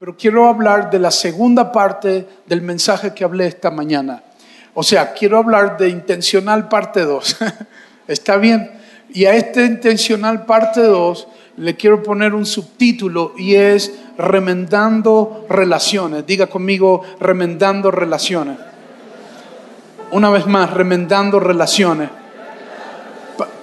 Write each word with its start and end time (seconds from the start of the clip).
pero 0.00 0.16
quiero 0.16 0.48
hablar 0.48 0.88
de 0.88 0.98
la 0.98 1.10
segunda 1.10 1.70
parte 1.70 2.26
del 2.46 2.62
mensaje 2.62 3.12
que 3.12 3.22
hablé 3.22 3.46
esta 3.46 3.70
mañana. 3.70 4.22
O 4.72 4.82
sea, 4.82 5.12
quiero 5.12 5.36
hablar 5.36 5.76
de 5.76 5.90
intencional 5.90 6.70
parte 6.70 7.02
2. 7.02 7.36
¿Está 8.08 8.38
bien? 8.38 8.70
Y 9.10 9.26
a 9.26 9.34
este 9.34 9.66
intencional 9.66 10.46
parte 10.46 10.80
2 10.80 11.28
le 11.58 11.76
quiero 11.76 12.02
poner 12.02 12.32
un 12.32 12.46
subtítulo 12.46 13.34
y 13.36 13.56
es 13.56 13.92
remendando 14.16 15.44
relaciones. 15.50 16.24
Diga 16.26 16.46
conmigo, 16.46 17.02
remendando 17.20 17.90
relaciones. 17.90 18.56
Una 20.12 20.30
vez 20.30 20.46
más, 20.46 20.72
remendando 20.72 21.38
relaciones. 21.38 22.08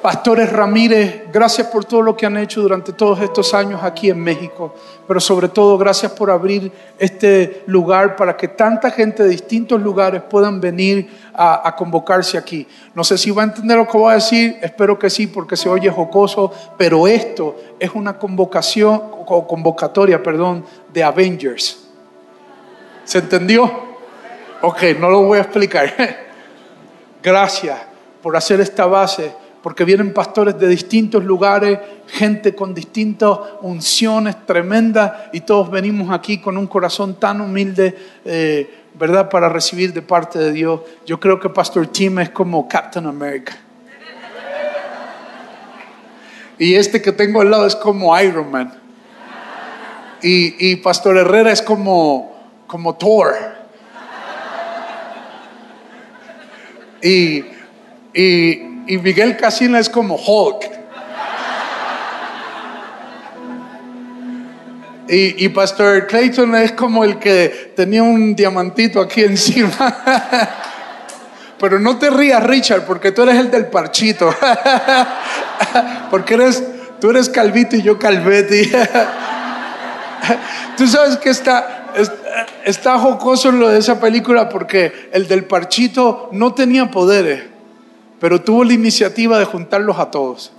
Pastores 0.01 0.51
Ramírez, 0.51 1.23
gracias 1.31 1.67
por 1.67 1.85
todo 1.85 2.01
lo 2.01 2.15
que 2.15 2.25
han 2.25 2.37
hecho 2.37 2.61
durante 2.61 2.93
todos 2.93 3.19
estos 3.21 3.53
años 3.53 3.83
aquí 3.83 4.09
en 4.09 4.19
México, 4.19 4.73
pero 5.07 5.19
sobre 5.19 5.49
todo 5.49 5.77
gracias 5.77 6.11
por 6.11 6.31
abrir 6.31 6.71
este 6.97 7.63
lugar 7.67 8.15
para 8.15 8.37
que 8.37 8.47
tanta 8.47 8.91
gente 8.91 9.23
de 9.23 9.29
distintos 9.29 9.81
lugares 9.81 10.21
puedan 10.29 10.61
venir 10.61 11.09
a, 11.33 11.75
convocarse 11.75 12.37
aquí. 12.37 12.67
No 12.93 13.03
sé 13.03 13.17
si 13.17 13.31
va 13.31 13.43
a 13.43 13.45
entender 13.45 13.77
lo 13.77 13.87
que 13.87 13.97
voy 13.97 14.11
a 14.11 14.15
decir, 14.15 14.57
espero 14.61 14.97
que 14.97 15.09
sí, 15.09 15.27
porque 15.27 15.57
se 15.57 15.69
oye 15.69 15.89
jocoso, 15.89 16.51
pero 16.77 17.07
esto 17.07 17.55
es 17.79 17.91
una 17.93 18.17
convocación, 18.17 19.01
o 19.29 19.47
convocatoria, 19.47 20.23
perdón, 20.23 20.63
de 20.93 21.03
Avengers. 21.03 21.89
¿Se 23.03 23.19
entendió? 23.19 23.71
Ok, 24.61 24.83
no 24.99 25.09
lo 25.09 25.23
voy 25.23 25.37
a 25.37 25.41
explicar. 25.41 25.93
Gracias 27.23 27.77
por 28.21 28.35
hacer 28.35 28.61
esta 28.61 28.85
base 28.85 29.46
porque 29.67 29.83
vienen 29.83 30.13
pastores 30.13 30.57
de 30.57 30.65
distintos 30.65 31.25
lugares, 31.25 31.77
gente 32.07 32.55
con 32.55 32.73
distintas 32.73 33.37
unciones 33.59 34.45
tremendas, 34.45 35.11
y 35.33 35.41
todos 35.41 35.69
venimos 35.69 36.09
aquí 36.09 36.37
con 36.37 36.57
un 36.57 36.67
corazón 36.67 37.15
tan 37.19 37.41
humilde, 37.41 37.93
eh, 38.23 38.85
¿verdad?, 38.93 39.29
para 39.29 39.49
recibir 39.49 39.91
de 39.91 40.01
parte 40.01 40.39
de 40.39 40.53
Dios. 40.53 40.79
Yo 41.05 41.19
creo 41.19 41.37
que 41.37 41.49
Pastor 41.49 41.87
Tim 41.87 42.19
es 42.19 42.29
como 42.29 42.65
Captain 42.65 43.07
America. 43.07 43.57
Y 46.57 46.75
este 46.75 47.01
que 47.01 47.11
tengo 47.11 47.41
al 47.41 47.51
lado 47.51 47.67
es 47.67 47.75
como 47.75 48.17
Iron 48.21 48.49
Man. 48.49 48.73
Y, 50.21 50.77
Pastor 50.77 51.17
Herrera 51.17 51.51
es 51.51 51.61
como, 51.61 52.37
como 52.67 52.95
Thor. 52.95 53.35
Y, 57.03 57.43
y, 58.13 58.76
y 58.87 58.97
Miguel 58.97 59.37
Casina 59.37 59.79
es 59.79 59.89
como 59.89 60.15
Hulk. 60.15 60.77
Y, 65.09 65.47
Pastor 65.49 66.05
Clayton 66.05 66.53
es 66.55 66.73
como 66.73 67.05
el 67.05 67.17
que 67.17 67.71
tenía 67.77 68.03
un 68.03 68.35
diamantito 68.35 68.99
aquí 68.99 69.21
encima. 69.21 69.71
Pero 71.59 71.79
no 71.79 71.97
te 71.97 72.09
rías, 72.09 72.43
Richard, 72.43 72.85
porque 72.85 73.13
tú 73.13 73.23
eres 73.23 73.37
el 73.37 73.49
del 73.49 73.67
parchito. 73.67 74.35
porque 76.11 76.33
eres, 76.33 76.61
tú 76.99 77.09
eres 77.09 77.29
calvito 77.29 77.77
y 77.77 77.83
yo 77.83 77.97
calvete. 77.97 78.69
tú 80.77 80.87
sabes 80.87 81.15
que 81.17 81.29
está, 81.29 81.93
está 82.65 82.99
jocoso 82.99 83.53
lo 83.53 83.69
de 83.69 83.79
esa 83.79 84.01
película 84.01 84.49
porque 84.49 85.09
el 85.13 85.29
del 85.29 85.45
parchito 85.45 86.27
no 86.33 86.53
tenía 86.53 86.91
poderes 86.91 87.56
pero 88.19 88.41
tuvo 88.41 88.63
la 88.63 88.73
iniciativa 88.73 89.37
de 89.37 89.45
juntarlos 89.45 89.97
a 89.99 90.09
todos. 90.09 90.51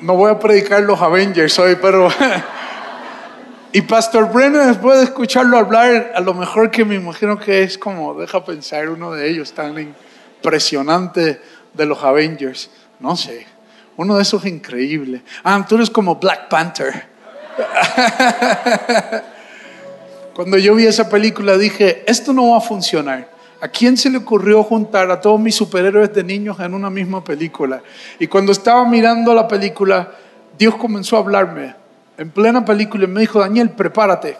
No, 0.00 0.16
voy 0.16 0.30
a 0.30 0.38
predicar 0.38 0.82
los 0.82 1.00
Avengers 1.00 1.58
hoy, 1.58 1.76
pero... 1.80 2.08
y 3.72 3.82
Pastor 3.82 4.32
Brennan, 4.32 4.68
después 4.68 4.98
de 4.98 5.04
escucharlo 5.04 5.58
hablar, 5.58 6.12
a 6.14 6.20
lo 6.20 6.32
mejor 6.32 6.70
que 6.70 6.84
me 6.84 6.94
imagino 6.94 7.38
que 7.38 7.62
es 7.62 7.76
como, 7.76 8.14
deja 8.14 8.44
pensar, 8.44 8.88
uno 8.88 9.12
de 9.12 9.28
ellos 9.28 9.52
tan 9.52 9.76
impresionante 9.78 11.40
de 11.74 11.86
los 11.86 12.02
Avengers. 12.02 12.70
No 13.00 13.16
sé, 13.16 13.46
uno 13.96 14.16
de 14.16 14.22
esos 14.22 14.46
increíbles. 14.46 15.22
Ah, 15.42 15.64
tú 15.68 15.74
eres 15.74 15.90
como 15.90 16.16
Black 16.16 16.48
Panther. 16.48 17.06
Cuando 20.34 20.56
yo 20.56 20.74
vi 20.74 20.86
esa 20.86 21.08
película 21.08 21.58
dije, 21.58 22.04
esto 22.06 22.32
no 22.32 22.50
va 22.50 22.58
a 22.58 22.60
funcionar. 22.60 23.33
¿A 23.64 23.68
quién 23.68 23.96
se 23.96 24.10
le 24.10 24.18
ocurrió 24.18 24.62
juntar 24.62 25.10
a 25.10 25.18
todos 25.18 25.40
mis 25.40 25.54
superhéroes 25.54 26.12
de 26.12 26.22
niños 26.22 26.60
en 26.60 26.74
una 26.74 26.90
misma 26.90 27.24
película? 27.24 27.82
Y 28.18 28.26
cuando 28.26 28.52
estaba 28.52 28.86
mirando 28.86 29.32
la 29.32 29.48
película, 29.48 30.10
Dios 30.58 30.74
comenzó 30.74 31.16
a 31.16 31.20
hablarme 31.20 31.74
en 32.18 32.28
plena 32.28 32.62
película 32.62 33.04
y 33.04 33.06
me 33.06 33.20
dijo, 33.20 33.40
Daniel, 33.40 33.70
prepárate. 33.70 34.36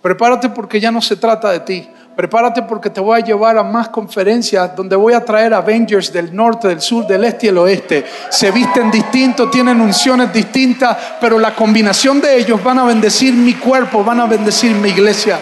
Prepárate 0.00 0.48
porque 0.48 0.80
ya 0.80 0.90
no 0.90 1.02
se 1.02 1.16
trata 1.16 1.50
de 1.50 1.60
ti. 1.60 1.86
Prepárate 2.16 2.62
porque 2.62 2.88
te 2.88 2.98
voy 2.98 3.20
a 3.20 3.22
llevar 3.22 3.58
a 3.58 3.62
más 3.62 3.90
conferencias 3.90 4.74
donde 4.74 4.96
voy 4.96 5.12
a 5.12 5.22
traer 5.22 5.52
Avengers 5.52 6.10
del 6.10 6.34
norte, 6.34 6.68
del 6.68 6.80
sur, 6.80 7.06
del 7.06 7.24
este 7.24 7.44
y 7.44 7.48
el 7.50 7.58
oeste. 7.58 8.06
Se 8.30 8.50
visten 8.52 8.90
distintos, 8.90 9.50
tienen 9.50 9.82
unciones 9.82 10.32
distintas, 10.32 10.96
pero 11.20 11.38
la 11.38 11.54
combinación 11.54 12.22
de 12.22 12.38
ellos 12.38 12.64
van 12.64 12.78
a 12.78 12.84
bendecir 12.86 13.34
mi 13.34 13.52
cuerpo, 13.52 14.02
van 14.02 14.20
a 14.20 14.24
bendecir 14.24 14.74
mi 14.76 14.88
iglesia. 14.88 15.40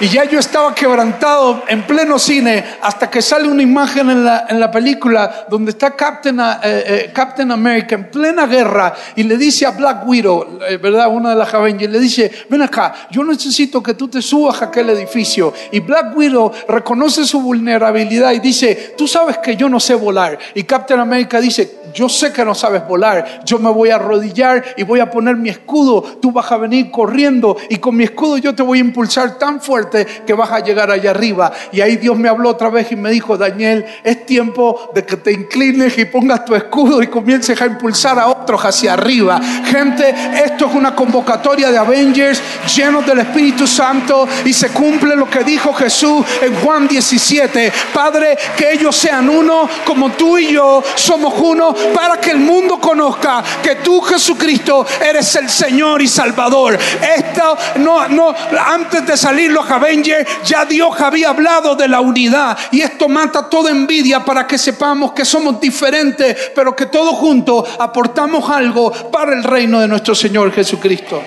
Y 0.00 0.06
ya 0.06 0.24
yo 0.26 0.38
estaba 0.38 0.72
quebrantado 0.76 1.64
en 1.66 1.82
pleno 1.82 2.20
cine 2.20 2.64
hasta 2.80 3.10
que 3.10 3.20
sale 3.20 3.48
una 3.48 3.64
imagen 3.64 4.08
en 4.08 4.24
la, 4.24 4.46
en 4.48 4.60
la 4.60 4.70
película 4.70 5.46
donde 5.50 5.72
está 5.72 5.96
Captain, 5.96 6.38
eh, 6.38 6.44
eh, 6.62 7.10
Captain, 7.12 7.50
America 7.50 7.96
en 7.96 8.08
plena 8.08 8.46
guerra 8.46 8.94
y 9.16 9.24
le 9.24 9.36
dice 9.36 9.66
a 9.66 9.72
Black 9.72 10.06
Widow, 10.06 10.60
eh, 10.68 10.76
¿verdad? 10.76 11.08
Una 11.08 11.30
de 11.30 11.34
las 11.34 11.52
Avengers, 11.52 11.92
le 11.92 11.98
dice, 11.98 12.30
ven 12.48 12.62
acá, 12.62 13.08
yo 13.10 13.24
necesito 13.24 13.82
que 13.82 13.94
tú 13.94 14.06
te 14.06 14.22
subas 14.22 14.62
a 14.62 14.66
aquel 14.66 14.88
edificio. 14.90 15.52
Y 15.72 15.80
Black 15.80 16.16
Widow 16.16 16.52
reconoce 16.68 17.24
su 17.24 17.40
vulnerabilidad 17.40 18.30
y 18.34 18.38
dice, 18.38 18.94
tú 18.96 19.08
sabes 19.08 19.38
que 19.38 19.56
yo 19.56 19.68
no 19.68 19.80
sé 19.80 19.96
volar. 19.96 20.38
Y 20.54 20.62
Captain 20.62 21.00
America 21.00 21.40
dice, 21.40 21.78
yo 21.92 22.08
sé 22.08 22.32
que 22.32 22.44
no 22.44 22.54
sabes 22.54 22.86
volar, 22.86 23.40
yo 23.44 23.58
me 23.58 23.70
voy 23.70 23.90
a 23.90 23.96
arrodillar 23.96 24.64
y 24.76 24.84
voy 24.84 25.00
a 25.00 25.10
poner 25.10 25.34
mi 25.34 25.48
escudo, 25.48 26.02
tú 26.22 26.30
vas 26.30 26.52
a 26.52 26.56
venir 26.56 26.88
corriendo 26.92 27.56
y 27.68 27.78
con 27.78 27.96
mi 27.96 28.04
escudo 28.04 28.38
yo 28.38 28.54
te 28.54 28.62
voy 28.62 28.78
a 28.78 28.82
impulsar 28.82 29.38
tan 29.38 29.60
fuerte 29.60 29.87
que 30.26 30.32
vas 30.34 30.50
a 30.50 30.60
llegar 30.60 30.90
allá 30.90 31.10
arriba. 31.10 31.52
Y 31.72 31.80
ahí 31.80 31.96
Dios 31.96 32.16
me 32.18 32.28
habló 32.28 32.50
otra 32.50 32.70
vez 32.70 32.90
y 32.92 32.96
me 32.96 33.10
dijo, 33.10 33.36
Daniel, 33.36 33.84
es 34.02 34.26
tiempo 34.26 34.90
de 34.94 35.04
que 35.04 35.16
te 35.16 35.32
inclines 35.32 35.96
y 35.98 36.04
pongas 36.04 36.44
tu 36.44 36.54
escudo 36.54 37.02
y 37.02 37.06
comiences 37.06 37.60
a 37.60 37.66
impulsar 37.66 38.18
a 38.18 38.28
otros 38.28 38.64
hacia 38.64 38.94
arriba. 38.94 39.40
Gente, 39.64 40.14
esto 40.44 40.66
es 40.66 40.74
una 40.74 40.94
convocatoria 40.94 41.70
de 41.70 41.78
Avengers 41.78 42.40
llenos 42.74 43.06
del 43.06 43.20
Espíritu 43.20 43.66
Santo 43.66 44.28
y 44.44 44.52
se 44.52 44.70
cumple 44.70 45.16
lo 45.16 45.28
que 45.28 45.44
dijo 45.44 45.72
Jesús 45.72 46.24
en 46.42 46.54
Juan 46.56 46.88
17. 46.88 47.72
Padre, 47.92 48.36
que 48.56 48.72
ellos 48.72 48.96
sean 48.96 49.28
uno 49.28 49.68
como 49.84 50.10
tú 50.10 50.38
y 50.38 50.52
yo 50.52 50.82
somos 50.94 51.34
uno 51.38 51.74
para 51.94 52.18
que 52.18 52.30
el 52.30 52.38
mundo 52.38 52.80
conozca 52.80 53.42
que 53.62 53.76
tú, 53.76 54.00
Jesucristo, 54.00 54.86
eres 55.00 55.34
el 55.36 55.48
Señor 55.48 56.02
y 56.02 56.08
Salvador. 56.08 56.78
Esto 57.16 57.56
no, 57.76 58.08
no, 58.08 58.34
antes 58.66 59.06
de 59.06 59.16
salir 59.16 59.50
los 59.50 59.66
Avengers, 59.78 60.28
ya 60.44 60.64
Dios 60.64 61.00
había 61.00 61.30
hablado 61.30 61.74
de 61.74 61.88
la 61.88 62.00
unidad. 62.00 62.58
Y 62.70 62.80
esto 62.80 63.08
mata 63.08 63.48
toda 63.48 63.70
envidia 63.70 64.24
para 64.24 64.46
que 64.46 64.58
sepamos 64.58 65.12
que 65.12 65.24
somos 65.24 65.60
diferentes, 65.60 66.52
pero 66.54 66.76
que 66.76 66.86
todos 66.86 67.16
juntos 67.16 67.68
aportamos 67.78 68.48
algo 68.50 68.92
para 69.10 69.32
el 69.32 69.42
reino 69.42 69.80
de 69.80 69.88
nuestro 69.88 70.14
Señor 70.14 70.52
Jesucristo. 70.52 71.22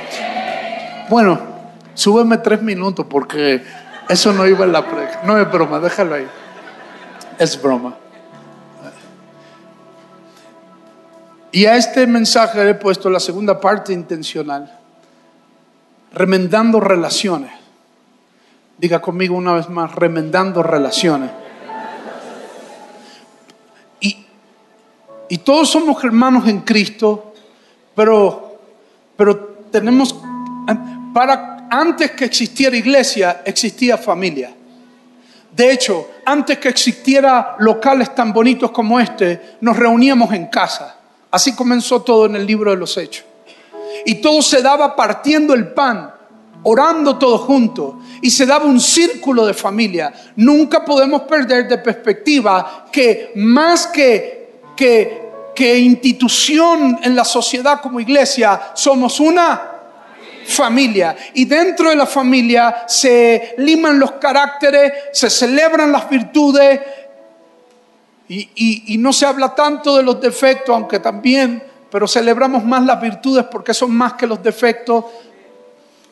Bueno, 1.10 1.40
súbeme 1.94 2.38
tres 2.38 2.62
minutos 2.62 3.06
porque 3.10 3.64
eso 4.08 4.34
no 4.34 4.48
iba 4.48 4.66
en 4.66 4.72
la 4.72 4.86
pre. 4.86 5.08
No 5.24 5.40
es 5.40 5.52
broma, 5.52 5.80
déjalo 5.80 6.16
ahí. 6.16 6.28
Es 7.38 7.62
broma. 7.62 7.96
Y 11.52 11.66
a 11.66 11.76
este 11.76 12.08
mensaje 12.08 12.64
le 12.64 12.72
he 12.72 12.76
puesto 12.76 13.10
la 13.10 13.20
segunda 13.20 13.60
parte 13.60 13.92
intencional, 13.92 14.72
remendando 16.14 16.80
relaciones. 16.80 17.61
Diga 18.82 19.00
conmigo 19.00 19.36
una 19.36 19.54
vez 19.54 19.70
más, 19.70 19.94
remendando 19.94 20.64
relaciones. 20.64 21.30
Y, 24.00 25.38
todos 25.38 25.70
somos 25.70 26.04
hermanos 26.04 26.48
en 26.48 26.62
Cristo, 26.62 27.36
pero, 27.96 28.60
pero 29.16 29.38
tenemos, 29.72 30.16
para, 31.14 31.68
antes 31.70 32.12
que 32.14 32.26
existiera 32.26 32.76
iglesia, 32.76 33.44
existía 33.46 34.00
familia. 34.00 34.52
De 35.56 35.72
hecho, 35.72 36.10
antes 36.26 36.58
que 36.58 36.70
existiera 36.70 37.58
locales 37.60 38.16
tan 38.16 38.34
bonitos 38.34 38.72
como 38.72 39.00
este, 39.00 39.58
nos 39.62 39.78
reuníamos 39.78 40.34
en 40.34 40.48
casa. 40.48 40.98
Así 41.30 41.54
comenzó 41.54 42.02
todo 42.02 42.26
en 42.26 42.36
el 42.36 42.48
libro 42.48 42.72
de 42.72 42.78
los 42.78 42.98
Hechos. 42.98 43.26
Y 44.08 44.16
todo 44.16 44.42
se 44.42 44.64
daba 44.64 44.96
partiendo 44.96 45.54
el 45.54 45.68
pan, 45.68 46.16
orando 46.64 47.18
todos 47.18 47.42
juntos. 47.42 47.96
Y 48.22 48.30
se 48.30 48.46
daba 48.46 48.66
un 48.66 48.80
círculo 48.80 49.46
de 49.46 49.54
familia. 49.54 50.14
Nunca 50.36 50.84
podemos 50.86 51.22
perder 51.24 51.68
de 51.68 51.78
perspectiva 51.78 52.88
que 52.92 53.32
más 53.36 53.88
que, 53.88 54.62
que, 54.76 55.30
que 55.56 55.78
institución 55.78 57.00
en 57.02 57.16
la 57.16 57.26
sociedad 57.26 57.82
como 57.82 58.00
iglesia, 58.00 58.72
somos 58.74 59.20
una 59.20 59.70
familia. 60.46 61.16
Y 61.34 61.46
dentro 61.46 61.90
de 61.90 61.96
la 61.96 62.06
familia 62.06 62.84
se 62.88 63.56
liman 63.58 64.00
los 64.00 64.14
caracteres, 64.14 64.94
se 65.14 65.30
celebran 65.30 65.92
las 65.92 66.10
virtudes 66.10 66.80
y, 68.28 68.94
y 68.94 68.98
no 68.98 69.12
se 69.12 69.26
habla 69.26 69.54
tanto 69.54 69.98
de 69.98 70.04
los 70.04 70.22
defectos, 70.22 70.74
aunque 70.74 71.00
también, 71.00 71.62
pero 71.92 72.08
celebramos 72.08 72.64
más 72.64 72.86
las 72.86 73.02
virtudes 73.02 73.46
porque 73.52 73.74
son 73.74 73.92
más 73.92 74.14
que 74.14 74.26
los 74.26 74.42
defectos 74.42 75.04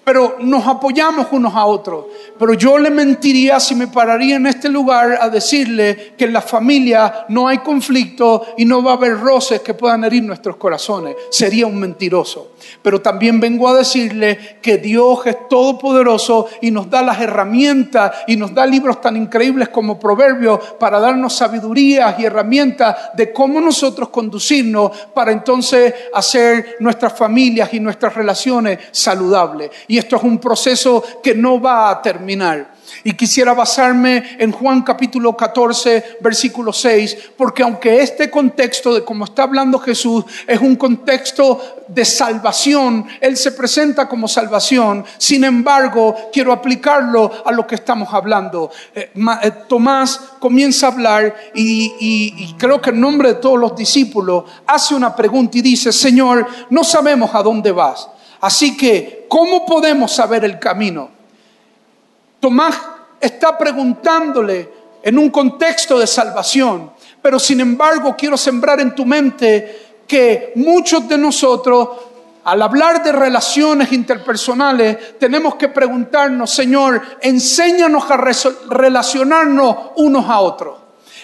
pero 0.03 0.37
nos 0.39 0.65
apoyamos 0.65 1.27
unos 1.31 1.53
a 1.53 1.65
otros. 1.65 2.05
Pero 2.37 2.53
yo 2.53 2.77
le 2.77 2.89
mentiría 2.89 3.59
si 3.59 3.75
me 3.75 3.87
pararía 3.87 4.37
en 4.37 4.47
este 4.47 4.69
lugar 4.69 5.17
a 5.21 5.29
decirle 5.29 6.13
que 6.17 6.25
en 6.25 6.33
la 6.33 6.41
familia 6.41 7.25
no 7.29 7.47
hay 7.47 7.59
conflicto 7.59 8.47
y 8.57 8.65
no 8.65 8.81
va 8.81 8.91
a 8.91 8.95
haber 8.95 9.19
roces 9.19 9.61
que 9.61 9.73
puedan 9.73 10.03
herir 10.03 10.23
nuestros 10.23 10.55
corazones. 10.55 11.15
Sería 11.29 11.67
un 11.67 11.79
mentiroso. 11.79 12.53
Pero 12.81 13.01
también 13.01 13.39
vengo 13.39 13.67
a 13.67 13.75
decirle 13.75 14.57
que 14.61 14.77
Dios 14.77 15.25
es 15.25 15.47
todopoderoso 15.47 16.47
y 16.61 16.71
nos 16.71 16.89
da 16.89 17.01
las 17.01 17.19
herramientas 17.19 18.11
y 18.27 18.35
nos 18.35 18.53
da 18.53 18.65
libros 18.65 19.01
tan 19.01 19.17
increíbles 19.17 19.69
como 19.69 19.99
Proverbios 19.99 20.59
para 20.79 20.99
darnos 20.99 21.35
sabiduría 21.35 22.15
y 22.17 22.25
herramientas 22.25 23.15
de 23.15 23.31
cómo 23.31 23.61
nosotros 23.61 24.09
conducirnos 24.09 24.91
para 25.13 25.31
entonces 25.31 25.93
hacer 26.13 26.77
nuestras 26.79 27.13
familias 27.13 27.73
y 27.73 27.79
nuestras 27.79 28.13
relaciones 28.13 28.79
saludables. 28.91 29.71
Y 29.89 29.97
esto 29.97 30.17
es 30.17 30.23
un 30.23 30.37
proceso 30.37 31.03
que 31.23 31.33
no 31.33 31.59
va 31.59 31.89
a 31.89 31.99
terminar. 31.99 32.75
Y 33.03 33.13
quisiera 33.13 33.55
basarme 33.55 34.37
en 34.37 34.51
Juan 34.51 34.83
capítulo 34.83 35.35
14, 35.35 36.17
versículo 36.21 36.71
6, 36.71 37.31
porque 37.35 37.63
aunque 37.63 37.99
este 38.03 38.29
contexto 38.29 38.93
de 38.93 39.03
cómo 39.03 39.25
está 39.25 39.43
hablando 39.43 39.79
Jesús 39.79 40.25
es 40.45 40.59
un 40.61 40.75
contexto 40.75 41.83
de 41.87 42.05
salvación, 42.05 43.07
Él 43.19 43.35
se 43.35 43.51
presenta 43.53 44.07
como 44.07 44.27
salvación, 44.27 45.03
sin 45.17 45.43
embargo, 45.43 46.15
quiero 46.31 46.53
aplicarlo 46.53 47.31
a 47.43 47.51
lo 47.51 47.65
que 47.65 47.73
estamos 47.73 48.13
hablando. 48.13 48.69
Eh, 48.93 49.11
eh, 49.15 49.51
Tomás 49.67 50.19
comienza 50.39 50.85
a 50.85 50.91
hablar 50.91 51.35
y, 51.55 51.95
y 51.99 52.53
creo 52.59 52.79
que 52.79 52.91
en 52.91 53.01
nombre 53.01 53.29
de 53.29 53.39
todos 53.39 53.57
los 53.57 53.75
discípulos 53.75 54.43
hace 54.67 54.93
una 54.93 55.15
pregunta 55.15 55.57
y 55.57 55.61
dice, 55.61 55.91
Señor, 55.91 56.45
no 56.69 56.83
sabemos 56.83 57.33
a 57.33 57.41
dónde 57.41 57.71
vas. 57.71 58.07
Así 58.39 58.77
que, 58.77 59.18
¿cómo 59.29 59.65
podemos 59.65 60.11
saber 60.11 60.43
el 60.43 60.59
camino? 60.59 61.09
Tomás 62.41 62.75
está 63.21 63.57
preguntándole 63.57 64.69
en 65.01 65.17
un 65.17 65.29
contexto 65.29 65.97
de 65.97 66.07
salvación, 66.07 66.91
pero 67.21 67.39
sin 67.39 67.61
embargo 67.61 68.15
quiero 68.17 68.35
sembrar 68.35 68.81
en 68.81 68.93
tu 68.93 69.05
mente 69.05 69.93
que 70.07 70.53
muchos 70.55 71.07
de 71.07 71.17
nosotros, 71.17 71.89
al 72.43 72.61
hablar 72.61 73.03
de 73.03 73.11
relaciones 73.11 73.91
interpersonales, 73.91 75.19
tenemos 75.19 75.55
que 75.55 75.69
preguntarnos, 75.69 76.49
Señor, 76.49 77.01
enséñanos 77.21 78.09
a 78.09 78.17
relacionarnos 78.69 79.77
unos 79.97 80.27
a 80.27 80.39
otros. 80.39 80.78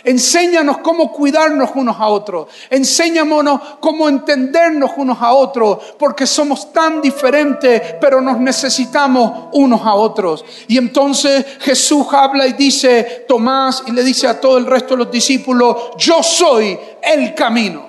Enséñanos 0.05 0.77
cómo 0.77 1.11
cuidarnos 1.11 1.71
unos 1.73 1.97
a 1.99 2.07
otros. 2.07 2.47
Enséñanos 2.69 3.59
cómo 3.79 4.07
entendernos 4.07 4.91
unos 4.97 5.17
a 5.19 5.33
otros, 5.33 5.79
porque 5.97 6.27
somos 6.27 6.71
tan 6.71 7.01
diferentes, 7.01 7.95
pero 7.99 8.21
nos 8.21 8.39
necesitamos 8.39 9.49
unos 9.53 9.81
a 9.81 9.95
otros. 9.95 10.45
Y 10.67 10.77
entonces 10.77 11.45
Jesús 11.59 12.05
habla 12.11 12.45
y 12.45 12.53
dice, 12.53 13.25
Tomás, 13.27 13.83
y 13.87 13.91
le 13.91 14.03
dice 14.03 14.27
a 14.27 14.39
todo 14.39 14.59
el 14.59 14.65
resto 14.65 14.93
de 14.93 15.03
los 15.03 15.11
discípulos, 15.11 15.75
yo 15.97 16.21
soy 16.21 16.77
el 17.01 17.33
camino. 17.33 17.87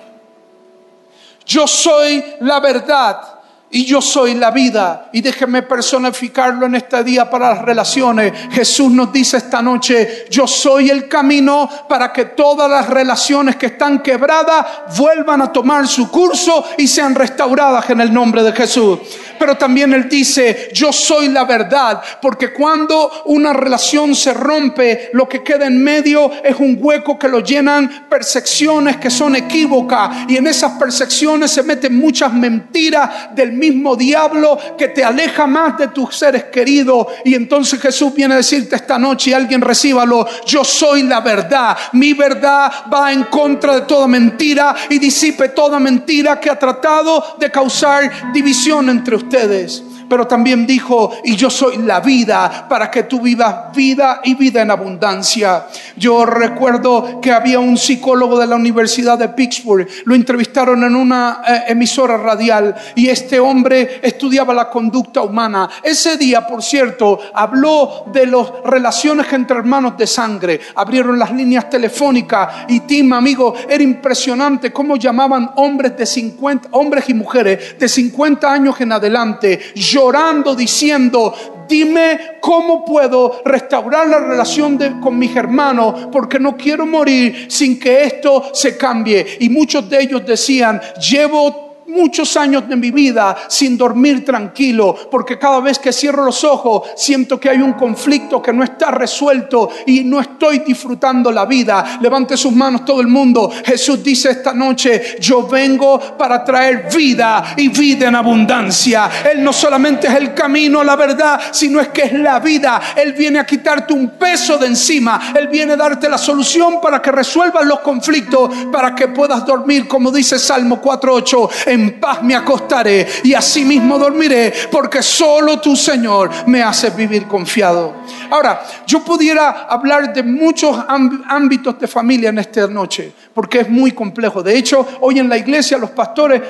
Yo 1.45 1.67
soy 1.67 2.23
la 2.41 2.59
verdad 2.59 3.36
y 3.69 3.85
yo 3.85 4.01
soy 4.01 4.33
la 4.35 4.51
vida. 4.51 5.09
Y 5.11 5.21
déjeme 5.21 5.61
personificarlo 5.63 6.65
en 6.65 6.75
este 6.75 7.03
día 7.03 7.29
para 7.29 7.53
las 7.53 7.61
relaciones. 7.63 8.31
Jesús 8.51 8.91
nos 8.91 9.11
dice 9.11 9.37
esta 9.37 9.61
noche, 9.61 10.25
yo 10.29 10.47
soy 10.47 10.89
el 10.89 11.07
camino 11.07 11.69
para 11.89 12.13
que 12.13 12.25
todas 12.25 12.69
las 12.69 12.89
relaciones 12.89 13.57
que 13.57 13.67
están 13.67 14.01
quebradas 14.01 14.65
vuelvan 14.97 15.41
a 15.41 15.51
tomar 15.51 15.87
su 15.87 16.09
curso 16.09 16.65
y 16.77 16.87
sean 16.87 17.13
restauradas 17.13 17.89
en 17.89 18.01
el 18.01 18.13
nombre 18.13 18.41
de 18.43 18.53
Jesús. 18.53 18.99
Pero 19.37 19.55
también 19.57 19.93
Él 19.93 20.07
dice, 20.09 20.69
yo 20.73 20.91
soy 20.91 21.27
la 21.27 21.43
verdad, 21.43 22.01
porque 22.21 22.53
cuando 22.53 23.23
una 23.25 23.53
relación 23.53 24.15
se 24.15 24.33
rompe, 24.33 25.09
lo 25.13 25.27
que 25.27 25.43
queda 25.43 25.67
en 25.67 25.83
medio 25.83 26.31
es 26.43 26.55
un 26.57 26.77
hueco 26.79 27.19
que 27.19 27.27
lo 27.27 27.41
llenan 27.41 28.07
percepciones 28.09 28.97
que 28.97 29.09
son 29.09 29.35
equívocas. 29.35 30.25
Y 30.27 30.37
en 30.37 30.47
esas 30.47 30.73
percepciones 30.73 31.51
se 31.51 31.63
meten 31.63 31.95
muchas 31.97 32.33
mentiras 32.33 33.35
del 33.35 33.56
mismo 33.57 33.95
diablo 33.95 34.57
que 34.77 34.89
te 34.89 35.03
aleja 35.03 35.47
más 35.47 35.77
de 35.77 35.89
tus 35.89 36.15
seres 36.15 36.45
queridos. 36.45 37.07
Y 37.25 37.35
entonces 37.35 37.79
Jesús 37.79 38.13
viene 38.13 38.35
a 38.35 38.37
decirte 38.37 38.75
esta 38.75 38.97
noche, 38.97 39.31
y 39.31 39.33
alguien 39.33 39.61
recíbalo, 39.61 40.27
yo 40.45 40.63
soy 40.63 41.03
la 41.03 41.21
verdad. 41.21 41.77
Mi 41.93 42.13
verdad 42.13 42.71
va 42.93 43.11
en 43.11 43.23
contra 43.23 43.75
de 43.75 43.81
toda 43.81 44.07
mentira 44.07 44.75
y 44.89 44.99
disipe 44.99 45.49
toda 45.49 45.79
mentira 45.79 46.39
que 46.39 46.49
ha 46.49 46.57
tratado 46.57 47.35
de 47.39 47.51
causar 47.51 48.31
división 48.33 48.89
entre 48.89 49.15
ustedes 49.15 49.83
pero 50.09 50.27
también 50.27 50.65
dijo, 50.65 51.11
y 51.23 51.35
yo 51.35 51.49
soy 51.49 51.77
la 51.77 51.99
vida 51.99 52.67
para 52.69 52.89
que 52.89 53.03
tú 53.03 53.21
vivas 53.21 53.75
vida 53.75 54.21
y 54.23 54.35
vida 54.35 54.61
en 54.61 54.71
abundancia. 54.71 55.67
Yo 55.95 56.25
recuerdo 56.25 57.19
que 57.21 57.31
había 57.31 57.59
un 57.59 57.77
psicólogo 57.77 58.39
de 58.39 58.47
la 58.47 58.55
Universidad 58.55 59.17
de 59.17 59.29
Pittsburgh, 59.29 59.87
lo 60.05 60.15
entrevistaron 60.15 60.83
en 60.83 60.95
una 60.95 61.41
eh, 61.47 61.63
emisora 61.67 62.17
radial 62.17 62.75
y 62.95 63.09
este 63.09 63.39
hombre 63.39 63.99
estudiaba 64.01 64.53
la 64.53 64.69
conducta 64.69 65.21
humana. 65.21 65.69
Ese 65.83 66.17
día, 66.17 66.45
por 66.45 66.63
cierto, 66.63 67.19
habló 67.33 68.05
de 68.11 68.27
las 68.27 68.47
relaciones 68.65 69.31
entre 69.33 69.57
hermanos 69.57 69.97
de 69.97 70.07
sangre. 70.07 70.59
Abrieron 70.75 71.17
las 71.17 71.31
líneas 71.31 71.69
telefónicas 71.69 72.65
y 72.67 72.81
Tim, 72.81 73.13
amigo, 73.13 73.53
era 73.67 73.83
impresionante 73.83 74.71
cómo 74.71 74.95
llamaban 74.95 75.51
hombres 75.55 75.97
de 75.97 76.05
50, 76.05 76.69
hombres 76.71 77.09
y 77.09 77.13
mujeres 77.13 77.77
de 77.79 77.87
50 77.87 78.51
años 78.51 78.79
en 78.81 78.91
adelante 78.91 79.59
llorando 79.97 80.55
diciendo, 80.55 81.33
dime 81.67 82.37
cómo 82.39 82.85
puedo 82.85 83.41
restaurar 83.43 84.07
la 84.07 84.19
relación 84.19 84.77
con 85.01 85.17
mis 85.17 85.35
hermanos 85.35 86.07
porque 86.11 86.39
no 86.39 86.55
quiero 86.55 86.85
morir 86.85 87.47
sin 87.49 87.79
que 87.79 88.03
esto 88.03 88.51
se 88.53 88.77
cambie. 88.77 89.37
Y 89.39 89.49
muchos 89.49 89.89
de 89.89 90.03
ellos 90.03 90.23
decían, 90.23 90.79
llevo 91.09 91.66
muchos 91.87 92.35
años 92.37 92.67
de 92.67 92.75
mi 92.75 92.91
vida 92.91 93.35
sin 93.47 93.77
dormir 93.77 94.23
tranquilo, 94.25 94.95
porque 95.09 95.39
cada 95.39 95.59
vez 95.59 95.79
que 95.79 95.93
cierro 95.93 96.25
los 96.25 96.43
ojos 96.43 96.89
siento 96.95 97.39
que 97.39 97.49
hay 97.49 97.61
un 97.61 97.73
conflicto 97.73 98.41
que 98.41 98.53
no 98.53 98.63
está 98.63 98.91
resuelto 98.91 99.69
y 99.85 100.03
no 100.03 100.19
estoy 100.19 100.59
disfrutando 100.59 101.31
la 101.31 101.45
vida. 101.45 101.99
Levante 102.01 102.35
sus 102.35 102.51
manos 102.51 102.83
todo 102.85 103.01
el 103.01 103.07
mundo. 103.07 103.51
Jesús 103.65 104.03
dice 104.03 104.31
esta 104.31 104.53
noche, 104.53 105.17
yo 105.19 105.47
vengo 105.47 105.99
para 106.17 106.43
traer 106.43 106.87
vida 106.93 107.53
y 107.55 107.69
vida 107.69 108.07
en 108.07 108.15
abundancia. 108.15 109.09
Él 109.31 109.43
no 109.43 109.53
solamente 109.53 110.07
es 110.07 110.15
el 110.15 110.33
camino, 110.33 110.83
la 110.83 110.95
verdad, 110.95 111.39
sino 111.51 111.79
es 111.79 111.89
que 111.89 112.03
es 112.03 112.13
la 112.13 112.39
vida. 112.39 112.81
Él 112.95 113.13
viene 113.13 113.39
a 113.39 113.45
quitarte 113.45 113.93
un 113.93 114.11
peso 114.11 114.57
de 114.57 114.67
encima. 114.67 115.33
Él 115.35 115.47
viene 115.47 115.73
a 115.73 115.77
darte 115.77 116.09
la 116.09 116.17
solución 116.17 116.81
para 116.81 117.01
que 117.01 117.11
resuelvas 117.11 117.65
los 117.65 117.79
conflictos, 117.79 118.51
para 118.71 118.93
que 118.93 119.07
puedas 119.07 119.45
dormir, 119.45 119.87
como 119.87 120.11
dice 120.11 120.37
Salmo 120.37 120.81
4.8 120.81 121.76
en 121.77 121.99
paz 121.99 122.23
me 122.23 122.35
acostaré 122.35 123.07
y 123.23 123.33
asimismo 123.33 123.97
dormiré, 123.97 124.53
porque 124.71 125.01
solo 125.01 125.59
tu 125.59 125.75
Señor 125.75 126.29
me 126.47 126.61
hace 126.61 126.89
vivir 126.89 127.27
confiado. 127.27 127.95
Ahora, 128.29 128.63
yo 128.85 129.03
pudiera 129.03 129.67
hablar 129.69 130.13
de 130.13 130.23
muchos 130.23 130.77
ámbitos 130.87 131.79
de 131.79 131.87
familia 131.87 132.29
en 132.29 132.39
esta 132.39 132.67
noche, 132.67 133.11
porque 133.33 133.61
es 133.61 133.69
muy 133.69 133.91
complejo. 133.91 134.43
De 134.43 134.57
hecho, 134.57 134.85
hoy 135.01 135.19
en 135.19 135.29
la 135.29 135.37
iglesia 135.37 135.77
los 135.77 135.91
pastores 135.91 136.41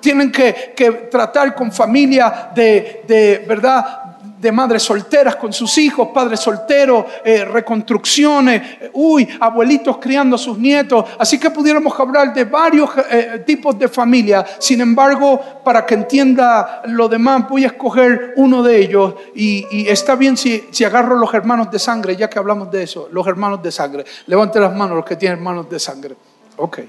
tienen 0.00 0.30
que, 0.30 1.08
tratar 1.10 1.54
con 1.54 1.72
familia 1.72 2.50
de, 2.54 3.02
de, 3.06 3.44
¿verdad? 3.46 4.07
De 4.40 4.52
madres 4.52 4.82
solteras 4.82 5.36
con 5.36 5.52
sus 5.52 5.76
hijos, 5.78 6.08
padres 6.14 6.40
solteros, 6.40 7.04
eh, 7.24 7.44
reconstrucciones, 7.44 8.62
eh, 8.80 8.90
uy, 8.94 9.28
abuelitos 9.40 9.98
criando 9.98 10.36
a 10.36 10.38
sus 10.38 10.58
nietos. 10.58 11.04
Así 11.18 11.38
que 11.38 11.50
pudiéramos 11.50 11.98
hablar 11.98 12.32
de 12.32 12.44
varios 12.44 12.90
eh, 13.10 13.42
tipos 13.44 13.78
de 13.78 13.88
familia. 13.88 14.46
Sin 14.58 14.80
embargo, 14.80 15.40
para 15.64 15.84
que 15.84 15.94
entienda 15.94 16.82
lo 16.86 17.08
demás, 17.08 17.48
voy 17.48 17.64
a 17.64 17.68
escoger 17.68 18.34
uno 18.36 18.62
de 18.62 18.80
ellos. 18.80 19.14
Y, 19.34 19.66
está 19.88 20.14
bien 20.14 20.36
si, 20.36 20.64
si, 20.70 20.84
agarro 20.84 21.16
los 21.16 21.32
hermanos 21.34 21.70
de 21.70 21.78
sangre, 21.78 22.16
ya 22.16 22.30
que 22.30 22.38
hablamos 22.38 22.70
de 22.70 22.84
eso, 22.84 23.08
los 23.10 23.26
hermanos 23.26 23.62
de 23.62 23.72
sangre. 23.72 24.04
Levante 24.26 24.60
las 24.60 24.74
manos 24.74 24.96
los 24.96 25.04
que 25.04 25.16
tienen 25.16 25.38
hermanos 25.38 25.68
de 25.68 25.78
sangre. 25.78 26.14
Ok. 26.56 26.80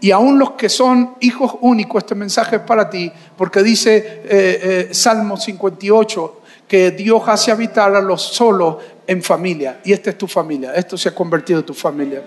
Y 0.00 0.12
aún 0.12 0.38
los 0.38 0.52
que 0.52 0.68
son 0.68 1.14
hijos 1.20 1.56
únicos, 1.60 2.04
este 2.04 2.14
mensaje 2.14 2.56
es 2.56 2.62
para 2.62 2.88
ti, 2.88 3.10
porque 3.36 3.64
dice 3.64 4.88
Salmo 4.92 5.36
58, 5.36 6.37
que 6.68 6.90
Dios 6.90 7.22
hace 7.26 7.50
habitar 7.50 7.94
a 7.96 8.00
los 8.00 8.22
solos 8.22 8.76
en 9.06 9.22
familia. 9.22 9.80
Y 9.84 9.92
esta 9.92 10.10
es 10.10 10.18
tu 10.18 10.28
familia, 10.28 10.74
esto 10.74 10.96
se 10.96 11.08
ha 11.08 11.14
convertido 11.14 11.60
en 11.60 11.66
tu 11.66 11.74
familia. 11.74 12.22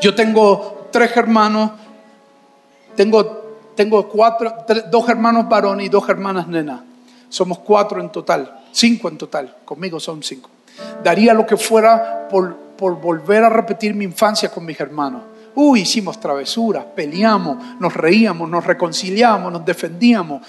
Yo 0.00 0.14
tengo 0.14 0.88
tres 0.90 1.16
hermanos, 1.16 1.70
tengo 2.96 3.40
tengo 3.80 4.06
cuatro, 4.08 4.54
dos 4.90 5.08
hermanos 5.08 5.48
varones 5.48 5.86
y 5.86 5.88
dos 5.88 6.06
hermanas 6.06 6.46
nenas. 6.46 6.82
Somos 7.30 7.60
cuatro 7.60 7.98
en 7.98 8.10
total, 8.10 8.60
cinco 8.72 9.08
en 9.08 9.16
total, 9.16 9.56
conmigo 9.64 9.98
son 9.98 10.22
cinco. 10.22 10.50
Daría 11.02 11.32
lo 11.32 11.46
que 11.46 11.56
fuera 11.56 12.28
por, 12.28 12.54
por 12.76 13.00
volver 13.00 13.42
a 13.42 13.48
repetir 13.48 13.94
mi 13.94 14.04
infancia 14.04 14.50
con 14.50 14.66
mis 14.66 14.78
hermanos. 14.78 15.22
Uy, 15.54 15.80
hicimos 15.80 16.20
travesuras, 16.20 16.84
peleamos, 16.94 17.80
nos 17.80 17.94
reíamos, 17.94 18.50
nos 18.50 18.66
reconciliamos, 18.66 19.50
nos 19.50 19.64
defendíamos, 19.64 20.42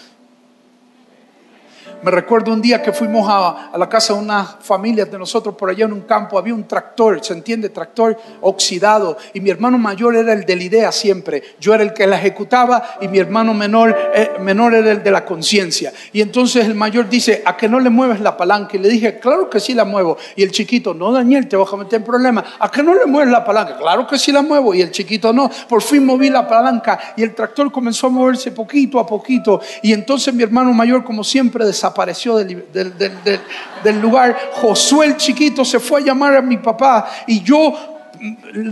me 2.03 2.11
recuerdo 2.11 2.51
un 2.51 2.61
día 2.61 2.81
que 2.81 2.91
fuimos 2.91 3.27
a, 3.29 3.71
la 3.77 3.87
casa 3.87 4.13
de 4.13 4.19
unas 4.19 4.55
familias 4.61 5.11
de 5.11 5.17
nosotros 5.17 5.55
por 5.55 5.69
allá 5.69 5.85
en 5.85 5.93
un 5.93 6.01
campo, 6.01 6.37
había 6.37 6.53
un 6.53 6.67
tractor, 6.67 7.23
¿se 7.23 7.33
entiende? 7.33 7.69
Tractor 7.69 8.17
oxidado. 8.41 9.17
Y 9.33 9.39
mi 9.39 9.49
hermano 9.49 9.77
mayor 9.77 10.15
era 10.15 10.33
el 10.33 10.45
de 10.45 10.55
la 10.55 10.63
idea 10.63 10.91
siempre. 10.91 11.43
Yo 11.59 11.73
era 11.73 11.83
el 11.83 11.93
que 11.93 12.07
la 12.07 12.17
ejecutaba 12.17 12.97
y 13.01 13.07
mi 13.07 13.19
hermano 13.19 13.53
menor, 13.53 13.95
eh, 14.13 14.31
menor 14.39 14.73
era 14.73 14.91
el 14.91 15.03
de 15.03 15.11
la 15.11 15.23
conciencia. 15.23 15.93
Y 16.11 16.21
entonces 16.21 16.65
el 16.65 16.75
mayor 16.75 17.07
dice, 17.07 17.43
¿a 17.45 17.55
que 17.55 17.69
no 17.69 17.79
le 17.79 17.89
mueves 17.89 18.19
la 18.19 18.35
palanca? 18.35 18.77
Y 18.77 18.79
le 18.79 18.89
dije, 18.89 19.19
claro 19.19 19.49
que 19.49 19.59
sí 19.59 19.73
la 19.73 19.85
muevo. 19.85 20.17
Y 20.35 20.43
el 20.43 20.51
chiquito, 20.51 20.93
no 20.93 21.11
Daniel, 21.11 21.47
te 21.47 21.55
vas 21.55 21.71
a 21.71 21.77
meter 21.77 21.99
en 21.99 22.05
problemas. 22.05 22.45
¿A 22.59 22.69
que 22.71 22.81
no 22.83 22.93
le 22.93 23.05
mueves 23.05 23.31
la 23.31 23.43
palanca? 23.45 23.77
Claro 23.77 24.07
que 24.07 24.17
sí 24.17 24.31
la 24.31 24.41
muevo. 24.41 24.73
Y 24.73 24.81
el 24.81 24.91
chiquito, 24.91 25.31
no. 25.31 25.49
Por 25.69 25.81
fin 25.81 26.05
moví 26.05 26.29
la 26.29 26.47
palanca 26.47 26.99
y 27.15 27.23
el 27.23 27.35
tractor 27.35 27.71
comenzó 27.71 28.07
a 28.07 28.09
moverse 28.09 28.51
poquito 28.51 28.99
a 28.99 29.05
poquito. 29.05 29.61
Y 29.81 29.93
entonces 29.93 30.33
mi 30.33 30.43
hermano 30.43 30.73
mayor, 30.73 31.03
como 31.03 31.23
siempre, 31.23 31.65
desapareció 31.65 31.90
apareció 31.91 32.37
del, 32.37 34.01
lugar. 34.01 34.37
Josué 34.53 35.07
el 35.07 35.17
chiquito 35.17 35.63
se 35.63 35.79
fue 35.79 36.01
a 36.01 36.05
llamar 36.05 36.35
a 36.35 36.41
mi 36.41 36.57
papá 36.57 37.09
y 37.27 37.41
yo 37.41 37.73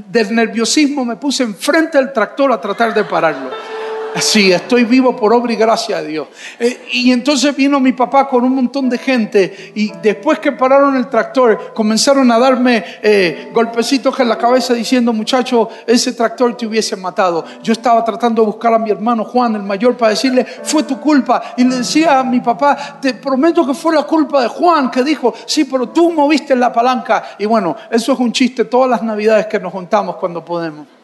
del 0.07 0.35
nerviosismo 0.35 1.05
me 1.05 1.15
puse 1.15 1.43
enfrente 1.43 1.97
del 1.97 2.13
tractor 2.13 2.51
a 2.51 2.59
tratar 2.59 2.93
de 2.93 3.03
pararlo. 3.03 3.49
Sí, 4.15 4.51
estoy 4.51 4.85
vivo 4.85 5.15
por 5.15 5.33
obra 5.33 5.53
y 5.53 5.55
gracia 5.55 6.01
de 6.01 6.07
Dios. 6.07 6.27
Eh, 6.59 6.87
y 6.93 7.11
entonces 7.11 7.55
vino 7.55 7.79
mi 7.79 7.93
papá 7.93 8.27
con 8.27 8.43
un 8.43 8.55
montón 8.55 8.89
de 8.89 8.97
gente 8.97 9.71
y 9.75 9.91
después 10.01 10.39
que 10.39 10.51
pararon 10.51 10.95
el 10.95 11.07
tractor 11.07 11.73
comenzaron 11.73 12.29
a 12.31 12.39
darme 12.39 12.83
eh, 13.01 13.49
golpecitos 13.53 14.19
en 14.19 14.29
la 14.29 14.37
cabeza 14.37 14.73
diciendo, 14.73 15.13
muchacho, 15.13 15.69
ese 15.85 16.13
tractor 16.13 16.57
te 16.57 16.65
hubiese 16.65 16.95
matado. 16.95 17.45
Yo 17.61 17.73
estaba 17.73 18.03
tratando 18.03 18.41
de 18.41 18.47
buscar 18.47 18.73
a 18.73 18.79
mi 18.79 18.89
hermano 18.89 19.23
Juan, 19.23 19.55
el 19.55 19.63
mayor, 19.63 19.95
para 19.95 20.11
decirle, 20.11 20.43
fue 20.43 20.83
tu 20.83 20.99
culpa. 20.99 21.53
Y 21.57 21.63
le 21.63 21.77
decía 21.77 22.19
a 22.19 22.23
mi 22.23 22.39
papá, 22.39 22.99
te 22.99 23.13
prometo 23.13 23.65
que 23.65 23.73
fue 23.73 23.95
la 23.95 24.03
culpa 24.03 24.41
de 24.41 24.47
Juan, 24.47 24.89
que 24.89 25.03
dijo, 25.03 25.33
sí, 25.45 25.65
pero 25.65 25.89
tú 25.89 26.11
moviste 26.11 26.55
la 26.55 26.73
palanca. 26.73 27.35
Y 27.37 27.45
bueno, 27.45 27.75
eso 27.91 28.13
es 28.13 28.19
un 28.19 28.31
chiste 28.31 28.65
todas 28.65 28.89
las 28.89 29.03
navidades 29.03 29.45
que 29.45 29.59
nos 29.59 29.71
juntamos 29.71 30.15
cuando 30.15 30.43
podemos 30.43 30.98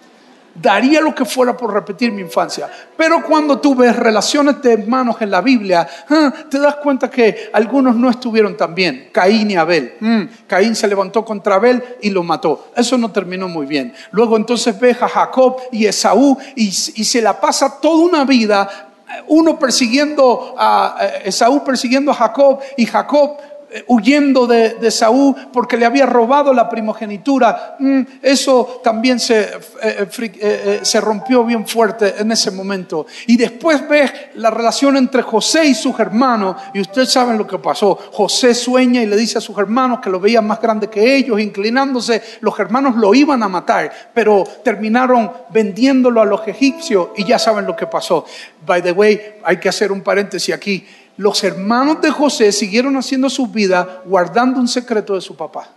daría 0.55 1.01
lo 1.01 1.13
que 1.13 1.25
fuera 1.25 1.55
por 1.55 1.73
repetir 1.73 2.11
mi 2.11 2.21
infancia. 2.21 2.69
Pero 2.95 3.21
cuando 3.23 3.59
tú 3.59 3.75
ves 3.75 3.95
relaciones 3.95 4.61
de 4.61 4.73
hermanos 4.73 5.17
en 5.19 5.29
la 5.31 5.41
Biblia, 5.41 5.87
ah, 6.09 6.33
te 6.49 6.59
das 6.59 6.75
cuenta 6.75 7.09
que 7.09 7.49
algunos 7.53 7.95
no 7.95 8.09
estuvieron 8.09 8.55
tan 8.55 8.73
bien. 8.73 9.09
Caín 9.11 9.51
y 9.51 9.55
Abel. 9.55 9.95
Mm, 9.99 10.23
Caín 10.47 10.75
se 10.75 10.87
levantó 10.87 11.25
contra 11.25 11.55
Abel 11.55 11.83
y 12.01 12.09
lo 12.09 12.23
mató. 12.23 12.71
Eso 12.75 12.97
no 12.97 13.11
terminó 13.11 13.47
muy 13.47 13.65
bien. 13.65 13.93
Luego 14.11 14.37
entonces 14.37 14.79
ves 14.79 15.01
a 15.01 15.09
Jacob 15.09 15.57
y 15.71 15.85
Esaú 15.85 16.37
y, 16.55 16.67
y 16.67 17.03
se 17.03 17.21
la 17.21 17.39
pasa 17.39 17.79
toda 17.81 18.05
una 18.05 18.23
vida 18.23 18.91
uno 19.27 19.57
persiguiendo 19.57 20.55
a 20.57 20.97
Esaú 21.23 21.63
persiguiendo 21.63 22.11
a 22.11 22.15
Jacob 22.15 22.59
y 22.75 22.85
Jacob 22.85 23.37
eh, 23.39 23.54
huyendo 23.87 24.47
de, 24.47 24.91
Saúl 24.91 25.35
porque 25.51 25.77
le 25.77 25.85
había 25.85 26.05
robado 26.05 26.53
la 26.53 26.69
primogenitura. 26.69 27.75
Mm, 27.79 28.01
eso 28.21 28.81
también 28.83 29.19
se, 29.19 29.41
eh, 29.81 30.07
eh, 30.21 30.79
se 30.83 31.01
rompió 31.01 31.43
bien 31.43 31.67
fuerte 31.67 32.15
en 32.17 32.31
ese 32.31 32.51
momento. 32.51 33.05
Y 33.27 33.35
después 33.35 33.87
ves 33.87 34.11
la 34.35 34.51
relación 34.51 34.95
entre 34.97 35.21
José 35.21 35.65
y 35.65 35.73
sus 35.73 35.99
hermanos 35.99 36.55
y 36.73 36.81
ustedes 36.81 37.11
saben 37.11 37.37
lo 37.37 37.47
que 37.47 37.57
pasó. 37.57 37.95
José 38.13 38.53
sueña 38.53 39.01
y 39.01 39.05
le 39.05 39.17
dice 39.17 39.39
a 39.39 39.41
sus 39.41 39.57
hermanos 39.57 39.99
que 39.99 40.09
lo 40.09 40.19
veían 40.19 40.45
más 40.45 40.61
grande 40.61 40.89
que 40.89 41.15
ellos, 41.15 41.39
inclinándose. 41.39 42.21
Los 42.41 42.57
hermanos 42.59 42.95
lo 42.95 43.13
iban 43.13 43.41
a 43.43 43.49
matar, 43.49 43.91
pero 44.13 44.43
terminaron 44.63 45.31
vendiéndolo 45.49 46.21
a 46.21 46.25
los 46.25 46.47
egipcios 46.47 47.09
y 47.17 47.25
ya 47.25 47.39
saben 47.39 47.65
lo 47.65 47.75
que 47.75 47.87
pasó. 47.87 48.25
By 48.65 48.81
the 48.81 48.91
way, 48.91 49.35
hay 49.43 49.57
que 49.57 49.69
hacer 49.69 49.91
un 49.91 50.01
paréntesis 50.01 50.53
aquí 50.53 50.85
los 51.17 51.43
hermanos 51.43 52.01
de 52.01 52.11
José 52.11 52.51
siguieron 52.51 52.97
haciendo 52.97 53.29
su 53.29 53.47
vida 53.47 54.03
guardando 54.05 54.59
un 54.59 54.67
secreto 54.67 55.15
de 55.15 55.21
su 55.21 55.35
papá 55.35 55.69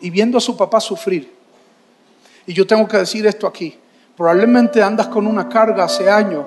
y 0.00 0.10
viendo 0.10 0.38
a 0.38 0.40
su 0.40 0.56
papá 0.56 0.80
sufrir. 0.80 1.32
Y 2.46 2.52
yo 2.52 2.66
tengo 2.66 2.86
que 2.86 2.98
decir 2.98 3.26
esto 3.26 3.46
aquí. 3.46 3.78
Probablemente 4.16 4.82
andas 4.82 5.08
con 5.08 5.26
una 5.26 5.48
carga 5.48 5.84
hace 5.84 6.10
años 6.10 6.44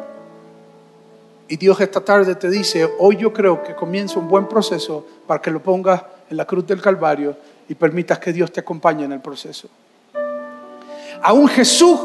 y 1.48 1.58
Dios 1.58 1.82
esta 1.82 2.00
tarde 2.00 2.36
te 2.36 2.48
dice, 2.48 2.88
hoy 3.00 3.18
yo 3.18 3.34
creo 3.34 3.64
que 3.64 3.76
comienza 3.76 4.20
un 4.20 4.28
buen 4.28 4.48
proceso 4.48 5.06
para 5.26 5.42
que 5.42 5.50
lo 5.50 5.62
pongas 5.62 6.04
en 6.30 6.38
la 6.38 6.46
cruz 6.46 6.66
del 6.68 6.80
Calvario 6.80 7.36
y 7.68 7.74
permitas 7.74 8.20
que 8.20 8.32
Dios 8.32 8.52
te 8.52 8.60
acompañe 8.60 9.06
en 9.06 9.14
el 9.14 9.20
proceso. 9.20 9.68
Aún 11.24 11.48
Jesús 11.48 12.00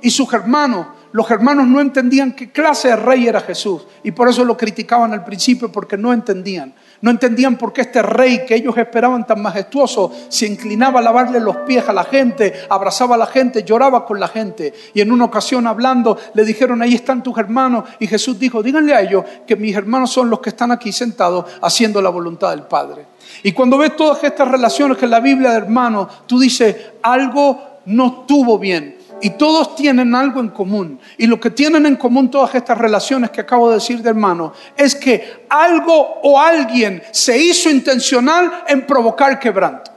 y 0.00 0.10
sus 0.10 0.32
hermanos 0.32 0.86
los 1.16 1.30
hermanos 1.30 1.66
no 1.66 1.80
entendían 1.80 2.32
qué 2.32 2.52
clase 2.52 2.88
de 2.88 2.96
rey 2.96 3.26
era 3.26 3.40
Jesús 3.40 3.86
y 4.02 4.10
por 4.10 4.28
eso 4.28 4.44
lo 4.44 4.54
criticaban 4.54 5.14
al 5.14 5.24
principio 5.24 5.72
porque 5.72 5.96
no 5.96 6.12
entendían. 6.12 6.74
No 7.00 7.10
entendían 7.10 7.56
por 7.56 7.72
qué 7.72 7.80
este 7.80 8.02
rey 8.02 8.44
que 8.44 8.54
ellos 8.54 8.76
esperaban 8.76 9.26
tan 9.26 9.40
majestuoso 9.40 10.12
se 10.28 10.44
inclinaba 10.44 11.00
a 11.00 11.02
lavarle 11.02 11.40
los 11.40 11.56
pies 11.66 11.88
a 11.88 11.94
la 11.94 12.04
gente, 12.04 12.52
abrazaba 12.68 13.14
a 13.14 13.18
la 13.18 13.24
gente, 13.24 13.62
lloraba 13.62 14.04
con 14.04 14.20
la 14.20 14.28
gente. 14.28 14.74
Y 14.92 15.00
en 15.00 15.10
una 15.10 15.24
ocasión 15.24 15.66
hablando 15.66 16.18
le 16.34 16.44
dijeron, 16.44 16.82
ahí 16.82 16.94
están 16.94 17.22
tus 17.22 17.38
hermanos. 17.38 17.84
Y 17.98 18.06
Jesús 18.06 18.38
dijo, 18.38 18.62
díganle 18.62 18.94
a 18.94 19.00
ellos 19.00 19.24
que 19.46 19.56
mis 19.56 19.74
hermanos 19.74 20.12
son 20.12 20.28
los 20.28 20.40
que 20.40 20.50
están 20.50 20.70
aquí 20.70 20.92
sentados 20.92 21.46
haciendo 21.62 22.02
la 22.02 22.10
voluntad 22.10 22.50
del 22.50 22.64
Padre. 22.64 23.06
Y 23.42 23.52
cuando 23.52 23.78
ves 23.78 23.96
todas 23.96 24.22
estas 24.22 24.48
relaciones 24.48 24.98
que 24.98 25.06
en 25.06 25.12
la 25.12 25.20
Biblia 25.20 25.52
de 25.52 25.56
hermanos, 25.56 26.08
tú 26.26 26.38
dices, 26.38 26.76
algo 27.00 27.58
no 27.86 28.20
estuvo 28.20 28.58
bien. 28.58 28.95
Y 29.22 29.30
todos 29.30 29.74
tienen 29.76 30.14
algo 30.14 30.40
en 30.40 30.48
común. 30.48 31.00
Y 31.16 31.26
lo 31.26 31.40
que 31.40 31.50
tienen 31.50 31.86
en 31.86 31.96
común 31.96 32.30
todas 32.30 32.54
estas 32.54 32.76
relaciones 32.76 33.30
que 33.30 33.40
acabo 33.40 33.68
de 33.68 33.76
decir 33.76 34.02
de 34.02 34.10
hermano 34.10 34.52
es 34.76 34.94
que 34.94 35.46
algo 35.48 36.20
o 36.22 36.38
alguien 36.38 37.02
se 37.12 37.38
hizo 37.38 37.70
intencional 37.70 38.64
en 38.68 38.86
provocar 38.86 39.38
quebranto. 39.38 39.90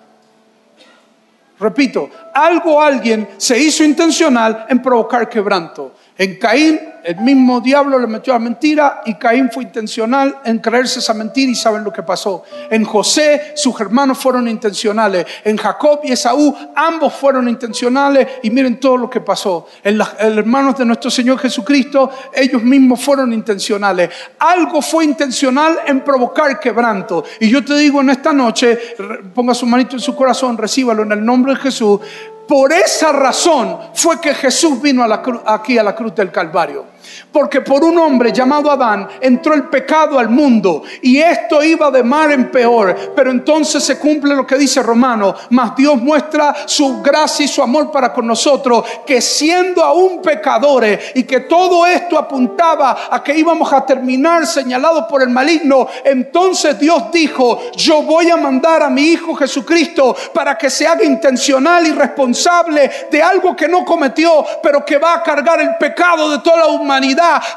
Repito, 1.60 2.10
algo 2.34 2.76
o 2.76 2.82
alguien 2.82 3.28
se 3.36 3.60
hizo 3.60 3.84
intencional 3.84 4.66
en 4.70 4.82
provocar 4.82 5.28
quebranto. 5.28 5.96
En 6.18 6.38
Caín 6.38 6.80
el 7.03 7.18
mismo 7.18 7.62
diablo 7.62 7.98
le 8.00 8.08
metió 8.08 8.34
la 8.34 8.39
mentira 8.39 9.01
y 9.06 9.15
Caín 9.15 9.50
fue 9.51 9.63
intencional 9.63 10.39
en 10.44 10.60
creerse 10.60 11.00
esa 11.00 11.13
mentira 11.13 11.51
y 11.51 11.56
saben 11.56 11.84
lo 11.84 11.94
que 11.94 12.03
pasó. 12.03 12.44
En 12.70 12.84
José 12.84 13.53
sus 13.56 13.79
hermanos 13.79 14.18
fueron 14.18 14.48
intencionales. 14.48 15.25
En 15.44 15.58
Jacob 15.58 16.01
y 16.03 16.12
Esaú 16.12 16.56
ambos 16.75 17.13
fueron 17.13 17.48
intencionales 17.48 18.27
y 18.44 18.50
miren 18.50 18.79
todo 18.79 18.98
lo 18.98 19.10
que 19.10 19.22
pasó. 19.22 19.68
En 19.84 19.98
los 19.98 20.10
hermanos 20.20 20.77
de 20.77 20.86
nuestro 20.86 21.10
Señor 21.10 21.39
Jesucristo 21.39 22.10
ellos 22.34 22.63
mismos 22.63 23.01
fueron 23.01 23.34
intencionales. 23.34 24.10
Algo 24.39 24.82
fue 24.82 25.06
intencional 25.06 25.79
en 25.86 26.01
provocar 26.01 26.60
quebranto. 26.60 27.24
Y 27.39 27.50
yo 27.50 27.63
te 27.63 27.75
digo 27.75 28.01
en 28.01 28.10
esta 28.10 28.34
noche, 28.34 28.96
ponga 29.34 29.53
su 29.53 29.65
manito 29.65 29.96
en 29.96 30.01
su 30.01 30.15
corazón, 30.15 30.58
recíbalo 30.58 31.03
en 31.03 31.12
el 31.12 31.24
nombre 31.24 31.53
de 31.53 31.60
Jesús. 31.60 32.00
Por 32.48 32.74
esa 32.74 33.12
razón 33.12 33.77
fue 33.94 34.20
que 34.20 34.34
Jesús 34.34 34.82
vino 34.82 35.06
aquí 35.46 35.77
a 35.77 35.84
la 35.84 35.96
cruz 35.96 36.15
del 36.15 36.32
Calvario. 36.32 36.86
Porque 37.32 37.62
por 37.62 37.84
un 37.84 37.98
hombre 37.98 38.32
llamado 38.32 38.72
Adán 38.72 39.08
entró 39.22 39.54
el 39.54 39.63
pecado 39.66 40.18
al 40.18 40.30
mundo 40.30 40.84
y 41.01 41.18
esto 41.20 41.63
iba 41.63 41.92
de 41.92 42.04
mal 42.04 42.32
en 42.32 42.50
peor. 42.51 42.96
Pero 43.16 43.32
entonces 43.32 43.84
se 43.84 44.00
cumple 44.00 44.36
lo 44.36 44.46
que 44.46 44.58
dice 44.58 44.82
Romano, 44.82 45.36
mas 45.50 45.75
Dios 45.75 46.01
muestra 46.01 46.56
su 46.66 47.01
gracia 47.01 47.46
y 47.46 47.48
su 47.48 47.62
amor 47.62 47.92
para 47.92 48.13
con 48.13 48.25
nosotros, 48.28 48.84
que 49.06 49.22
siendo 49.22 49.84
aún 49.84 50.22
pecadores 50.22 51.12
y 51.16 51.24
que 51.24 51.42
todo 51.42 51.86
esto 51.86 52.18
apuntaba 52.18 53.08
a 53.10 53.24
que 53.24 53.38
íbamos 53.38 53.72
a 53.72 53.86
terminar 53.86 54.46
señalados 54.46 55.06
por 55.06 55.22
el 55.22 55.30
maligno, 55.30 55.88
entonces 56.04 56.80
Dios 56.80 57.12
dijo, 57.12 57.62
yo 57.75 58.01
voy 58.01 58.30
a 58.30 58.38
mandar 58.38 58.84
a 58.84 58.89
mi 58.89 59.04
Hijo 59.04 59.36
Jesucristo 59.36 60.16
para 60.34 60.58
que 60.58 60.70
se 60.70 60.88
haga 60.88 61.04
intencional 61.04 61.86
y 61.86 61.92
responsable 61.92 62.89
de 63.12 63.22
algo 63.22 63.56
que 63.56 63.68
no 63.68 63.86
cometió, 63.86 64.46
pero 64.62 64.86
que 64.86 64.98
va 64.98 65.16
a 65.16 65.24
cargar 65.24 65.60
el 65.62 65.75
pecado 65.78 66.30
de 66.32 66.39
toda 66.39 66.58
la 66.58 66.68
humanidad 66.68 66.99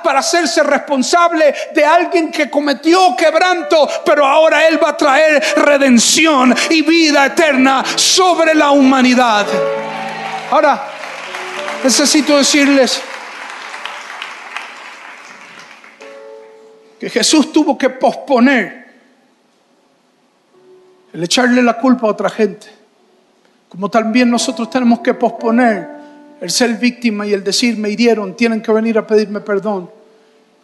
para 0.02 0.20
hacerse 0.20 0.62
responsable 0.62 1.54
de 1.74 1.84
alguien 1.84 2.30
que 2.30 2.50
cometió 2.50 3.16
quebranto, 3.16 3.88
pero 4.04 4.26
ahora 4.26 4.66
Él 4.66 4.82
va 4.82 4.90
a 4.90 4.96
traer 4.96 5.42
redención 5.56 6.54
y 6.70 6.82
vida 6.82 7.26
eterna 7.26 7.84
sobre 7.96 8.54
la 8.54 8.70
humanidad. 8.70 9.46
Ahora, 10.50 10.82
necesito 11.82 12.36
decirles 12.36 13.00
que 17.00 17.10
Jesús 17.10 17.52
tuvo 17.52 17.76
que 17.76 17.90
posponer 17.90 18.82
el 21.12 21.22
echarle 21.22 21.62
la 21.62 21.78
culpa 21.78 22.06
a 22.06 22.10
otra 22.10 22.30
gente, 22.30 22.68
como 23.68 23.90
también 23.90 24.30
nosotros 24.30 24.70
tenemos 24.70 25.00
que 25.00 25.14
posponer 25.14 26.01
el 26.42 26.50
ser 26.50 26.76
víctima 26.76 27.24
y 27.24 27.32
el 27.32 27.44
decir 27.44 27.78
me 27.78 27.88
hirieron, 27.88 28.34
tienen 28.34 28.60
que 28.60 28.72
venir 28.72 28.98
a 28.98 29.06
pedirme 29.06 29.38
perdón. 29.38 29.88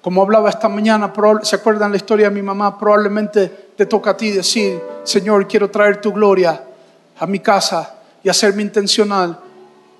Como 0.01 0.23
hablaba 0.23 0.51
esta 0.51 0.69
mañana, 0.69 1.13
¿se 1.43 1.55
acuerdan 1.55 1.93
la 1.93 1.97
historia 1.97 2.29
de 2.29 2.35
mi 2.35 2.43
mamá? 2.43 2.77
Probablemente 2.77 3.71
te 3.77 3.87
toca 3.87 4.11
a 4.11 4.17
ti 4.17 4.33
decir, 4.33 4.83
Señor, 5.05 5.47
quiero 5.47 5.71
traer 5.71 6.01
tu 6.01 6.13
gloria 6.13 6.61
a 7.17 7.27
mi 7.29 7.39
casa 7.39 7.95
y 8.25 8.29
hacerme 8.29 8.63
intencional 8.63 9.39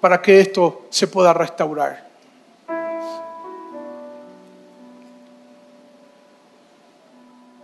para 0.01 0.21
que 0.21 0.41
esto 0.41 0.87
se 0.91 1.07
pueda 1.07 1.33
restaurar. 1.33 2.09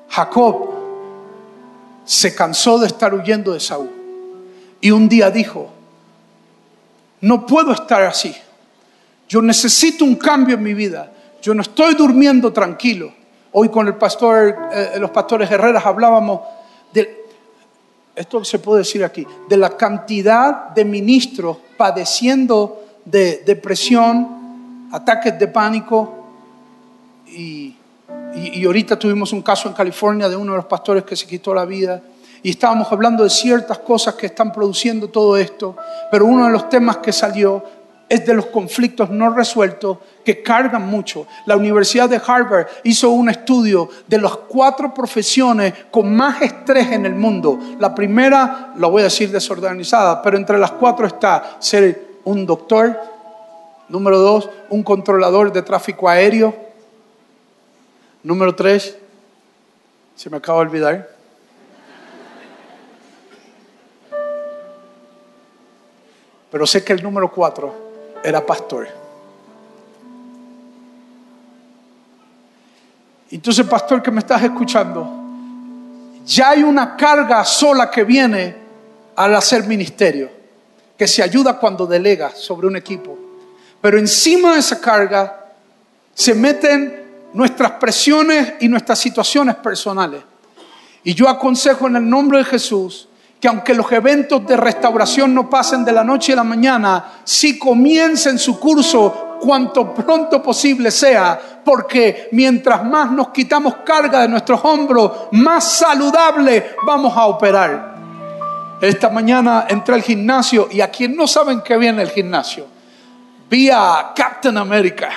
Jacob 0.09 0.69
se 2.05 2.33
cansó 2.33 2.79
de 2.79 2.87
estar 2.87 3.13
huyendo 3.13 3.55
de 3.55 3.59
Saúl 3.59 3.91
y 4.81 4.93
un 4.93 5.09
día 5.09 5.33
dijo, 5.33 5.73
no 7.25 7.47
puedo 7.47 7.73
estar 7.73 8.03
así, 8.03 8.35
yo 9.27 9.41
necesito 9.41 10.05
un 10.05 10.17
cambio 10.17 10.57
en 10.57 10.63
mi 10.63 10.75
vida, 10.75 11.11
yo 11.41 11.55
no 11.55 11.63
estoy 11.63 11.95
durmiendo 11.95 12.53
tranquilo. 12.53 13.13
Hoy 13.53 13.71
con 13.71 13.87
el 13.87 13.95
pastor, 13.95 14.55
eh, 14.73 14.97
los 14.99 15.11
pastores 15.11 15.51
Herreras 15.51 15.87
hablábamos 15.87 16.41
de, 16.93 17.25
esto 18.15 18.45
se 18.45 18.59
puede 18.59 18.81
decir 18.81 19.03
aquí, 19.03 19.27
de 19.49 19.57
la 19.57 19.71
cantidad 19.71 20.69
de 20.71 20.85
ministros 20.85 21.57
padeciendo 21.79 22.85
de 23.07 23.43
depresión, 23.47 24.89
ataques 24.93 25.39
de 25.39 25.49
pánico. 25.49 26.27
Y, 27.27 27.75
y, 28.35 28.65
ahorita 28.67 28.99
tuvimos 28.99 29.33
un 29.33 29.41
caso 29.41 29.69
en 29.69 29.75
California 29.75 30.29
de 30.29 30.37
uno 30.37 30.53
de 30.53 30.59
los 30.59 30.67
pastores 30.67 31.05
que 31.05 31.17
se 31.17 31.27
quitó 31.27 31.55
la 31.55 31.65
vida 31.65 32.03
y 32.45 32.51
estábamos 32.51 32.93
hablando 32.93 33.25
de 33.25 33.31
ciertas 33.31 33.79
cosas 33.79 34.17
que 34.17 34.27
están 34.27 34.53
produciendo 34.53 35.09
todo 35.09 35.35
esto, 35.39 35.75
pero 36.11 36.27
uno 36.27 36.45
de 36.45 36.53
los 36.53 36.69
temas 36.69 36.99
que 36.99 37.11
salió 37.11 37.65
es 38.07 38.27
de 38.27 38.35
los 38.35 38.47
conflictos 38.47 39.09
no 39.09 39.31
resueltos 39.31 39.97
que 40.23 40.43
cargan 40.43 40.87
mucho. 40.87 41.27
La 41.47 41.57
Universidad 41.57 42.07
de 42.07 42.21
Harvard 42.25 42.67
hizo 42.83 43.09
un 43.09 43.31
estudio 43.31 43.89
de 44.07 44.19
las 44.19 44.37
cuatro 44.37 44.93
profesiones 44.93 45.73
con 45.91 46.15
más 46.15 46.43
estrés 46.43 46.93
en 46.93 47.07
el 47.07 47.15
mundo. 47.15 47.59
La 47.79 47.95
primera, 47.95 48.75
lo 48.77 48.91
voy 48.91 49.01
a 49.01 49.05
decir 49.05 49.31
desorganizada, 49.31 50.21
pero 50.21 50.37
entre 50.37 50.59
las 50.59 50.73
cuatro 50.73 51.07
está 51.07 51.57
ser 51.61 52.19
un 52.25 52.45
doctor, 52.45 53.01
número 53.89 54.19
dos, 54.19 54.51
un 54.69 54.83
controlador 54.83 55.51
de 55.51 55.63
tráfico 55.63 56.11
aéreo, 56.11 56.55
número 58.23 58.55
tres, 58.55 58.99
se 60.15 60.29
me 60.29 60.37
acaba 60.37 60.59
de 60.59 60.67
olvidar, 60.67 61.14
pero 66.55 66.69
sé 66.69 66.85
que 66.85 66.93
el 66.93 67.03
número 67.03 67.33
cuatro 67.33 67.75
era 68.23 68.47
pastor. 68.47 68.87
Entonces, 73.29 73.67
pastor 73.67 74.01
que 74.01 74.13
me 74.13 74.21
estás 74.21 74.41
escuchando, 74.41 75.05
ya 76.25 76.51
hay 76.51 76.63
una 76.63 76.97
carga 76.97 77.45
sola 77.45 77.91
que 77.91 78.05
viene 78.05 78.55
al 79.17 79.35
hacer 79.35 79.67
ministerio, 79.67 80.31
que 80.97 81.09
se 81.09 81.25
ayuda 81.25 81.59
cuando 81.59 81.89
delega 81.89 82.31
sobre 82.31 82.69
un 82.69 82.77
equipo. 82.77 83.19
Pero 83.81 83.99
encima 83.99 84.53
de 84.53 84.61
esa 84.61 84.81
carga 84.81 85.47
se 86.15 86.37
meten 86.37 87.31
nuestras 87.33 87.73
presiones 87.73 88.55
y 88.61 88.69
nuestras 88.69 89.01
situaciones 89.01 89.57
personales. 89.57 90.23
Y 91.03 91.15
yo 91.15 91.29
aconsejo 91.29 91.89
en 91.89 91.97
el 91.97 92.09
nombre 92.09 92.39
de 92.39 92.45
Jesús 92.45 93.09
que 93.41 93.49
aunque 93.49 93.75
los 93.75 93.91
eventos 93.93 94.47
de 94.47 94.57
restauración 94.57 95.35
no 95.35 95.51
pasen 95.51 95.85
de 95.85 95.93
la 95.93 96.03
noche 96.03 96.33
a 96.33 96.37
la 96.37 96.45
mañana, 96.45 97.05
si 97.25 97.59
comiencen 97.59 98.39
su 98.39 98.59
curso 98.59 99.39
cuanto 99.41 99.93
pronto 99.93 100.43
posible 100.43 100.91
sea, 100.91 101.61
porque 101.65 102.29
mientras 102.33 102.85
más 102.85 103.11
nos 103.11 103.29
quitamos 103.29 103.77
carga 103.85 104.23
de 104.23 104.29
nuestros 104.29 104.61
hombros, 104.65 105.13
más 105.33 105.65
saludable 105.65 106.77
vamos 106.87 107.17
a 107.17 107.27
operar. 107.27 107.95
Esta 108.81 109.11
mañana 109.11 109.67
entré 109.69 109.95
al 109.95 110.03
gimnasio 110.03 110.69
y 110.71 110.81
a 110.81 110.91
quien 110.91 111.15
no 111.15 111.27
saben 111.27 111.61
que 111.61 111.77
viene 111.77 112.03
el 112.03 112.11
gimnasio, 112.11 112.67
vi 113.49 113.71
a 113.71 114.13
Captain 114.15 114.57
America 114.57 115.11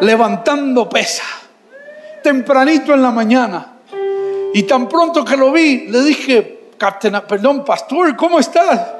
levantando 0.00 0.88
pesa, 0.88 1.24
tempranito 2.22 2.94
en 2.94 3.02
la 3.02 3.10
mañana. 3.10 3.74
Y 4.54 4.62
tan 4.62 4.88
pronto 4.88 5.24
que 5.24 5.36
lo 5.36 5.52
vi, 5.52 5.88
le 5.88 6.02
dije, 6.02 6.57
perdón, 6.78 7.64
pastor, 7.64 8.16
¿cómo 8.16 8.38
estás? 8.38 8.94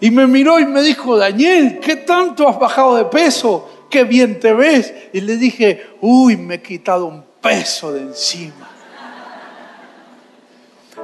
Y 0.00 0.10
me 0.10 0.26
miró 0.26 0.60
y 0.60 0.66
me 0.66 0.82
dijo, 0.82 1.16
Daniel, 1.16 1.80
¿qué 1.80 1.96
tanto 1.96 2.48
has 2.48 2.58
bajado 2.58 2.96
de 2.96 3.04
peso? 3.06 3.86
Qué 3.90 4.04
bien 4.04 4.38
te 4.38 4.52
ves. 4.52 4.94
Y 5.12 5.20
le 5.20 5.36
dije, 5.36 5.86
uy, 6.00 6.36
me 6.36 6.56
he 6.56 6.62
quitado 6.62 7.06
un 7.06 7.24
peso 7.40 7.92
de 7.92 8.02
encima. 8.02 8.68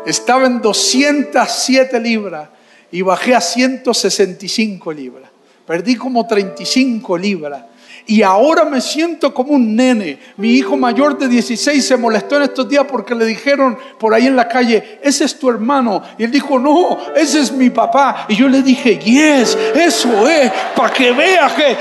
Estaba 0.06 0.46
en 0.46 0.60
207 0.60 1.98
libras 1.98 2.48
y 2.92 3.02
bajé 3.02 3.34
a 3.34 3.40
165 3.40 4.92
libras. 4.92 5.30
Perdí 5.66 5.96
como 5.96 6.26
35 6.26 7.16
libras. 7.18 7.64
Y 8.06 8.22
ahora 8.22 8.64
me 8.64 8.82
siento 8.82 9.32
como 9.32 9.52
un 9.52 9.74
nene. 9.74 10.18
Mi 10.36 10.50
hijo 10.50 10.76
mayor 10.76 11.16
de 11.16 11.26
16 11.26 11.86
se 11.86 11.96
molestó 11.96 12.36
en 12.36 12.42
estos 12.42 12.68
días 12.68 12.84
porque 12.90 13.14
le 13.14 13.24
dijeron 13.24 13.78
por 13.98 14.12
ahí 14.12 14.26
en 14.26 14.36
la 14.36 14.46
calle, 14.46 15.00
ese 15.02 15.24
es 15.24 15.38
tu 15.38 15.48
hermano. 15.48 16.02
Y 16.18 16.24
él 16.24 16.30
dijo, 16.30 16.58
no, 16.58 16.98
ese 17.16 17.40
es 17.40 17.50
mi 17.50 17.70
papá. 17.70 18.26
Y 18.28 18.36
yo 18.36 18.48
le 18.48 18.62
dije, 18.62 18.98
yes, 18.98 19.56
eso 19.74 20.28
es, 20.28 20.52
para 20.76 20.92
que 20.92 21.12
veas 21.12 21.52
que 21.54 21.76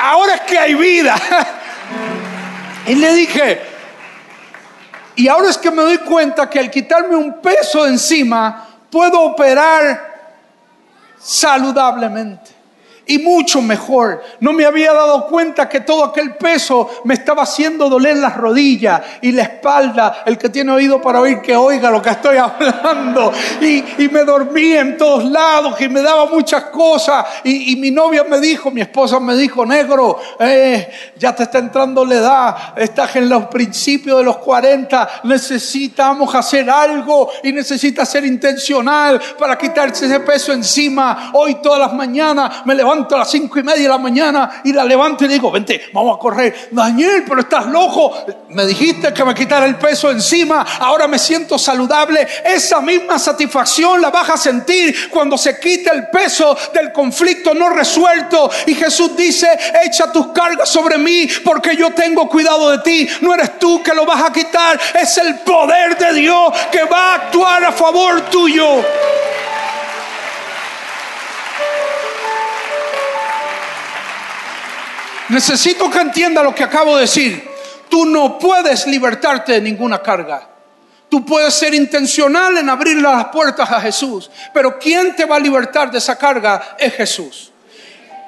ahora 0.00 0.36
es 0.36 0.40
que 0.42 0.56
hay 0.56 0.74
vida. 0.74 1.16
y 2.86 2.94
le 2.94 3.14
dije, 3.14 3.60
y 5.16 5.26
ahora 5.26 5.50
es 5.50 5.58
que 5.58 5.72
me 5.72 5.82
doy 5.82 5.98
cuenta 5.98 6.48
que 6.48 6.60
al 6.60 6.70
quitarme 6.70 7.16
un 7.16 7.40
peso 7.40 7.82
de 7.82 7.90
encima, 7.90 8.68
puedo 8.88 9.20
operar 9.20 10.10
saludablemente 11.18 12.59
y 13.10 13.18
mucho 13.18 13.60
mejor. 13.60 14.22
No 14.38 14.52
me 14.52 14.64
había 14.64 14.92
dado 14.92 15.26
cuenta 15.26 15.68
que 15.68 15.80
todo 15.80 16.04
aquel 16.04 16.36
peso 16.36 16.88
me 17.02 17.14
estaba 17.14 17.42
haciendo 17.42 17.88
doler 17.88 18.16
las 18.18 18.36
rodillas 18.36 19.02
y 19.20 19.32
la 19.32 19.42
espalda. 19.42 20.22
El 20.24 20.38
que 20.38 20.48
tiene 20.48 20.70
oído 20.70 21.02
para 21.02 21.20
oír, 21.20 21.40
que 21.40 21.56
oiga 21.56 21.90
lo 21.90 22.00
que 22.00 22.10
estoy 22.10 22.36
hablando. 22.38 23.32
Y, 23.60 24.08
me 24.10 24.24
dormí 24.24 24.72
en 24.72 24.96
todos 24.96 25.24
lados 25.24 25.80
y 25.80 25.88
me 25.88 26.02
daba 26.02 26.26
muchas 26.26 26.64
cosas. 26.66 27.26
Y, 27.42 27.74
mi 27.76 27.90
novia 27.90 28.22
me 28.22 28.38
dijo, 28.38 28.70
mi 28.70 28.80
esposa 28.80 29.18
me 29.18 29.34
dijo, 29.34 29.66
negro, 29.66 30.20
eh, 30.38 30.88
ya 31.16 31.34
te 31.34 31.44
está 31.44 31.58
entrando 31.58 32.04
la 32.04 32.14
edad, 32.14 32.56
estás 32.76 33.16
en 33.16 33.28
los 33.28 33.46
principios 33.46 34.18
de 34.18 34.24
los 34.24 34.36
40, 34.36 35.22
necesitamos 35.24 36.32
hacer 36.32 36.70
algo 36.70 37.28
y 37.42 37.52
necesitas 37.52 38.08
ser 38.08 38.24
intencional 38.24 39.20
para 39.36 39.58
quitarse 39.58 40.06
ese 40.06 40.20
peso 40.20 40.52
encima. 40.52 41.32
Hoy 41.34 41.56
todas 41.56 41.80
las 41.80 41.92
mañanas 41.92 42.64
me 42.64 42.74
levanto 42.74 42.99
a 43.10 43.18
las 43.18 43.30
cinco 43.30 43.58
y 43.58 43.62
media 43.62 43.82
de 43.82 43.88
la 43.88 43.98
mañana 43.98 44.62
y 44.64 44.72
la 44.72 44.84
levanto 44.84 45.24
y 45.24 45.28
le 45.28 45.34
digo, 45.34 45.50
vente, 45.50 45.90
vamos 45.92 46.16
a 46.16 46.18
correr. 46.18 46.68
Daniel, 46.70 47.24
pero 47.26 47.40
estás 47.40 47.66
loco. 47.66 48.12
Me 48.48 48.66
dijiste 48.66 49.12
que 49.12 49.24
me 49.24 49.34
quitara 49.34 49.66
el 49.66 49.76
peso 49.76 50.10
encima, 50.10 50.66
ahora 50.78 51.06
me 51.06 51.18
siento 51.18 51.58
saludable. 51.58 52.26
Esa 52.44 52.80
misma 52.80 53.18
satisfacción 53.18 54.00
la 54.00 54.10
vas 54.10 54.30
a 54.30 54.36
sentir 54.36 55.10
cuando 55.10 55.36
se 55.38 55.58
quite 55.58 55.90
el 55.90 56.08
peso 56.08 56.56
del 56.72 56.92
conflicto 56.92 57.54
no 57.54 57.68
resuelto. 57.68 58.50
Y 58.66 58.74
Jesús 58.74 59.16
dice, 59.16 59.48
echa 59.84 60.12
tus 60.12 60.28
cargas 60.28 60.68
sobre 60.68 60.98
mí 60.98 61.28
porque 61.44 61.76
yo 61.76 61.90
tengo 61.90 62.28
cuidado 62.28 62.70
de 62.70 62.78
ti. 62.78 63.08
No 63.20 63.34
eres 63.34 63.58
tú 63.58 63.82
que 63.82 63.94
lo 63.94 64.04
vas 64.04 64.22
a 64.22 64.32
quitar, 64.32 64.80
es 64.94 65.16
el 65.18 65.40
poder 65.40 65.96
de 65.96 66.12
Dios 66.14 66.52
que 66.70 66.84
va 66.84 67.12
a 67.12 67.14
actuar 67.14 67.64
a 67.64 67.72
favor 67.72 68.20
tuyo. 68.30 68.84
Necesito 75.30 75.88
que 75.90 76.00
entienda 76.00 76.42
lo 76.42 76.54
que 76.54 76.64
acabo 76.64 76.96
de 76.96 77.02
decir. 77.02 77.48
Tú 77.88 78.04
no 78.04 78.38
puedes 78.38 78.86
libertarte 78.86 79.52
de 79.52 79.60
ninguna 79.60 80.02
carga. 80.02 80.48
Tú 81.08 81.24
puedes 81.24 81.54
ser 81.54 81.74
intencional 81.74 82.58
en 82.58 82.68
abrir 82.68 83.00
las 83.00 83.26
puertas 83.26 83.70
a 83.70 83.80
Jesús, 83.80 84.30
pero 84.54 84.78
¿quién 84.78 85.16
te 85.16 85.24
va 85.24 85.36
a 85.36 85.40
libertar 85.40 85.90
de 85.90 85.98
esa 85.98 86.16
carga? 86.16 86.76
Es 86.78 86.94
Jesús. 86.94 87.50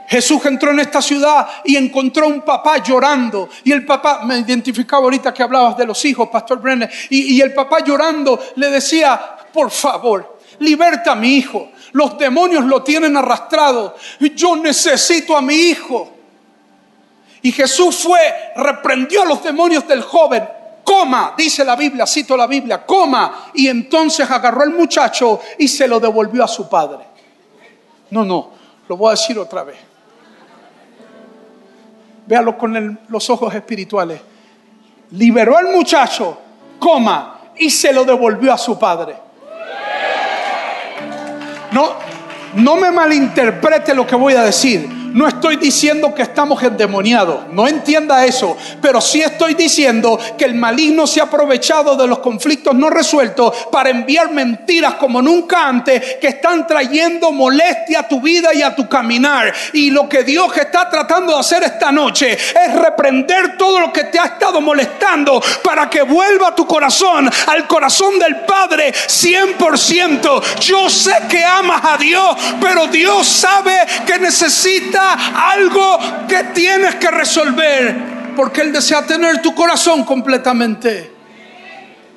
Jesús 0.09 0.45
entró 0.47 0.73
en 0.73 0.81
esta 0.81 1.01
ciudad 1.01 1.49
y 1.65 1.77
encontró 1.77 2.27
un 2.27 2.43
papá 2.43 2.83
llorando. 2.83 3.49
Y 3.65 3.73
el 3.73 3.87
papá, 3.87 4.23
me 4.25 4.39
identificaba 4.39 5.05
ahorita 5.05 5.33
que 5.33 5.43
hablabas 5.43 5.77
de 5.77 5.87
los 5.87 6.05
hijos, 6.05 6.29
Pastor 6.29 6.61
Brenner, 6.61 6.91
y, 7.09 7.35
y 7.35 7.41
el 7.41 7.55
papá 7.55 7.85
llorando 7.85 8.39
le 8.57 8.69
decía, 8.69 9.37
por 9.53 9.71
favor, 9.71 10.39
liberta 10.59 11.13
a 11.13 11.17
mi 11.17 11.37
hijo. 11.37 11.71
Los 11.93 12.19
demonios 12.19 12.65
lo 12.65 12.83
tienen 12.83 13.17
arrastrado. 13.17 13.97
Yo 14.35 14.57
necesito 14.57 15.37
a 15.37 15.41
mi 15.41 15.55
hijo. 15.55 16.22
Y 17.43 17.51
Jesús 17.51 17.99
fue, 17.99 18.53
reprendió 18.57 19.23
a 19.23 19.27
los 19.27 19.43
demonios 19.43 19.87
del 19.87 20.03
joven. 20.03 20.49
Coma, 20.85 21.35
dice 21.37 21.65
la 21.65 21.77
Biblia, 21.77 22.07
cito 22.07 22.37
la 22.37 22.47
Biblia, 22.47 22.87
coma. 22.87 23.51
Y 23.55 23.69
entonces 23.69 24.31
agarró 24.31 24.63
al 24.63 24.71
muchacho 24.71 25.41
y 25.59 25.67
se 25.67 25.89
lo 25.89 25.99
devolvió 25.99 26.45
a 26.45 26.49
su 26.49 26.69
padre. 26.69 27.05
No, 28.11 28.25
no, 28.25 28.51
lo 28.89 28.97
voy 28.97 29.09
a 29.09 29.11
decir 29.13 29.39
otra 29.39 29.65
vez. 29.65 29.77
Véalo 32.27 32.57
con 32.57 33.01
los 33.09 33.31
ojos 33.31 33.53
espirituales. 33.55 34.21
liberó 35.11 35.57
al 35.59 35.67
muchacho, 35.67 36.39
coma, 36.79 37.41
y 37.59 37.71
se 37.71 37.93
lo 37.93 38.05
devolvió 38.05 38.53
a 38.53 38.59
su 38.59 38.79
padre. 38.79 39.17
No, 41.73 41.95
no 42.55 42.77
me 42.77 42.91
malinterprete 42.91 43.95
lo 43.95 44.07
que 44.07 44.15
voy 44.15 44.35
a 44.35 44.43
decir. 44.45 45.02
No 45.13 45.29
estoy 45.29 45.57
diciendo 45.57 46.15
que 46.15 46.23
estamos 46.23 46.63
endemoniados, 46.63 47.49
no 47.53 47.69
entienda 47.69 48.25
eso, 48.25 48.57
pero 48.81 49.01
sí 49.01 49.21
estoy 49.21 49.55
diciendo 49.55 50.19
que 50.39 50.45
el 50.45 50.55
maligno 50.55 51.07
se 51.07 51.21
ha 51.21 51.25
aprovechado 51.25 51.97
de 51.97 52.07
los 52.07 52.21
conflictos 52.21 52.75
no 52.75 52.89
resueltos 52.89 53.55
para 53.71 53.91
enviar 53.91 54.31
mentiras 54.31 54.95
como 54.95 55.21
nunca 55.21 55.67
antes 55.67 56.17
que 56.21 56.29
están 56.29 56.67
trayendo 56.67 57.31
molestia 57.31 58.01
a 58.01 58.09
tu 58.09 58.21
vida 58.21 58.55
y 58.55 58.63
a 58.63 58.75
tu 58.75 58.89
caminar. 58.89 59.53
Y 59.73 59.91
lo 59.91 60.09
que 60.09 60.23
Dios 60.25 60.57
está 60.57 60.89
tratando 60.89 61.35
de 61.35 61.41
hacer 61.41 61.63
esta 61.63 61.93
noche 61.93 62.33
es 62.33 62.75
reprender 62.75 63.57
todo 63.59 63.81
lo 63.81 63.93
que 63.93 64.05
te 64.05 64.19
ha 64.19 64.25
estado 64.25 64.61
molestando 64.61 65.43
para 65.63 65.91
que 65.91 66.03
vuelva 66.03 66.55
tu 66.55 66.67
corazón 66.67 67.31
al 67.47 67.67
corazón 67.67 68.19
del 68.19 68.37
Padre 68.37 68.93
100%. 68.93 70.61
Yo 70.61 70.89
sé 70.89 71.15
que 71.29 71.45
amas 71.45 71.83
a 71.85 71.99
Dios, 71.99 72.37
pero 72.61 72.87
Dios 72.87 73.27
sabe 73.27 73.77
que 74.07 74.19
necesita 74.19 75.02
algo 75.05 75.99
que 76.29 76.45
tienes 76.55 76.97
que 76.97 77.11
resolver, 77.11 78.33
porque 78.37 78.61
Él 78.63 78.73
desea 78.73 79.05
tener 79.05 79.43
tu 79.43 79.55
corazón 79.55 80.05
completamente. 80.05 81.11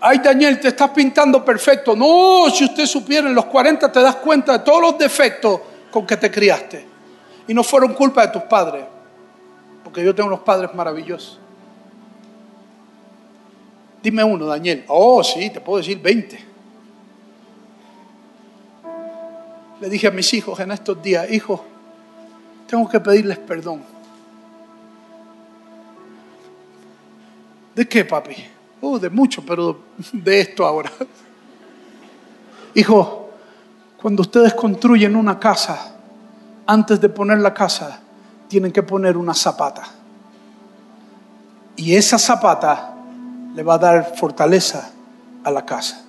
Ay, 0.02 0.20
Daniel, 0.20 0.60
te 0.60 0.68
estás 0.68 0.92
pintando 0.92 1.44
perfecto. 1.44 1.96
No, 1.96 2.50
si 2.54 2.66
usted 2.66 2.86
supiera, 2.86 3.28
en 3.28 3.36
los 3.36 3.46
40 3.46 3.92
te 3.92 4.02
das 4.02 4.18
cuenta 4.18 4.54
de 4.54 4.60
todos 4.60 4.82
los 4.82 4.98
defectos 4.98 5.62
con 5.90 6.06
que 6.06 6.18
te 6.18 6.30
criaste. 6.30 6.86
Y 7.48 7.54
no 7.54 7.64
fueron 7.64 7.94
culpa 7.94 8.26
de 8.26 8.34
tus 8.34 8.44
padres, 8.44 8.86
porque 9.84 10.04
yo 10.04 10.14
tengo 10.14 10.28
unos 10.28 10.42
padres 10.42 10.74
maravillosos. 10.74 11.40
Dime 14.02 14.24
uno, 14.24 14.46
Daniel. 14.46 14.86
Oh, 14.88 15.24
sí, 15.24 15.50
te 15.50 15.60
puedo 15.60 15.80
decir 15.80 16.00
20. 16.00 16.46
Le 19.82 19.90
dije 19.90 20.08
a 20.08 20.12
mis 20.12 20.32
hijos 20.34 20.60
en 20.60 20.72
estos 20.72 21.02
días, 21.02 21.32
hijos, 21.32 21.62
tengo 22.68 22.88
que 22.90 23.00
pedirles 23.00 23.38
perdón. 23.40 23.84
¿De 27.76 27.88
qué, 27.88 28.06
papi? 28.06 28.36
Oh, 28.82 28.98
de 28.98 29.10
mucho, 29.10 29.44
pero 29.46 29.80
de 30.14 30.40
esto 30.40 30.66
ahora. 30.66 30.92
Hijo, 32.74 33.30
cuando 34.02 34.22
ustedes 34.22 34.54
construyen 34.54 35.16
una 35.16 35.40
casa, 35.40 35.96
antes 36.66 37.02
de 37.02 37.10
poner 37.10 37.40
la 37.40 37.54
casa, 37.54 38.00
tienen 38.48 38.72
que 38.72 38.84
poner 38.84 39.18
una 39.18 39.34
zapata. 39.34 39.84
Y 41.76 41.96
esa 41.96 42.18
zapata 42.18 42.94
le 43.54 43.64
va 43.64 43.76
a 43.76 43.78
dar 43.78 44.16
fortaleza 44.16 44.92
a 45.44 45.52
la 45.52 45.66
casa. 45.66 46.06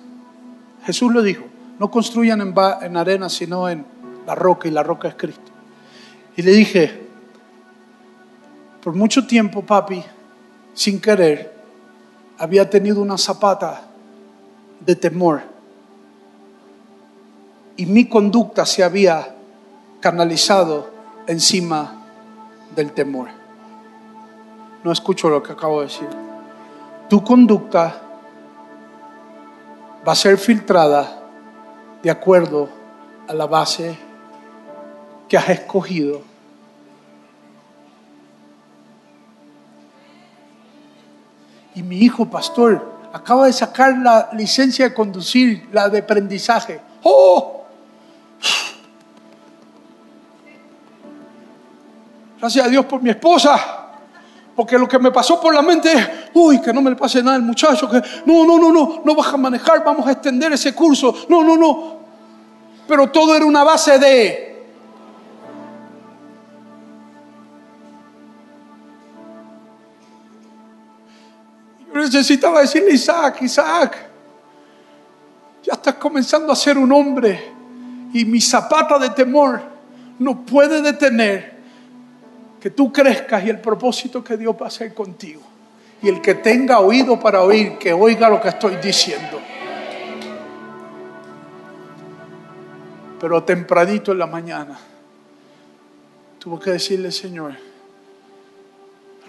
Jesús 0.85 1.13
lo 1.13 1.21
dijo, 1.21 1.45
no 1.79 1.91
construyan 1.91 2.41
en, 2.41 2.53
en 2.81 2.97
arena, 2.97 3.29
sino 3.29 3.67
en 3.69 3.85
la 4.25 4.35
roca, 4.35 4.67
y 4.67 4.71
la 4.71 4.83
roca 4.83 5.09
es 5.09 5.15
Cristo. 5.15 5.51
Y 6.37 6.43
le 6.43 6.51
dije, 6.51 7.01
por 8.83 8.93
mucho 8.93 9.25
tiempo, 9.25 9.63
papi, 9.63 10.03
sin 10.73 11.01
querer, 11.01 11.51
había 12.37 12.69
tenido 12.69 13.01
una 13.01 13.17
zapata 13.17 13.81
de 14.79 14.95
temor. 14.95 15.41
Y 17.75 17.87
mi 17.87 18.07
conducta 18.07 18.67
se 18.67 18.83
había 18.83 19.35
canalizado 19.99 20.91
encima 21.25 22.05
del 22.75 22.91
temor. 22.91 23.29
No 24.83 24.91
escucho 24.91 25.29
lo 25.29 25.41
que 25.41 25.53
acabo 25.53 25.81
de 25.81 25.87
decir. 25.87 26.07
Tu 27.09 27.23
conducta 27.23 27.99
va 30.07 30.11
a 30.11 30.15
ser 30.15 30.37
filtrada 30.37 31.23
de 32.03 32.11
acuerdo 32.11 32.69
a 33.27 33.33
la 33.33 33.47
base 33.47 33.97
que 35.27 35.37
has 35.37 35.49
escogido. 35.49 36.21
Y 41.77 41.83
mi 41.83 41.97
hijo 41.99 42.25
pastor 42.25 42.83
acaba 43.13 43.45
de 43.45 43.53
sacar 43.53 43.95
la 43.99 44.29
licencia 44.33 44.89
de 44.89 44.95
conducir, 44.95 45.69
la 45.71 45.87
de 45.89 45.99
aprendizaje. 45.99 46.81
¡Oh! 47.03 47.65
Gracias 52.39 52.65
a 52.65 52.67
Dios 52.67 52.83
por 52.85 52.99
mi 53.03 53.11
esposa. 53.11 53.59
Porque 54.55 54.75
lo 54.75 54.87
que 54.87 54.97
me 54.97 55.11
pasó 55.11 55.39
por 55.39 55.53
la 55.53 55.61
mente 55.61 55.93
es, 55.93 56.09
uy, 56.33 56.59
que 56.59 56.73
no 56.73 56.81
me 56.81 56.89
le 56.89 56.95
pase 56.95 57.21
nada 57.21 57.35
al 57.35 57.43
muchacho, 57.43 57.87
que 57.87 58.01
no, 58.25 58.43
no, 58.43 58.57
no, 58.57 58.71
no, 58.71 59.01
no 59.05 59.15
vas 59.15 59.31
a 59.31 59.37
manejar, 59.37 59.83
vamos 59.83 60.07
a 60.07 60.13
extender 60.13 60.51
ese 60.53 60.73
curso. 60.73 61.13
No, 61.29 61.43
no, 61.43 61.55
no. 61.55 61.97
Pero 62.87 63.11
todo 63.11 63.35
era 63.35 63.45
una 63.45 63.63
base 63.63 63.99
de 63.99 64.46
necesitaba 71.97 72.61
decirle 72.61 72.91
Isaac, 72.93 73.41
Isaac, 73.41 73.97
ya 75.63 75.73
estás 75.73 75.95
comenzando 75.95 76.51
a 76.51 76.55
ser 76.55 76.77
un 76.77 76.91
hombre 76.91 77.51
y 78.13 78.25
mi 78.25 78.39
zapata 78.39 78.97
de 78.97 79.09
temor 79.09 79.61
no 80.19 80.45
puede 80.45 80.81
detener 80.81 81.57
que 82.59 82.69
tú 82.71 82.91
crezcas 82.91 83.43
y 83.43 83.49
el 83.49 83.59
propósito 83.59 84.23
que 84.23 84.37
Dios 84.37 84.55
va 84.59 84.65
a 84.65 84.67
hacer 84.67 84.93
contigo. 84.93 85.41
Y 86.01 86.09
el 86.09 86.21
que 86.21 86.35
tenga 86.35 86.79
oído 86.79 87.19
para 87.19 87.41
oír, 87.41 87.77
que 87.77 87.91
oiga 87.91 88.29
lo 88.29 88.39
que 88.39 88.49
estoy 88.49 88.75
diciendo. 88.77 89.39
Pero 93.19 93.43
tempranito 93.43 94.11
en 94.11 94.19
la 94.19 94.27
mañana, 94.27 94.77
tuvo 96.39 96.59
que 96.59 96.71
decirle, 96.71 97.11
Señor, 97.11 97.53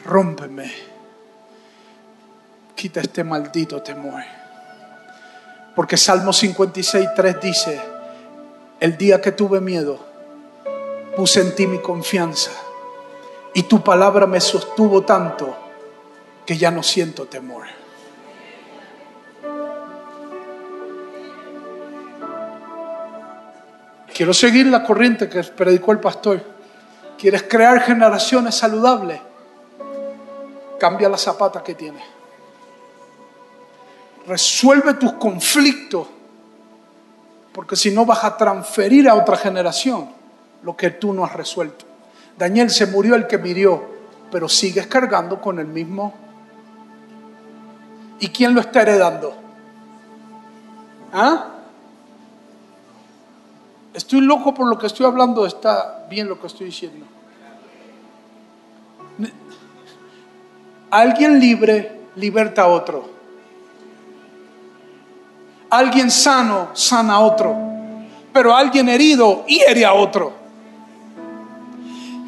rómpeme 0.04 0.97
quita 2.78 3.00
este 3.00 3.24
maldito 3.24 3.82
temor. 3.82 4.22
Porque 5.74 5.96
Salmo 5.96 6.32
56, 6.32 7.08
3 7.14 7.40
dice, 7.40 7.80
el 8.78 8.96
día 8.96 9.20
que 9.20 9.32
tuve 9.32 9.60
miedo, 9.60 9.98
puse 11.16 11.40
en 11.40 11.56
ti 11.56 11.66
mi 11.66 11.80
confianza 11.80 12.52
y 13.52 13.64
tu 13.64 13.82
palabra 13.82 14.28
me 14.28 14.40
sostuvo 14.40 15.02
tanto 15.02 15.56
que 16.46 16.56
ya 16.56 16.70
no 16.70 16.84
siento 16.84 17.26
temor. 17.26 17.66
Quiero 24.14 24.32
seguir 24.32 24.66
la 24.66 24.84
corriente 24.84 25.28
que 25.28 25.42
predicó 25.42 25.90
el 25.90 25.98
pastor. 25.98 26.42
¿Quieres 27.18 27.42
crear 27.42 27.80
generaciones 27.80 28.54
saludables? 28.54 29.20
Cambia 30.78 31.08
la 31.08 31.18
zapata 31.18 31.62
que 31.62 31.74
tienes. 31.74 32.17
Resuelve 34.28 34.94
tus 34.94 35.14
conflictos, 35.14 36.06
porque 37.52 37.76
si 37.76 37.90
no 37.90 38.04
vas 38.04 38.24
a 38.24 38.36
transferir 38.36 39.08
a 39.08 39.14
otra 39.14 39.38
generación 39.38 40.10
lo 40.62 40.76
que 40.76 40.90
tú 40.90 41.14
no 41.14 41.24
has 41.24 41.32
resuelto. 41.32 41.86
Daniel 42.36 42.68
se 42.68 42.86
murió 42.86 43.14
el 43.14 43.26
que 43.26 43.38
murió, 43.38 43.82
pero 44.30 44.46
sigues 44.46 44.86
cargando 44.86 45.40
con 45.40 45.58
el 45.58 45.66
mismo. 45.66 46.12
¿Y 48.20 48.28
quién 48.28 48.54
lo 48.54 48.60
está 48.60 48.82
heredando? 48.82 49.34
¿Ah? 51.10 51.54
Estoy 53.94 54.20
loco 54.20 54.52
por 54.52 54.68
lo 54.68 54.78
que 54.78 54.88
estoy 54.88 55.06
hablando, 55.06 55.46
está 55.46 56.06
bien 56.10 56.28
lo 56.28 56.38
que 56.38 56.48
estoy 56.48 56.66
diciendo. 56.66 57.06
Alguien 60.90 61.40
libre 61.40 62.02
liberta 62.16 62.62
a 62.62 62.66
otro. 62.68 63.17
Alguien 65.70 66.10
sano 66.10 66.70
sana 66.72 67.14
a 67.14 67.20
otro, 67.20 67.54
pero 68.32 68.56
alguien 68.56 68.88
herido 68.88 69.44
hiere 69.46 69.84
a 69.84 69.92
otro. 69.92 70.32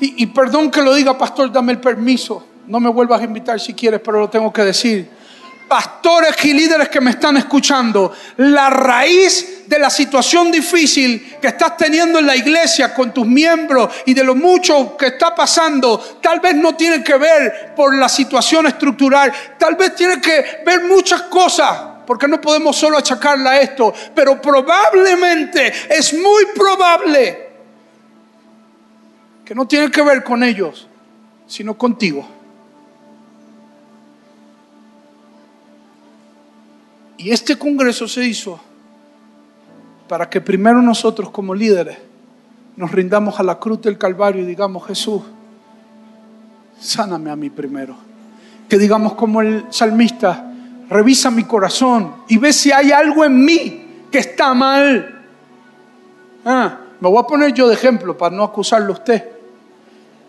Y, 0.00 0.22
y, 0.22 0.26
perdón 0.26 0.70
que 0.70 0.83
lo 0.83 0.94
diga, 0.94 1.16
pastor, 1.16 1.50
dame 1.50 1.72
el 1.72 1.81
permiso. 1.81 2.46
No 2.66 2.81
me 2.81 2.90
vuelvas 2.90 3.20
a 3.20 3.24
invitar 3.24 3.59
si 3.59 3.74
quieres, 3.74 4.00
pero 4.05 4.20
lo 4.20 4.29
tengo 4.29 4.53
que 4.53 4.62
decir. 4.62 5.11
Pastores 5.68 6.37
y 6.44 6.53
líderes 6.53 6.88
que 6.88 7.00
me 7.00 7.12
están 7.12 7.37
escuchando, 7.37 8.12
la 8.38 8.70
raíz 8.70 9.68
de 9.68 9.79
la 9.79 9.88
situación 9.88 10.50
difícil 10.50 11.37
que 11.40 11.48
estás 11.48 11.76
teniendo 11.76 12.18
en 12.18 12.26
la 12.26 12.35
iglesia 12.35 12.92
con 12.92 13.14
tus 13.14 13.24
miembros 13.24 13.88
y 14.05 14.12
de 14.12 14.24
lo 14.24 14.35
mucho 14.35 14.96
que 14.96 15.07
está 15.07 15.33
pasando, 15.33 16.18
tal 16.20 16.40
vez 16.40 16.57
no 16.57 16.74
tiene 16.74 17.05
que 17.05 17.16
ver 17.16 17.72
por 17.76 17.94
la 17.94 18.09
situación 18.09 18.66
estructural, 18.66 19.33
tal 19.57 19.76
vez 19.76 19.94
tiene 19.94 20.20
que 20.20 20.61
ver 20.66 20.85
muchas 20.88 21.22
cosas 21.22 21.89
porque 22.11 22.27
no 22.27 22.40
podemos 22.40 22.75
solo 22.75 22.99
achacarla 22.99 23.53
a 23.53 23.61
esto, 23.61 23.94
pero 24.16 24.42
probablemente, 24.42 25.73
es 25.88 26.12
muy 26.12 26.44
probable 26.57 27.51
que 29.44 29.55
no 29.55 29.64
tiene 29.68 29.92
que 29.92 30.03
ver 30.03 30.25
con 30.25 30.42
ellos, 30.42 30.88
sino 31.46 31.79
contigo. 31.79 32.27
Y 37.16 37.31
este 37.31 37.57
congreso 37.57 38.09
se 38.09 38.25
hizo 38.25 38.59
para 40.09 40.29
que 40.29 40.40
primero 40.40 40.83
nosotros 40.83 41.31
como 41.31 41.55
líderes 41.55 41.96
nos 42.75 42.90
rindamos 42.90 43.38
a 43.38 43.44
la 43.44 43.61
cruz 43.61 43.83
del 43.83 43.96
Calvario 43.96 44.42
y 44.42 44.46
digamos, 44.46 44.85
Jesús, 44.85 45.23
sáname 46.81 47.31
a 47.31 47.37
mí 47.37 47.51
primero. 47.51 47.94
Que 48.68 48.79
digamos 48.79 49.12
como 49.12 49.42
el 49.42 49.66
salmista, 49.70 50.49
revisa 50.90 51.31
mi 51.31 51.44
corazón 51.44 52.24
y 52.29 52.37
ve 52.37 52.53
si 52.53 52.72
hay 52.72 52.90
algo 52.90 53.24
en 53.24 53.44
mí 53.44 54.07
que 54.11 54.18
está 54.18 54.53
mal. 54.53 55.24
Ah, 56.44 56.79
me 56.98 57.09
voy 57.09 57.22
a 57.22 57.26
poner 57.26 57.55
yo 57.55 57.68
de 57.68 57.74
ejemplo 57.74 58.18
para 58.18 58.35
no 58.35 58.42
acusarlo 58.42 58.88
a 58.88 58.96
usted. 58.96 59.29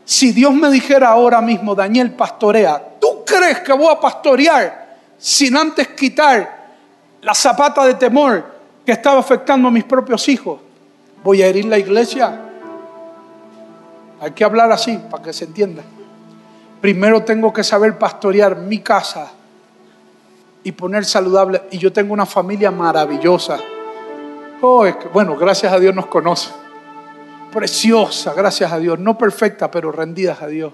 Si 0.06 0.32
Dios 0.32 0.54
me 0.54 0.70
dijera 0.70 1.10
ahora 1.10 1.42
mismo, 1.42 1.74
Daniel, 1.74 2.12
pastorea, 2.12 2.82
¿tú 3.00 3.26
crees 3.26 3.60
que 3.60 3.74
voy 3.74 3.92
a 3.92 4.00
pastorear 4.00 4.98
sin 5.18 5.58
antes 5.58 5.88
quitar 5.90 6.70
la 7.22 7.34
zapata 7.34 7.86
de 7.86 7.96
temor 7.96 8.46
que 8.86 8.92
estaba 8.92 9.20
afectando 9.20 9.68
a 9.68 9.72
mis 9.72 9.84
propios 9.84 10.28
hijos? 10.30 10.60
¿Voy 11.24 11.42
a 11.42 11.48
herir 11.48 11.66
la 11.66 11.80
iglesia? 11.80 12.40
Hay 14.20 14.32
que 14.32 14.44
hablar 14.44 14.72
así 14.72 15.00
para 15.10 15.24
que 15.24 15.34
se 15.34 15.46
entienda. 15.46 15.82
Primero 16.82 17.24
tengo 17.24 17.52
que 17.52 17.64
saber 17.64 17.98
pastorear 17.98 18.56
mi 18.58 18.80
casa 18.80 19.32
y 20.64 20.72
poner 20.72 21.06
saludable. 21.06 21.64
Y 21.72 21.78
yo 21.78 21.92
tengo 21.92 22.14
una 22.14 22.26
familia 22.26 22.72
maravillosa. 22.72 23.60
Oh, 24.62 24.86
bueno, 25.14 25.36
gracias 25.38 25.74
a 25.74 25.80
Dios 25.80 25.96
nos 25.96 26.08
conoce. 26.08 26.50
Preciosa, 27.52 28.34
gracias 28.34 28.72
a 28.72 28.78
Dios. 28.78 29.00
No 29.00 29.18
perfecta, 29.18 29.72
pero 29.72 29.92
rendidas 29.92 30.42
a 30.42 30.48
Dios. 30.48 30.74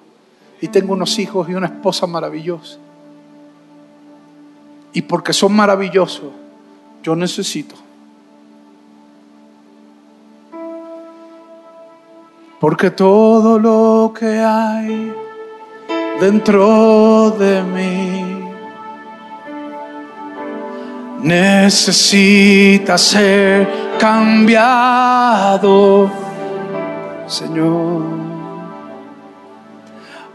Y 0.61 0.67
tengo 0.67 0.93
unos 0.93 1.17
hijos 1.19 1.49
y 1.49 1.53
una 1.53 1.67
esposa 1.67 2.07
maravillosa. 2.07 2.77
Y 4.93 5.01
porque 5.03 5.33
son 5.33 5.55
maravillosos, 5.55 6.31
yo 7.03 7.15
necesito. 7.15 7.75
Porque 12.59 12.89
todo 12.89 13.59
lo 13.59 14.13
que 14.17 14.39
hay 14.39 15.13
dentro 16.19 17.29
de 17.37 17.61
mí 17.61 18.36
necesita 21.21 22.97
ser 22.97 23.67
cambiado, 23.99 25.59
Señor. 27.27 28.27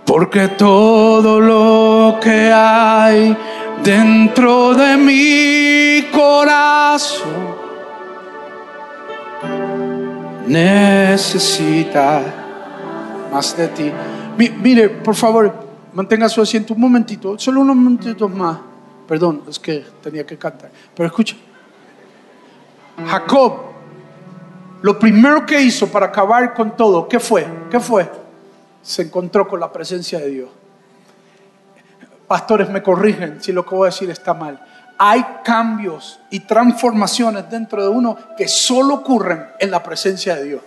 Porque 0.05 0.49
todo 0.49 1.41
lo 1.41 2.19
que 2.21 2.53
hay 2.53 3.37
dentro 3.83 4.75
de 4.75 4.97
mi 4.97 6.05
corazón 6.13 7.31
necesita 10.47 12.21
más 13.33 13.57
de 13.57 13.69
ti. 13.69 13.91
mire, 14.37 14.91
por 14.91 15.15
favor, 15.15 15.55
mantenga 15.95 16.29
su 16.29 16.43
asiento 16.43 16.75
un 16.75 16.81
momentito, 16.81 17.39
solo 17.39 17.61
unos 17.61 17.77
momentitos 17.77 18.31
más. 18.31 18.72
Perdón, 19.13 19.43
es 19.47 19.59
que 19.59 19.85
tenía 20.03 20.25
que 20.25 20.39
cantar. 20.39 20.71
Pero 20.97 21.07
escucha. 21.07 21.37
Jacob, 23.07 23.61
lo 24.81 24.99
primero 24.99 25.45
que 25.45 25.61
hizo 25.61 25.87
para 25.89 26.07
acabar 26.07 26.55
con 26.55 26.75
todo, 26.75 27.07
¿qué 27.07 27.21
fue? 27.21 27.47
¿Qué 27.71 27.79
fue? 27.79 28.11
Se 28.81 29.03
encontró 29.03 29.47
con 29.47 29.61
la 29.61 29.71
presencia 29.71 30.19
de 30.19 30.29
Dios. 30.31 30.49
Pastores 32.27 32.71
me 32.71 32.83
corrigen 32.83 33.43
si 33.43 33.53
lo 33.53 33.67
que 33.67 33.75
voy 33.75 33.89
a 33.89 33.91
decir 33.91 34.09
está 34.09 34.33
mal. 34.33 34.65
Hay 34.97 35.23
cambios 35.45 36.19
y 36.31 36.41
transformaciones 36.41 37.51
dentro 37.51 37.83
de 37.83 37.91
uno 37.91 38.17
que 38.35 38.49
solo 38.49 38.95
ocurren 38.95 39.45
en 39.59 39.71
la 39.71 39.83
presencia 39.83 40.37
de 40.37 40.45
Dios. 40.45 40.63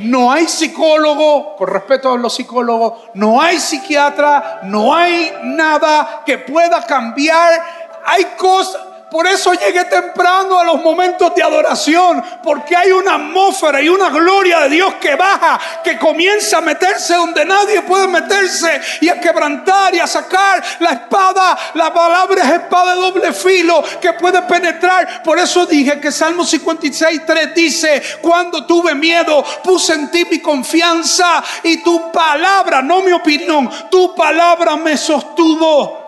No 0.00 0.30
hay 0.32 0.46
psicólogo, 0.46 1.56
con 1.56 1.68
respeto 1.68 2.12
a 2.12 2.16
los 2.16 2.34
psicólogos, 2.34 3.10
no 3.14 3.40
hay 3.40 3.58
psiquiatra, 3.58 4.60
no 4.64 4.94
hay 4.94 5.32
nada 5.42 6.22
que 6.24 6.38
pueda 6.38 6.84
cambiar. 6.84 7.62
Hay 8.04 8.24
cosas, 8.36 8.80
por 9.10 9.26
eso 9.26 9.52
llegué 9.54 9.84
temprano 9.84 10.58
a 10.58 10.64
los 10.64 10.82
momentos 10.82 11.34
de 11.34 11.42
adoración, 11.42 12.22
porque 12.42 12.76
hay 12.76 12.92
una 12.92 13.14
atmósfera 13.14 13.80
y 13.80 13.88
una 13.88 14.10
gloria 14.10 14.60
de 14.60 14.70
Dios 14.70 14.94
que 15.00 15.14
baja, 15.14 15.58
que 15.82 15.98
comienza 15.98 16.58
a 16.58 16.60
meterse 16.60 17.14
donde 17.14 17.44
nadie 17.44 17.82
puede 17.82 18.06
meterse 18.06 18.80
y 19.00 19.08
a 19.08 19.20
quebrantar 19.20 19.94
y 19.94 20.00
a 20.00 20.06
sacar 20.06 20.62
la 20.80 20.90
espada. 20.90 21.58
La 21.74 21.92
palabra 21.92 22.42
es 22.42 22.50
espada 22.50 22.94
de 22.94 23.00
doble 23.00 23.32
filo 23.32 23.82
que 24.00 24.12
puede 24.12 24.42
penetrar. 24.42 25.22
Por 25.22 25.38
eso 25.38 25.64
dije 25.64 25.98
que 26.00 26.12
Salmo 26.12 26.44
56, 26.44 27.22
3 27.26 27.54
dice, 27.54 28.02
cuando 28.20 28.66
tuve 28.66 28.94
miedo, 28.94 29.44
puse 29.64 29.94
en 29.94 30.10
ti 30.10 30.26
mi 30.30 30.40
confianza 30.40 31.42
y 31.62 31.82
tu 31.82 32.12
palabra, 32.12 32.82
no 32.82 33.02
mi 33.02 33.12
opinión, 33.12 33.70
tu 33.90 34.14
palabra 34.14 34.76
me 34.76 34.96
sostuvo 34.96 36.07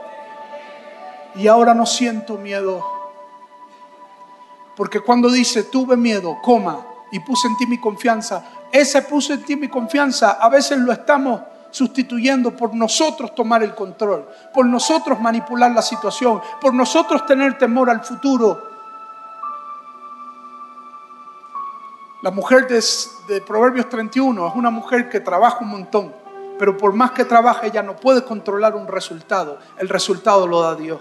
y 1.34 1.46
ahora 1.46 1.74
no 1.74 1.86
siento 1.86 2.36
miedo. 2.36 2.84
Porque 4.76 5.00
cuando 5.00 5.30
dice, 5.30 5.64
tuve 5.64 5.96
miedo, 5.96 6.38
coma, 6.42 6.86
y 7.10 7.20
puse 7.20 7.48
en 7.48 7.56
ti 7.56 7.66
mi 7.66 7.78
confianza, 7.78 8.44
ese 8.72 9.02
puse 9.02 9.34
en 9.34 9.44
ti 9.44 9.56
mi 9.56 9.68
confianza, 9.68 10.32
a 10.32 10.48
veces 10.48 10.78
lo 10.78 10.92
estamos 10.92 11.40
sustituyendo 11.70 12.56
por 12.56 12.74
nosotros 12.74 13.34
tomar 13.34 13.62
el 13.62 13.74
control, 13.74 14.28
por 14.52 14.66
nosotros 14.66 15.20
manipular 15.20 15.70
la 15.72 15.82
situación, 15.82 16.40
por 16.60 16.74
nosotros 16.74 17.26
tener 17.26 17.58
temor 17.58 17.90
al 17.90 18.02
futuro. 18.04 18.70
La 22.22 22.30
mujer 22.30 22.66
de, 22.68 22.84
de, 23.28 23.40
Proverbios 23.40 23.88
31 23.88 24.48
es 24.48 24.54
una 24.54 24.70
mujer 24.70 25.08
que 25.08 25.20
trabaja 25.20 25.58
un 25.60 25.68
montón, 25.68 26.14
pero 26.58 26.76
por 26.76 26.92
más 26.92 27.12
que 27.12 27.24
trabaje 27.24 27.68
ella 27.68 27.82
no 27.82 27.96
puede 27.96 28.24
controlar 28.24 28.74
un 28.74 28.86
resultado, 28.86 29.58
el 29.78 29.88
resultado 29.88 30.46
lo 30.46 30.60
da 30.60 30.74
Dios. 30.74 31.00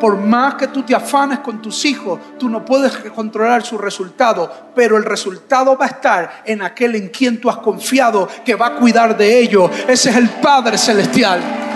Por 0.00 0.16
más 0.16 0.54
que 0.54 0.68
tú 0.68 0.82
te 0.82 0.94
afanes 0.94 1.40
con 1.40 1.60
tus 1.60 1.84
hijos, 1.84 2.18
tú 2.38 2.48
no 2.48 2.64
puedes 2.64 2.96
controlar 3.14 3.62
su 3.62 3.78
resultado, 3.78 4.50
pero 4.74 4.96
el 4.96 5.04
resultado 5.04 5.76
va 5.76 5.84
a 5.84 5.88
estar 5.88 6.42
en 6.46 6.62
aquel 6.62 6.96
en 6.96 7.08
quien 7.08 7.40
tú 7.40 7.50
has 7.50 7.58
confiado 7.58 8.28
que 8.44 8.54
va 8.54 8.68
a 8.68 8.74
cuidar 8.76 9.16
de 9.16 9.38
ellos. 9.38 9.70
Ese 9.86 10.10
es 10.10 10.16
el 10.16 10.28
Padre 10.28 10.78
Celestial. 10.78 11.69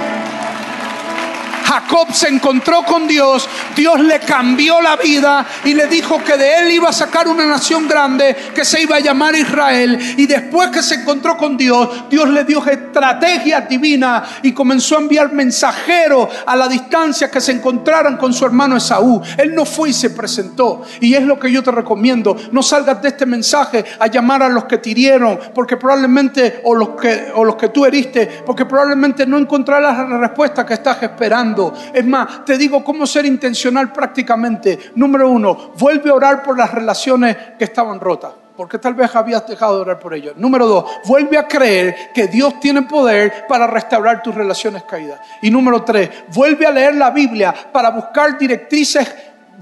Jacob 1.75 2.13
se 2.13 2.29
encontró 2.29 2.85
con 2.85 3.09
Dios, 3.09 3.49
Dios 3.75 3.99
le 3.99 4.21
cambió 4.21 4.81
la 4.81 4.95
vida 4.95 5.45
y 5.65 5.75
le 5.75 5.89
dijo 5.89 6.23
que 6.23 6.37
de 6.37 6.59
él 6.59 6.71
iba 6.71 6.91
a 6.91 6.93
sacar 6.93 7.27
una 7.27 7.45
nación 7.47 7.89
grande 7.89 8.37
que 8.55 8.65
se 8.65 8.83
iba 8.83 8.97
a 8.97 9.01
llamar 9.01 9.35
Israel. 9.35 9.99
Y 10.17 10.27
después 10.27 10.71
que 10.71 10.83
se 10.83 10.97
encontró 10.97 11.37
con 11.37 11.57
Dios, 11.57 12.09
Dios 12.09 12.29
le 12.29 12.45
dio 12.45 12.65
estrategia 12.65 13.63
divina 13.63 14.23
y 14.43 14.53
comenzó 14.53 14.97
a 14.97 15.01
enviar 15.01 15.33
mensajeros 15.33 16.29
a 16.47 16.55
la 16.55 16.69
distancia 16.69 17.29
que 17.29 17.41
se 17.41 17.51
encontraran 17.51 18.19
con 18.19 18.33
su 18.33 18.45
hermano 18.45 18.77
Esaú. 18.77 19.21
Él 19.37 19.53
no 19.53 19.65
fue 19.65 19.91
y 19.91 19.93
se 19.95 20.11
presentó. 20.11 20.83
Y 21.01 21.15
es 21.15 21.25
lo 21.25 21.41
que 21.41 21.51
yo 21.51 21.63
te 21.65 21.73
recomiendo. 21.73 22.37
No 22.53 22.63
salgas 22.63 23.03
de 23.03 23.09
este 23.09 23.27
mensaje 23.27 23.85
a 23.99 24.07
llamar 24.07 24.45
a 24.45 24.49
los 24.49 24.67
que 24.67 24.79
te 24.79 24.91
hirieron, 24.91 25.41
porque 25.53 25.77
probablemente, 25.77 26.61
o 26.63 26.75
los 26.75 26.91
que, 26.91 27.33
o 27.35 27.45
los 27.45 27.57
que 27.57 27.71
tú 27.71 27.85
heriste, 27.85 28.45
porque 28.47 28.65
probablemente 28.65 29.27
no 29.27 29.39
encontrarás 29.39 30.09
la 30.09 30.19
respuesta 30.19 30.65
que 30.65 30.75
estás 30.75 31.03
esperando. 31.03 31.64
Es 31.93 32.05
más, 32.05 32.45
te 32.45 32.59
digo 32.59 32.83
cómo 32.83 33.07
ser 33.07 33.25
intencional 33.27 33.93
prácticamente. 33.93 34.93
Número 34.95 35.31
uno, 35.31 35.73
vuelve 35.79 36.11
a 36.11 36.15
orar 36.15 36.43
por 36.43 36.59
las 36.59 36.71
relaciones 36.71 37.37
que 37.59 37.65
estaban 37.65 38.01
rotas 38.01 38.33
porque 38.57 38.79
tal 38.79 38.95
vez 38.95 39.15
habías 39.15 39.47
dejado 39.47 39.77
de 39.77 39.81
orar 39.83 39.99
por 39.99 40.15
ellas. 40.15 40.35
Número 40.37 40.67
dos, 40.67 40.85
vuelve 41.05 41.37
a 41.37 41.49
creer 41.49 42.13
que 42.15 42.29
Dios 42.29 42.61
tiene 42.61 42.83
poder 42.83 43.47
para 43.49 43.67
restaurar 43.67 44.23
tus 44.23 44.35
relaciones 44.35 44.85
caídas. 44.85 45.21
Y 45.43 45.51
número 45.51 45.83
tres, 45.83 46.09
vuelve 46.29 46.67
a 46.67 46.71
leer 46.71 46.95
la 46.95 47.11
Biblia 47.11 47.53
para 47.73 47.91
buscar 47.91 48.39
directrices 48.39 49.13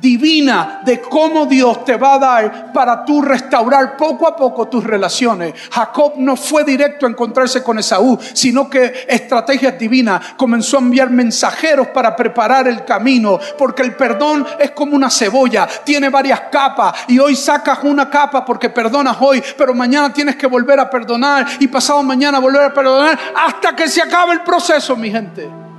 divina 0.03 0.81
de 0.85 1.01
cómo 1.01 1.47
Dios 1.47 1.85
te 1.85 1.97
va 1.97 2.15
a 2.15 2.19
dar 2.19 2.73
para 2.73 3.05
tú 3.05 3.23
restaurar 3.23 3.97
poco 3.97 4.27
a 4.27 4.37
poco 4.37 4.67
tus 4.67 4.83
relaciones. 4.83 5.55
Jacob 5.71 6.15
no 6.17 6.37
fue 6.37 6.65
directo 6.65 7.07
a 7.07 7.09
encontrarse 7.09 7.63
con 7.63 7.79
Esaú, 7.79 8.19
sino 8.35 8.69
que 8.69 9.07
estrategias 9.09 9.79
divinas 9.79 10.35
comenzó 10.37 10.79
a 10.79 10.81
enviar 10.81 11.09
mensajeros 11.09 11.87
para 11.89 12.17
preparar 12.17 12.67
el 12.67 12.85
camino, 12.85 13.39
porque 13.57 13.83
el 13.83 13.95
perdón 13.95 14.45
es 14.59 14.73
como 14.73 14.97
una 14.97 15.09
cebolla, 15.09 15.69
tiene 15.85 16.09
varias 16.09 16.43
capas 16.51 17.05
y 17.07 17.21
hoy 17.21 17.37
sacas 17.37 17.79
una 17.85 18.11
capa 18.11 18.45
porque 18.45 18.71
perdonas 18.71 19.17
hoy, 19.21 19.43
pero 19.57 19.73
mañana 19.73 20.13
tienes 20.13 20.35
que 20.35 20.49
volver 20.49 20.81
a 20.81 20.91
perdonar 20.91 21.47
y 21.61 21.69
pasado 21.69 22.03
mañana 22.03 22.41
volver 22.41 22.65
a 22.65 22.75
perdonar 22.75 23.17
hasta 23.37 23.77
que 23.77 23.87
se 23.87 24.03
acabe 24.03 24.33
el 24.33 24.43
proceso, 24.43 24.97
mi 24.97 25.11
gente. 25.13 25.72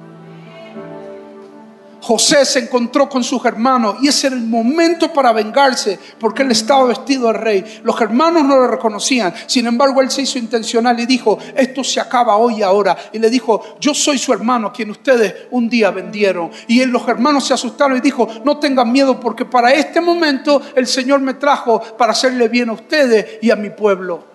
José 2.04 2.44
se 2.44 2.60
encontró 2.60 3.08
con 3.08 3.24
sus 3.24 3.46
hermanos 3.46 3.96
y 4.02 4.10
ese 4.10 4.28
era 4.28 4.36
el 4.36 4.44
momento 4.44 5.14
para 5.14 5.32
vengarse 5.32 5.98
porque 6.20 6.42
él 6.44 6.52
estaba 6.52 6.84
vestido 6.84 7.28
de 7.28 7.34
rey. 7.34 7.82
Los 7.82 8.02
hermanos 8.02 8.44
no 8.44 8.58
lo 8.58 8.68
reconocían, 8.68 9.34
sin 9.48 9.68
embargo 9.68 10.02
él 10.02 10.12
se 10.12 10.24
hizo 10.24 10.38
intencional 10.38 11.00
y 11.00 11.06
dijo, 11.06 11.40
esto 11.56 11.82
se 11.82 12.02
acaba 12.02 12.36
hoy 12.36 12.56
y 12.56 12.62
ahora. 12.62 12.98
Y 13.14 13.20
le 13.20 13.30
dijo, 13.30 13.78
yo 13.80 13.94
soy 13.94 14.18
su 14.18 14.34
hermano, 14.34 14.74
quien 14.74 14.90
ustedes 14.90 15.48
un 15.52 15.70
día 15.70 15.92
vendieron. 15.92 16.52
Y 16.68 16.84
los 16.84 17.08
hermanos 17.08 17.48
se 17.48 17.54
asustaron 17.54 17.96
y 17.96 18.02
dijo, 18.02 18.28
no 18.44 18.60
tengan 18.60 18.92
miedo 18.92 19.18
porque 19.18 19.46
para 19.46 19.72
este 19.72 20.02
momento 20.02 20.62
el 20.76 20.88
Señor 20.88 21.22
me 21.22 21.36
trajo 21.36 21.80
para 21.98 22.12
hacerle 22.12 22.50
bien 22.50 22.68
a 22.68 22.74
ustedes 22.74 23.42
y 23.42 23.50
a 23.50 23.56
mi 23.56 23.70
pueblo. 23.70 24.26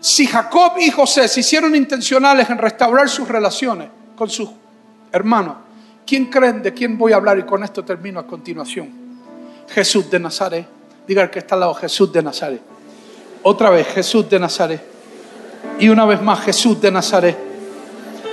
Si 0.00 0.26
Jacob 0.26 0.72
y 0.80 0.90
José 0.90 1.28
se 1.28 1.38
hicieron 1.38 1.76
intencionales 1.76 2.50
en 2.50 2.58
restaurar 2.58 3.08
sus 3.08 3.28
relaciones, 3.28 3.90
con 4.16 4.28
sus 4.28 4.48
hermanos. 5.12 5.56
¿Quién 6.06 6.26
creen 6.26 6.62
de 6.62 6.72
quién 6.72 6.96
voy 6.96 7.12
a 7.12 7.16
hablar? 7.16 7.38
Y 7.38 7.42
con 7.42 7.62
esto 7.62 7.84
termino 7.84 8.20
a 8.20 8.26
continuación. 8.26 8.88
Jesús 9.68 10.10
de 10.10 10.18
Nazaret. 10.18 10.66
Diga 11.06 11.30
que 11.30 11.38
está 11.40 11.54
al 11.54 11.60
lado, 11.60 11.74
Jesús 11.74 12.12
de 12.12 12.22
Nazaret. 12.22 12.60
Otra 13.42 13.70
vez, 13.70 13.86
Jesús 13.88 14.28
de 14.28 14.40
Nazaret. 14.40 14.82
Y 15.78 15.88
una 15.88 16.04
vez 16.04 16.20
más, 16.22 16.40
Jesús 16.40 16.80
de 16.80 16.90
Nazaret. 16.90 17.36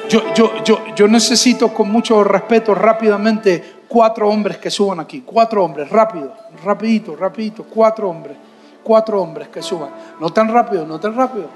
Yo, 0.09 0.33
yo, 0.33 0.63
yo, 0.63 0.79
yo 0.95 1.07
necesito 1.07 1.73
con 1.73 1.91
mucho 1.91 2.23
respeto 2.23 2.73
rápidamente 2.73 3.81
cuatro 3.87 4.27
hombres 4.29 4.57
que 4.57 4.69
suban 4.69 4.99
aquí. 4.99 5.23
Cuatro 5.25 5.63
hombres, 5.63 5.89
rápido, 5.89 6.33
rapidito, 6.63 7.15
rapidito. 7.15 7.63
Cuatro 7.63 8.09
hombres. 8.09 8.37
Cuatro 8.83 9.21
hombres 9.21 9.47
que 9.49 9.61
suban. 9.61 9.89
No 10.19 10.31
tan 10.31 10.51
rápido, 10.51 10.85
no 10.85 10.99
tan 10.99 11.15
rápido. 11.15 11.47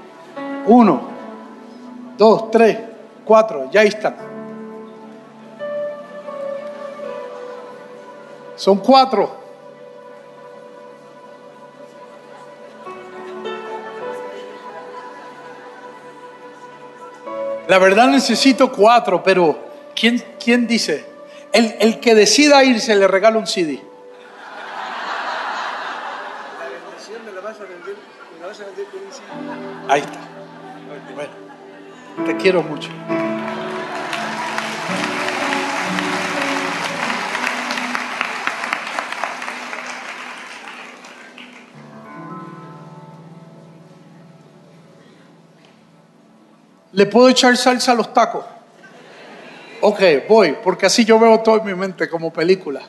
Uno, 0.68 1.02
dos, 2.18 2.52
tres, 2.52 2.78
Cuatro, 3.28 3.70
ya 3.70 3.84
están. 3.84 4.16
Son 8.56 8.78
cuatro. 8.78 9.36
La 17.68 17.78
verdad 17.80 18.08
necesito 18.08 18.72
cuatro, 18.72 19.22
pero 19.22 19.60
¿quién, 19.94 20.24
quién 20.42 20.66
dice? 20.66 21.06
El, 21.52 21.76
el 21.82 22.00
que 22.00 22.16
decida 22.16 22.64
irse 22.64 22.96
le 22.96 23.10
regala 23.10 23.38
un 23.38 23.46
CD. 23.46 23.82
Ahí 29.90 30.00
está. 30.00 30.20
Bueno, 31.14 31.47
te 32.26 32.36
quiero 32.38 32.64
mucho. 32.64 32.90
¿Le 46.94 47.06
puedo 47.06 47.30
echar 47.30 47.56
salsa 47.56 47.92
a 47.92 47.96
los 47.96 48.12
tacos? 48.12 48.44
Ok, 49.82 50.02
voy, 50.28 50.58
porque 50.64 50.88
así 50.88 51.06
yo 51.06 51.20
veo 51.20 51.40
todo 51.42 51.58
en 51.58 51.66
mi 51.66 51.76
mente 51.76 52.10
como 52.10 52.34
película. 52.34 52.82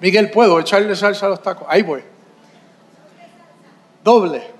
Miguel, 0.00 0.30
¿puedo 0.30 0.60
echarle 0.60 0.94
salsa 0.94 1.24
a 1.24 1.30
los 1.30 1.42
tacos? 1.42 1.66
Ahí 1.70 1.82
voy. 1.82 2.02
Doble. 4.04 4.59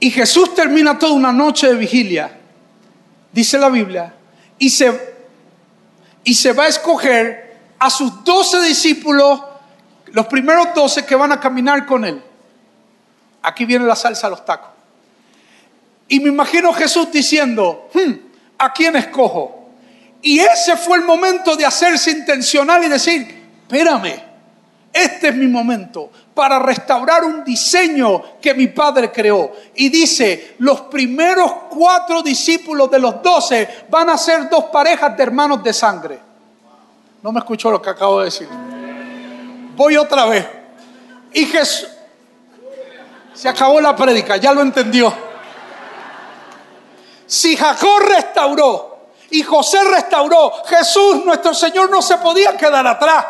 Y 0.00 0.10
Jesús 0.10 0.54
termina 0.54 0.98
toda 0.98 1.12
una 1.12 1.30
noche 1.30 1.68
de 1.68 1.74
vigilia, 1.74 2.32
dice 3.30 3.58
la 3.58 3.68
Biblia, 3.68 4.14
y 4.58 4.70
se, 4.70 5.14
y 6.24 6.34
se 6.34 6.52
va 6.54 6.64
a 6.64 6.68
escoger 6.68 7.58
a 7.78 7.90
sus 7.90 8.24
doce 8.24 8.62
discípulos, 8.62 9.42
los 10.06 10.26
primeros 10.26 10.74
doce 10.74 11.04
que 11.04 11.14
van 11.14 11.32
a 11.32 11.38
caminar 11.38 11.84
con 11.84 12.06
él. 12.06 12.22
Aquí 13.42 13.66
viene 13.66 13.84
la 13.84 13.94
salsa 13.94 14.26
a 14.26 14.30
los 14.30 14.44
tacos. 14.44 14.70
Y 16.08 16.18
me 16.18 16.30
imagino 16.30 16.72
Jesús 16.72 17.12
diciendo, 17.12 17.90
hmm, 17.92 18.12
¿a 18.58 18.72
quién 18.72 18.96
escojo? 18.96 19.68
Y 20.22 20.40
ese 20.40 20.78
fue 20.78 20.96
el 20.96 21.04
momento 21.04 21.56
de 21.56 21.66
hacerse 21.66 22.10
intencional 22.10 22.82
y 22.84 22.88
decir, 22.88 23.48
espérame, 23.62 24.20
este 24.92 25.28
es 25.28 25.36
mi 25.36 25.46
momento 25.46 26.10
para 26.40 26.58
restaurar 26.58 27.22
un 27.22 27.44
diseño 27.44 28.40
que 28.40 28.54
mi 28.54 28.68
padre 28.68 29.12
creó. 29.12 29.52
Y 29.74 29.90
dice, 29.90 30.54
los 30.60 30.80
primeros 30.80 31.52
cuatro 31.68 32.22
discípulos 32.22 32.90
de 32.90 32.98
los 32.98 33.22
doce 33.22 33.84
van 33.90 34.08
a 34.08 34.16
ser 34.16 34.48
dos 34.48 34.64
parejas 34.72 35.14
de 35.14 35.22
hermanos 35.22 35.62
de 35.62 35.74
sangre. 35.74 36.18
No 37.20 37.30
me 37.30 37.40
escuchó 37.40 37.70
lo 37.70 37.82
que 37.82 37.90
acabo 37.90 38.20
de 38.20 38.24
decir. 38.24 38.48
Voy 39.76 39.98
otra 39.98 40.24
vez. 40.24 40.46
Y 41.34 41.44
Jesús, 41.44 41.90
se 43.34 43.46
acabó 43.46 43.78
la 43.78 43.94
prédica, 43.94 44.38
ya 44.38 44.54
lo 44.54 44.62
entendió. 44.62 45.12
Si 47.26 47.54
Jacob 47.54 47.98
restauró 48.08 49.08
y 49.28 49.42
José 49.42 49.84
restauró, 49.84 50.54
Jesús 50.64 51.22
nuestro 51.22 51.52
Señor 51.52 51.90
no 51.90 52.00
se 52.00 52.16
podía 52.16 52.56
quedar 52.56 52.86
atrás. 52.86 53.26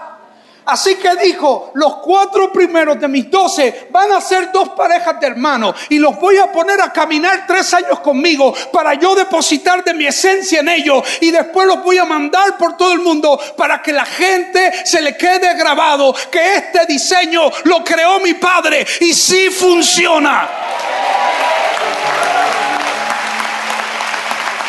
Así 0.71 0.95
que 0.95 1.17
dijo, 1.17 1.73
los 1.75 1.97
cuatro 1.97 2.53
primeros 2.53 3.01
de 3.01 3.09
mis 3.09 3.29
doce 3.29 3.89
van 3.91 4.13
a 4.13 4.21
ser 4.21 4.53
dos 4.53 4.69
parejas 4.69 5.19
de 5.19 5.27
hermanos 5.27 5.75
y 5.89 5.99
los 5.99 6.17
voy 6.21 6.39
a 6.39 6.53
poner 6.53 6.81
a 6.81 6.93
caminar 6.93 7.45
tres 7.45 7.75
años 7.75 7.99
conmigo 7.99 8.55
para 8.73 8.95
yo 8.95 9.17
depositar 9.17 9.83
de 9.83 9.95
mi 9.95 10.07
esencia 10.07 10.61
en 10.61 10.69
ellos 10.69 11.03
y 11.21 11.33
después 11.33 11.67
los 11.67 11.83
voy 11.83 11.99
a 11.99 12.05
mandar 12.05 12.57
por 12.57 12.77
todo 12.77 12.93
el 12.93 13.01
mundo 13.01 13.37
para 13.57 13.83
que 13.83 13.93
la 13.93 14.05
gente 14.05 14.73
se 14.85 15.03
le 15.03 15.17
quede 15.17 15.55
grabado 15.55 16.15
que 16.31 16.55
este 16.55 16.87
diseño 16.87 17.51
lo 17.65 17.83
creó 17.83 18.21
mi 18.21 18.35
padre 18.35 18.87
y 19.01 19.13
sí 19.13 19.51
funciona. 19.51 20.49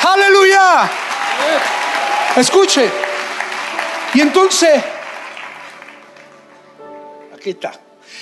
Aleluya. 0.04 0.90
Escuche. 2.38 2.90
Y 4.16 4.22
entonces, 4.22 4.82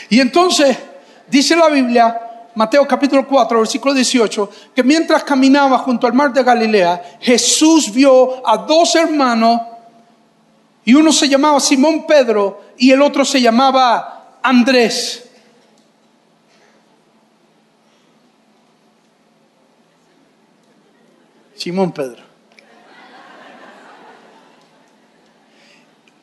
Y 0.09 0.19
entonces, 0.19 0.77
dice 1.27 1.55
la 1.55 1.69
Biblia, 1.69 2.49
Mateo 2.55 2.87
capítulo 2.87 3.27
4, 3.27 3.59
versículo 3.59 3.93
18, 3.93 4.49
que 4.75 4.83
mientras 4.83 5.23
caminaba 5.23 5.77
junto 5.79 6.07
al 6.07 6.13
mar 6.13 6.33
de 6.33 6.43
Galilea, 6.43 7.17
Jesús 7.21 7.93
vio 7.93 8.47
a 8.47 8.57
dos 8.57 8.95
hermanos, 8.95 9.61
y 10.85 10.93
uno 10.95 11.11
se 11.11 11.29
llamaba 11.29 11.59
Simón 11.59 12.07
Pedro 12.07 12.63
y 12.77 12.91
el 12.91 13.01
otro 13.01 13.23
se 13.23 13.39
llamaba 13.39 14.37
Andrés. 14.41 15.29
Simón 21.55 21.91
Pedro. 21.91 22.23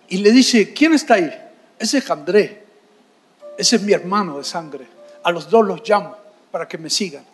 Y 0.08 0.16
le 0.18 0.32
dice, 0.32 0.72
¿quién 0.72 0.94
está 0.94 1.14
ahí? 1.14 1.30
Ese 1.78 1.98
es 1.98 2.10
Andrés. 2.10 2.65
Ese 3.56 3.76
es 3.76 3.82
mi 3.82 3.92
hermano 3.92 4.38
de 4.38 4.44
sangre. 4.44 4.86
A 5.22 5.30
los 5.30 5.48
dos 5.48 5.64
los 5.64 5.88
llamo 5.88 6.16
para 6.50 6.68
que 6.68 6.78
me 6.78 6.90
sigan. 6.90 7.24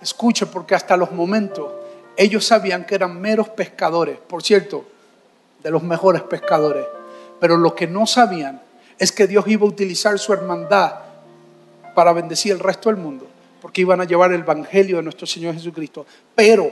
Escuche, 0.00 0.46
porque 0.46 0.74
hasta 0.74 0.96
los 0.96 1.12
momentos 1.12 1.70
ellos 2.16 2.44
sabían 2.44 2.84
que 2.84 2.94
eran 2.94 3.20
meros 3.20 3.48
pescadores. 3.48 4.18
Por 4.18 4.42
cierto, 4.42 4.84
de 5.62 5.70
los 5.70 5.82
mejores 5.82 6.22
pescadores. 6.22 6.84
Pero 7.40 7.56
lo 7.56 7.74
que 7.74 7.86
no 7.86 8.06
sabían 8.06 8.60
es 8.98 9.12
que 9.12 9.26
Dios 9.26 9.46
iba 9.48 9.64
a 9.64 9.68
utilizar 9.68 10.18
su 10.18 10.32
hermandad 10.32 10.94
para 11.94 12.12
bendecir 12.12 12.52
el 12.52 12.58
resto 12.58 12.88
del 12.88 12.98
mundo. 12.98 13.26
Porque 13.60 13.80
iban 13.80 14.00
a 14.00 14.04
llevar 14.04 14.32
el 14.32 14.40
Evangelio 14.40 14.96
de 14.96 15.02
nuestro 15.02 15.26
Señor 15.26 15.54
Jesucristo. 15.54 16.06
Pero 16.34 16.70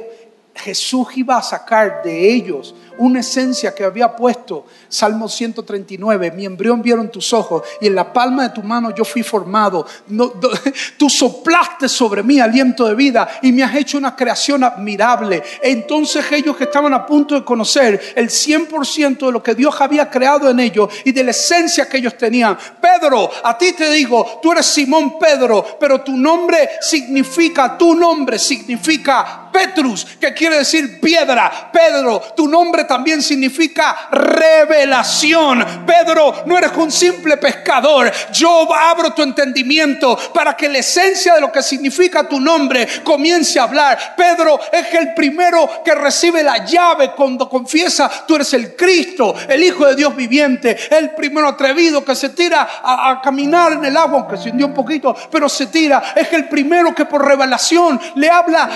Jesús 0.54 1.08
iba 1.16 1.36
a 1.36 1.42
sacar 1.42 2.02
de 2.02 2.32
ellos 2.32 2.74
una 3.00 3.20
esencia 3.20 3.74
que 3.74 3.84
había 3.84 4.14
puesto. 4.14 4.66
Salmo 4.88 5.28
139, 5.28 6.32
mi 6.32 6.44
embrión 6.44 6.82
vieron 6.82 7.10
tus 7.10 7.32
ojos 7.32 7.62
y 7.80 7.86
en 7.86 7.94
la 7.94 8.12
palma 8.12 8.44
de 8.44 8.54
tu 8.54 8.62
mano 8.62 8.94
yo 8.94 9.04
fui 9.04 9.22
formado. 9.22 9.86
tú 10.98 11.08
soplaste 11.08 11.88
sobre 11.88 12.22
mí 12.22 12.40
aliento 12.40 12.86
de 12.86 12.94
vida 12.94 13.28
y 13.42 13.52
me 13.52 13.62
has 13.62 13.74
hecho 13.74 13.98
una 13.98 14.14
creación 14.14 14.64
admirable. 14.64 15.42
Entonces 15.62 16.24
ellos 16.30 16.56
que 16.56 16.64
estaban 16.64 16.92
a 16.92 17.06
punto 17.06 17.34
de 17.34 17.44
conocer 17.44 18.12
el 18.14 18.28
100% 18.28 19.26
de 19.26 19.32
lo 19.32 19.42
que 19.42 19.54
Dios 19.54 19.80
había 19.80 20.10
creado 20.10 20.50
en 20.50 20.60
ellos 20.60 20.92
y 21.04 21.12
de 21.12 21.24
la 21.24 21.30
esencia 21.30 21.88
que 21.88 21.98
ellos 21.98 22.16
tenían. 22.18 22.56
Pedro, 22.80 23.30
a 23.42 23.56
ti 23.56 23.72
te 23.72 23.90
digo, 23.90 24.40
tú 24.42 24.52
eres 24.52 24.66
Simón 24.66 25.18
Pedro, 25.18 25.78
pero 25.80 26.02
tu 26.02 26.16
nombre 26.16 26.68
significa, 26.80 27.78
tu 27.78 27.94
nombre 27.94 28.38
significa 28.38 29.48
Petrus, 29.52 30.04
que 30.20 30.32
quiere 30.32 30.58
decir 30.58 31.00
piedra. 31.00 31.70
Pedro, 31.72 32.22
tu 32.36 32.48
nombre 32.48 32.84
también 32.90 33.22
significa 33.22 34.08
revelación. 34.10 35.64
Pedro, 35.86 36.42
no 36.44 36.58
eres 36.58 36.72
un 36.76 36.90
simple 36.90 37.36
pescador. 37.36 38.10
Yo 38.32 38.74
abro 38.74 39.12
tu 39.12 39.22
entendimiento 39.22 40.18
para 40.34 40.56
que 40.56 40.68
la 40.68 40.78
esencia 40.78 41.34
de 41.36 41.40
lo 41.40 41.52
que 41.52 41.62
significa 41.62 42.26
tu 42.26 42.40
nombre 42.40 42.88
comience 43.04 43.60
a 43.60 43.62
hablar. 43.62 44.16
Pedro 44.16 44.58
es 44.72 44.92
el 44.92 45.14
primero 45.14 45.84
que 45.84 45.94
recibe 45.94 46.42
la 46.42 46.64
llave 46.64 47.12
cuando 47.12 47.48
confiesa, 47.48 48.10
tú 48.26 48.34
eres 48.34 48.52
el 48.54 48.74
Cristo, 48.74 49.36
el 49.48 49.62
Hijo 49.62 49.86
de 49.86 49.94
Dios 49.94 50.16
viviente, 50.16 50.76
el 50.90 51.10
primero 51.10 51.46
atrevido 51.46 52.04
que 52.04 52.16
se 52.16 52.30
tira 52.30 52.68
a, 52.82 53.20
caminar 53.22 53.74
en 53.74 53.84
el 53.84 53.96
agua, 53.96 54.18
aunque 54.18 54.36
se 54.36 54.50
hundió 54.50 54.66
un 54.66 54.74
poquito, 54.74 55.14
pero 55.30 55.48
se 55.48 55.66
tira. 55.66 56.02
Es 56.16 56.32
el 56.32 56.48
primero 56.48 56.92
que 56.92 57.04
por 57.04 57.24
revelación 57.24 58.00
le 58.16 58.28
habla 58.28 58.68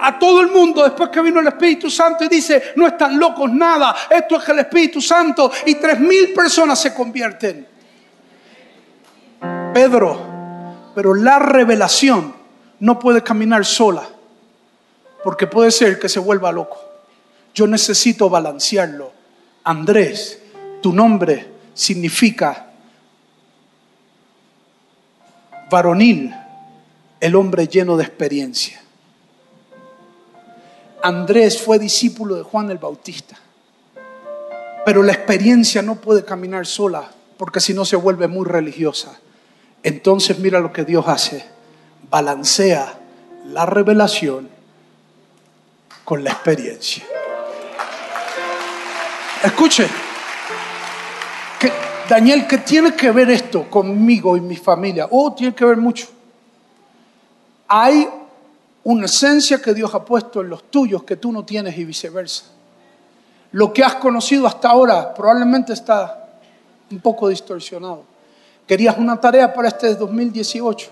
a 0.00 0.16
todo 0.16 0.42
el 0.42 0.48
mundo 0.48 0.84
después 0.84 1.10
que 1.10 1.20
vino 1.22 1.40
el 1.40 1.48
Espíritu 1.48 1.90
Santo 1.90 2.22
y 2.22 2.28
dice, 2.28 2.74
no 2.76 2.86
están 2.86 3.18
locos 3.18 3.47
nada, 3.52 3.94
esto 4.10 4.36
es 4.36 4.48
el 4.48 4.60
Espíritu 4.60 5.00
Santo 5.00 5.50
y 5.66 5.74
tres 5.76 5.98
mil 6.00 6.32
personas 6.32 6.80
se 6.80 6.94
convierten. 6.94 7.66
Pedro, 9.74 10.92
pero 10.94 11.14
la 11.14 11.38
revelación 11.38 12.34
no 12.80 12.98
puede 12.98 13.22
caminar 13.22 13.64
sola, 13.64 14.08
porque 15.22 15.46
puede 15.46 15.70
ser 15.70 15.98
que 15.98 16.08
se 16.08 16.20
vuelva 16.20 16.52
loco. 16.52 16.78
Yo 17.54 17.66
necesito 17.66 18.28
balancearlo. 18.28 19.12
Andrés, 19.64 20.40
tu 20.80 20.92
nombre 20.92 21.46
significa 21.74 22.66
varonil, 25.70 26.34
el 27.20 27.34
hombre 27.36 27.66
lleno 27.66 27.96
de 27.96 28.04
experiencia. 28.04 28.80
Andrés 31.02 31.62
fue 31.62 31.78
discípulo 31.78 32.34
de 32.36 32.42
Juan 32.42 32.70
el 32.70 32.78
Bautista, 32.78 33.36
pero 34.84 35.02
la 35.02 35.12
experiencia 35.12 35.82
no 35.82 35.96
puede 35.96 36.24
caminar 36.24 36.66
sola, 36.66 37.10
porque 37.36 37.60
si 37.60 37.74
no 37.74 37.84
se 37.84 37.96
vuelve 37.96 38.26
muy 38.26 38.46
religiosa. 38.46 39.18
Entonces 39.82 40.38
mira 40.38 40.60
lo 40.60 40.72
que 40.72 40.84
Dios 40.84 41.06
hace, 41.06 41.44
balancea 42.10 42.98
la 43.46 43.64
revelación 43.64 44.48
con 46.04 46.24
la 46.24 46.30
experiencia. 46.30 47.04
Escuche, 49.44 49.86
Daniel, 52.08 52.46
¿qué 52.48 52.58
tiene 52.58 52.94
que 52.94 53.10
ver 53.10 53.30
esto 53.30 53.68
conmigo 53.70 54.36
y 54.36 54.40
mi 54.40 54.56
familia? 54.56 55.06
Oh, 55.10 55.32
tiene 55.34 55.54
que 55.54 55.64
ver 55.64 55.76
mucho. 55.76 56.08
Hay 57.68 58.08
una 58.88 59.04
esencia 59.04 59.60
que 59.60 59.74
Dios 59.74 59.94
ha 59.94 60.02
puesto 60.02 60.40
en 60.40 60.48
los 60.48 60.70
tuyos 60.70 61.02
que 61.02 61.16
tú 61.16 61.30
no 61.30 61.44
tienes 61.44 61.76
y 61.76 61.84
viceversa. 61.84 62.44
Lo 63.52 63.70
que 63.70 63.84
has 63.84 63.96
conocido 63.96 64.46
hasta 64.46 64.70
ahora 64.70 65.12
probablemente 65.12 65.74
está 65.74 66.26
un 66.90 66.98
poco 67.00 67.28
distorsionado. 67.28 68.04
Querías 68.66 68.96
una 68.96 69.20
tarea 69.20 69.52
para 69.52 69.68
este 69.68 69.94
2018. 69.94 70.88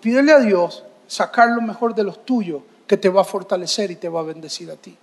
Pídele 0.00 0.32
a 0.32 0.40
Dios 0.40 0.82
sacar 1.06 1.50
lo 1.50 1.62
mejor 1.62 1.94
de 1.94 2.02
los 2.02 2.24
tuyos 2.24 2.62
que 2.88 2.96
te 2.96 3.08
va 3.08 3.20
a 3.20 3.24
fortalecer 3.24 3.92
y 3.92 3.96
te 3.96 4.08
va 4.08 4.18
a 4.18 4.24
bendecir 4.24 4.68
a 4.72 4.74
ti. 4.74 4.96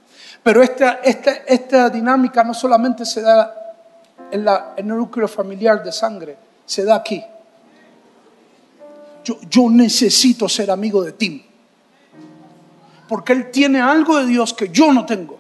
Pero 0.44 0.62
esta, 0.62 1.00
esta, 1.06 1.32
esta 1.48 1.90
dinámica 1.90 2.44
no 2.44 2.54
solamente 2.54 3.06
se 3.06 3.22
da 3.22 3.76
en, 4.30 4.44
la, 4.44 4.74
en 4.76 4.92
el 4.92 4.98
núcleo 4.98 5.30
familiar 5.30 5.82
de 5.82 5.94
sangre, 5.94 6.36
se 6.66 6.84
da 6.84 6.96
aquí. 6.96 7.24
Yo, 9.24 9.40
yo 9.50 9.70
necesito 9.70 10.50
ser 10.50 10.70
amigo 10.70 11.02
de 11.02 11.14
Tim. 11.14 11.53
Porque 13.08 13.34
él 13.34 13.52
tiene 13.52 13.80
algo 13.82 14.18
de 14.18 14.26
Dios 14.26 14.54
que 14.54 14.70
yo 14.70 14.94
no 14.94 15.06
tengo. 15.06 15.40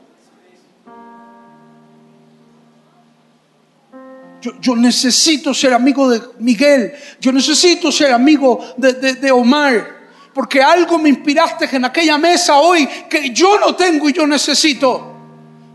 Yo, 4.59 4.76
necesito 4.76 5.53
ser 5.53 5.74
amigo 5.74 6.09
de 6.09 6.22
Miguel. 6.39 6.93
Yo 7.22 7.32
necesito 7.32 7.91
ser 7.91 8.11
amigo 8.11 8.74
de, 8.76 8.93
de, 8.93 9.14
de 9.14 9.32
Omar 9.32 10.03
porque 10.34 10.61
algo 10.61 10.97
me 10.97 11.09
inspiraste 11.09 11.70
en 11.76 11.86
aquella 11.86 12.18
mesa 12.18 12.57
hoy 12.57 12.88
que 13.09 13.30
yo 13.30 13.59
no 13.59 13.76
tengo 13.76 14.09
y 14.09 14.14
yo 14.14 14.26
necesito, 14.26 15.14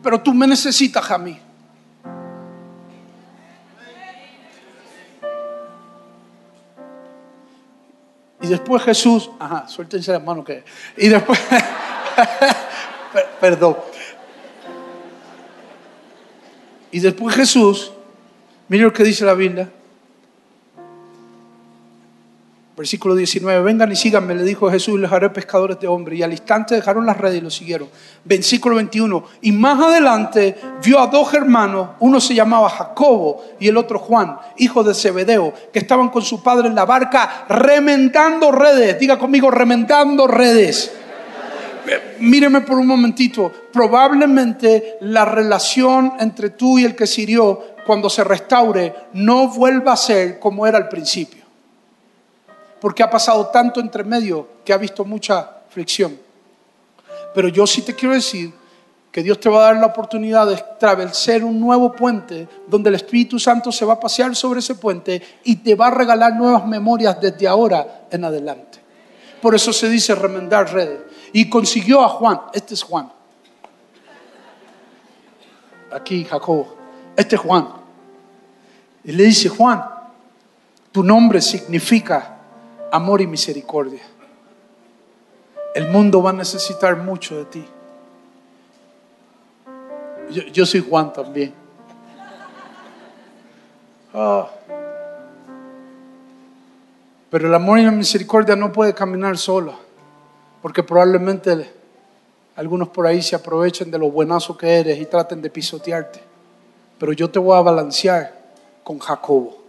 pero 0.03 0.21
tú 0.21 0.35
me 0.35 0.47
necesitas 0.47 1.09
a 1.11 1.19
mí. 1.19 1.39
Y 8.41 8.47
después 8.47 8.83
Jesús, 8.83 9.31
ajá, 9.39 9.67
suéltense 9.69 10.13
las 10.13 10.23
manos 10.23 10.45
que. 10.45 10.65
Y 10.97 11.09
después, 11.09 11.39
perdón. 13.41 13.77
Y 16.91 17.01
después 17.01 17.35
Jesús, 17.35 17.93
mire 18.69 18.85
lo 18.85 18.93
que 18.93 19.03
dice 19.03 19.25
la 19.25 19.35
Biblia, 19.35 19.69
Versículo 22.79 23.17
19, 23.17 23.61
vengan 23.63 23.91
y 23.91 23.97
síganme, 23.97 24.37
le 24.37 24.45
dijo 24.45 24.71
Jesús, 24.71 25.01
les 25.01 25.11
haré 25.11 25.29
pescadores 25.31 25.81
de 25.81 25.89
hombres. 25.89 26.21
Y 26.21 26.23
al 26.23 26.31
instante 26.31 26.77
dejaron 26.77 27.05
las 27.07 27.17
redes 27.17 27.39
y 27.39 27.41
lo 27.41 27.51
siguieron. 27.51 27.89
Versículo 28.25 28.77
21, 28.77 29.25
y 29.43 29.51
más 29.51 29.81
adelante 29.81 30.57
vio 30.85 31.01
a 31.01 31.09
dos 31.09 31.35
hermanos, 31.35 31.89
uno 31.99 32.21
se 32.21 32.37
llamaba 32.37 32.71
Jacobo 32.71 33.43
y 33.59 33.67
el 33.67 33.77
otro 33.77 33.99
Juan, 33.99 34.39
hijo 34.59 34.85
de 34.85 34.95
Zebedeo, 34.95 35.53
que 35.73 35.81
estaban 35.81 36.09
con 36.11 36.23
su 36.23 36.41
padre 36.41 36.69
en 36.69 36.77
la 36.77 36.85
barca 36.85 37.47
remendando 37.49 38.53
redes. 38.53 38.97
Diga 39.01 39.19
conmigo, 39.19 39.51
remendando 39.51 40.29
redes. 40.29 40.93
Míreme 42.21 42.61
por 42.61 42.79
un 42.79 42.87
momentito, 42.87 43.51
probablemente 43.73 44.99
la 45.01 45.25
relación 45.25 46.13
entre 46.21 46.51
tú 46.51 46.79
y 46.79 46.85
el 46.85 46.95
que 46.95 47.09
sirió, 47.09 47.61
cuando 47.85 48.09
se 48.09 48.23
restaure, 48.23 48.95
no 49.15 49.49
vuelva 49.49 49.95
a 49.95 49.97
ser 49.97 50.39
como 50.39 50.65
era 50.65 50.79
al 50.79 50.89
principio 50.89 51.38
porque 52.81 53.03
ha 53.03 53.11
pasado 53.11 53.47
tanto 53.49 53.81
entre 53.81 54.05
medio 54.05 54.49
que 54.65 54.73
ha 54.73 54.79
visto 54.79 55.05
mucha 55.05 55.63
fricción. 55.69 56.19
Pero 57.35 57.49
yo 57.49 57.67
sí 57.67 57.83
te 57.83 57.95
quiero 57.95 58.15
decir 58.15 58.53
que 59.11 59.23
Dios 59.23 59.41
te 59.41 59.49
va 59.49 59.59
a 59.59 59.73
dar 59.73 59.77
la 59.77 59.87
oportunidad 59.87 60.47
de 60.47 60.55
establecer 60.55 61.45
un 61.45 61.59
nuevo 61.59 61.93
puente 61.93 62.47
donde 62.67 62.91
el 62.91 62.97
Espíritu 62.97 63.39
Santo 63.39 63.73
se 63.73 63.85
va 63.85 63.95
a 63.95 64.01
pasear 64.01 64.35
sobre 64.37 64.61
ese 64.61 64.75
puente 64.75 65.21
y 65.45 65.57
te 65.57 65.75
va 65.75 65.89
a 65.89 65.91
regalar 65.91 66.35
nuevas 66.35 66.67
memorias 66.67 67.21
desde 67.21 67.49
ahora 67.49 68.07
en 68.11 68.25
adelante. 68.25 68.79
Por 69.41 69.55
eso 69.55 69.73
se 69.73 69.89
dice 69.89 70.15
remendar 70.15 70.73
redes. 70.73 71.01
Y 71.33 71.49
consiguió 71.49 72.03
a 72.03 72.09
Juan, 72.09 72.41
este 72.53 72.75
es 72.75 72.83
Juan. 72.83 73.11
Aquí 75.93 76.25
Jacobo, 76.25 76.77
este 77.17 77.37
es 77.37 77.41
Juan. 77.41 77.69
Y 79.05 79.13
le 79.13 79.25
dice, 79.25 79.49
Juan, 79.49 79.85
tu 80.93 81.03
nombre 81.03 81.41
significa 81.41 82.38
amor 82.91 83.21
y 83.21 83.27
misericordia. 83.27 84.03
El 85.75 85.89
mundo 85.89 86.23
va 86.23 86.31
a 86.31 86.33
necesitar 86.33 86.97
mucho 86.97 87.37
de 87.37 87.45
ti. 87.45 87.65
Yo, 90.53 90.67
soy 90.67 90.85
Juan 90.87 91.13
también. 91.13 91.55
Ah. 94.13 94.49
Pero 97.31 97.47
el 97.47 97.55
amor 97.55 97.79
y 97.79 97.85
la 97.85 97.91
misericordia 97.91 98.57
no 98.57 98.73
puede 98.73 98.95
caminar 98.95 99.37
sola, 99.39 99.75
porque 100.63 100.83
probablemente 100.83 101.71
algunos 102.57 102.89
por 102.89 103.07
ahí 103.07 103.23
se 103.23 103.37
aprovechen 103.37 103.91
de 103.91 103.99
lo 103.99 104.11
buenazo 104.11 104.57
que 104.57 104.81
eres 104.81 104.99
y 104.99 105.07
traten 105.07 105.41
de 105.43 105.51
pisotearte. 105.51 106.21
Pero 106.99 107.13
yo 107.13 107.31
te 107.31 107.39
voy 107.39 107.57
a 107.57 107.61
balancear 107.61 108.35
con 108.83 108.99
Jacobo, 108.99 109.63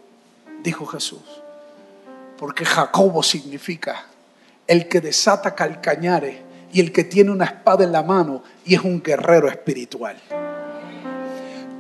dijo 0.64 0.86
Jesús 0.86 1.42
porque 2.40 2.64
Jacobo 2.64 3.22
significa 3.22 4.06
el 4.66 4.88
que 4.88 5.02
desata 5.02 5.54
calcañares 5.54 6.38
y 6.72 6.80
el 6.80 6.94
que 6.94 7.04
tiene 7.04 7.32
una 7.32 7.44
espada 7.44 7.84
en 7.84 7.92
la 7.92 8.02
mano 8.02 8.42
y 8.66 8.76
es 8.76 8.82
un 8.82 9.04
guerrero 9.04 9.50
espiritual. 9.50 10.16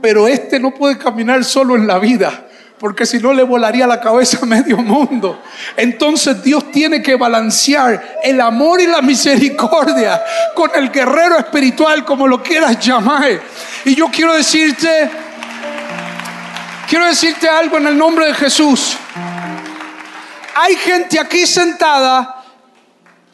Pero 0.02 0.28
este 0.28 0.60
no 0.60 0.74
puede 0.74 0.98
caminar 0.98 1.46
solo 1.46 1.78
en 1.78 1.88
la 1.88 1.98
vida, 1.98 2.48
porque 2.78 3.06
si 3.06 3.20
no 3.20 3.32
le 3.32 3.44
volaría 3.44 3.88
la 3.88 4.02
cabeza 4.02 4.40
a 4.42 4.46
medio 4.46 4.78
mundo. 4.78 5.42
Entonces 5.78 6.44
Dios 6.44 6.70
tiene 6.72 7.02
que 7.02 7.16
balancear 7.16 8.20
el 8.22 8.42
amor 8.42 8.82
y 8.82 8.88
la 8.88 9.02
misericordia 9.02 10.22
con 10.56 10.72
el 10.76 10.92
guerrero 10.92 11.38
espiritual, 11.38 12.04
como 12.04 12.28
lo 12.28 12.44
quieras 12.44 12.78
llamar. 12.86 13.40
Y 13.86 13.96
yo 13.96 14.08
quiero 14.12 14.34
decirte, 14.34 15.10
quiero 16.90 17.06
decirte 17.06 17.48
algo 17.48 17.78
en 17.78 17.88
el 17.88 17.98
nombre 17.98 18.26
de 18.26 18.34
Jesús 18.34 18.98
hay 20.62 20.76
gente 20.76 21.18
aquí 21.18 21.48
sentada 21.48 22.44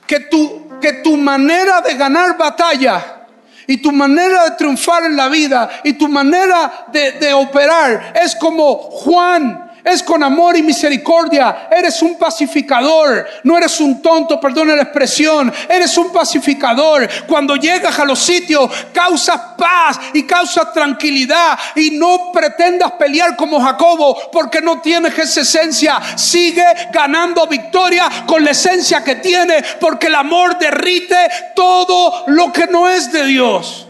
que 0.05 0.19
tu, 0.19 0.79
que 0.79 0.93
tu 0.93 1.17
manera 1.17 1.81
de 1.81 1.95
ganar 1.95 2.37
batalla 2.37 3.25
y 3.65 3.77
tu 3.77 3.91
manera 3.91 4.43
de 4.43 4.51
triunfar 4.51 5.05
en 5.05 5.15
la 5.15 5.27
vida 5.27 5.67
y 5.83 5.93
tu 5.93 6.07
manera 6.07 6.85
de, 6.91 7.13
de 7.13 7.33
operar 7.33 8.13
es 8.21 8.35
como 8.35 8.75
Juan 8.75 9.64
es 9.85 10.01
con 10.01 10.23
amor 10.23 10.57
y 10.57 10.63
misericordia. 10.63 11.69
Eres 11.71 12.01
un 12.01 12.17
pacificador, 12.17 13.27
no 13.43 13.57
eres 13.57 13.79
un 13.79 14.01
tonto, 14.01 14.39
perdona 14.39 14.75
la 14.75 14.81
expresión, 14.81 15.53
eres 15.69 15.95
un 15.97 16.11
pacificador. 16.11 17.07
Cuando 17.27 17.55
llegas 17.55 17.97
a 17.99 18.05
los 18.05 18.19
sitios, 18.19 18.69
causas 18.91 19.39
paz 19.55 19.99
y 20.13 20.23
causas 20.23 20.73
tranquilidad 20.73 21.57
y 21.75 21.91
no 21.91 22.31
pretendas 22.33 22.93
pelear 22.93 23.35
como 23.35 23.61
Jacobo 23.61 24.31
porque 24.31 24.59
no 24.59 24.81
tienes 24.81 25.17
esa 25.17 25.41
esencia. 25.41 26.01
Sigue 26.15 26.65
ganando 26.91 27.45
victoria 27.45 28.09
con 28.25 28.43
la 28.43 28.51
esencia 28.51 29.03
que 29.03 29.15
tiene 29.15 29.63
porque 29.79 30.07
el 30.07 30.15
amor 30.15 30.57
derrite 30.57 31.15
todo 31.55 32.23
lo 32.27 32.51
que 32.51 32.65
no 32.65 32.89
es 32.89 33.11
de 33.11 33.25
Dios 33.25 33.87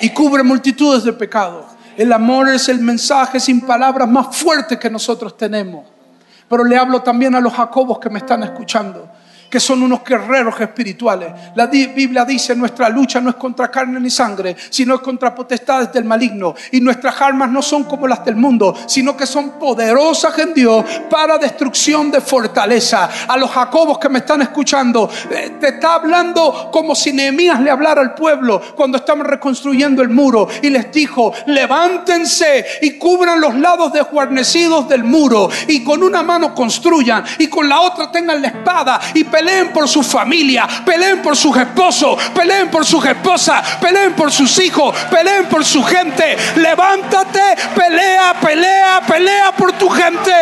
y 0.00 0.10
cubre 0.10 0.42
multitudes 0.42 1.04
de 1.04 1.12
pecados. 1.14 1.77
El 1.98 2.12
amor 2.12 2.48
es 2.48 2.68
el 2.68 2.78
mensaje 2.78 3.40
sin 3.40 3.60
palabras 3.60 4.08
más 4.08 4.36
fuerte 4.36 4.78
que 4.78 4.88
nosotros 4.88 5.36
tenemos. 5.36 5.84
Pero 6.48 6.62
le 6.62 6.78
hablo 6.78 7.02
también 7.02 7.34
a 7.34 7.40
los 7.40 7.52
Jacobos 7.52 7.98
que 7.98 8.08
me 8.08 8.20
están 8.20 8.44
escuchando 8.44 9.10
que 9.48 9.60
son 9.60 9.82
unos 9.82 10.04
guerreros 10.04 10.60
espirituales. 10.60 11.32
La 11.54 11.66
Biblia 11.66 12.24
dice, 12.24 12.54
nuestra 12.54 12.88
lucha 12.88 13.20
no 13.20 13.30
es 13.30 13.36
contra 13.36 13.70
carne 13.70 13.98
ni 14.00 14.10
sangre, 14.10 14.56
sino 14.70 14.94
es 14.94 15.00
contra 15.00 15.34
potestades 15.34 15.92
del 15.92 16.04
maligno. 16.04 16.54
Y 16.72 16.80
nuestras 16.80 17.20
armas 17.20 17.50
no 17.50 17.62
son 17.62 17.84
como 17.84 18.06
las 18.06 18.24
del 18.24 18.36
mundo, 18.36 18.74
sino 18.86 19.16
que 19.16 19.26
son 19.26 19.58
poderosas 19.58 20.38
en 20.38 20.54
Dios 20.54 20.84
para 21.10 21.38
destrucción 21.38 22.10
de 22.10 22.20
fortaleza. 22.20 23.08
A 23.26 23.36
los 23.36 23.50
jacobos 23.50 23.98
que 23.98 24.08
me 24.08 24.18
están 24.18 24.42
escuchando, 24.42 25.10
eh, 25.30 25.56
te 25.60 25.68
está 25.68 25.94
hablando 25.94 26.70
como 26.72 26.94
si 26.94 27.12
Nehemías 27.12 27.60
le 27.60 27.70
hablara 27.70 28.00
al 28.00 28.14
pueblo 28.14 28.60
cuando 28.76 28.98
estamos 28.98 29.26
reconstruyendo 29.26 30.02
el 30.02 30.10
muro. 30.10 30.48
Y 30.62 30.70
les 30.70 30.92
dijo, 30.92 31.32
levántense 31.46 32.66
y 32.82 32.92
cubran 32.98 33.40
los 33.40 33.54
lados 33.54 33.92
desguarnecidos 33.92 34.88
del 34.88 35.04
muro. 35.04 35.48
Y 35.68 35.82
con 35.82 36.02
una 36.02 36.22
mano 36.22 36.54
construyan 36.54 37.24
y 37.38 37.48
con 37.48 37.68
la 37.68 37.80
otra 37.80 38.10
tengan 38.10 38.42
la 38.42 38.48
espada 38.48 39.00
y 39.14 39.24
peleen 39.38 39.68
por 39.68 39.88
su 39.88 40.02
familia, 40.02 40.66
peleen 40.84 41.22
por 41.22 41.36
sus 41.36 41.56
esposos, 41.56 42.20
peleen 42.34 42.68
por 42.70 42.84
sus 42.84 43.04
esposas, 43.04 43.76
peleen 43.76 44.12
por 44.14 44.32
sus 44.32 44.58
hijos, 44.58 44.96
peleen 45.08 45.46
por 45.46 45.64
su 45.64 45.82
gente. 45.84 46.36
Levántate, 46.56 47.40
pelea, 47.74 48.34
pelea, 48.40 49.00
pelea 49.06 49.52
por 49.52 49.72
tu 49.74 49.88
gente. 49.88 50.32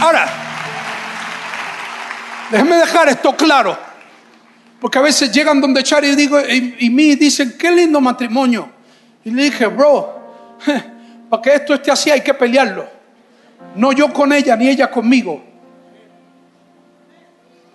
Ahora, 0.00 0.28
déjeme 2.52 2.76
dejar 2.76 3.08
esto 3.08 3.36
claro, 3.36 3.76
porque 4.80 4.98
a 4.98 5.02
veces 5.02 5.32
llegan 5.32 5.60
donde 5.60 5.82
Chari 5.82 6.10
y 6.10 6.14
digo 6.14 6.38
y 6.40 6.88
mí 6.88 7.16
dicen 7.16 7.56
qué 7.58 7.72
lindo 7.72 8.00
matrimonio. 8.00 8.70
Y 9.24 9.30
le 9.32 9.42
dije, 9.42 9.66
bro, 9.66 10.56
para 11.28 11.42
que 11.42 11.54
esto 11.54 11.74
esté 11.74 11.90
así 11.90 12.10
hay 12.10 12.20
que 12.20 12.32
pelearlo. 12.32 12.88
No 13.74 13.90
yo 13.90 14.12
con 14.12 14.32
ella 14.32 14.54
ni 14.56 14.68
ella 14.68 14.88
conmigo. 14.88 15.49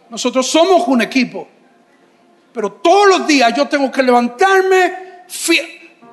Nosotros 0.09 0.47
somos 0.47 0.87
un 0.87 1.01
equipo. 1.01 1.47
Pero 2.53 2.71
todos 2.71 3.07
los 3.07 3.27
días 3.27 3.53
yo 3.55 3.67
tengo 3.67 3.91
que 3.91 4.01
levantarme. 4.01 5.25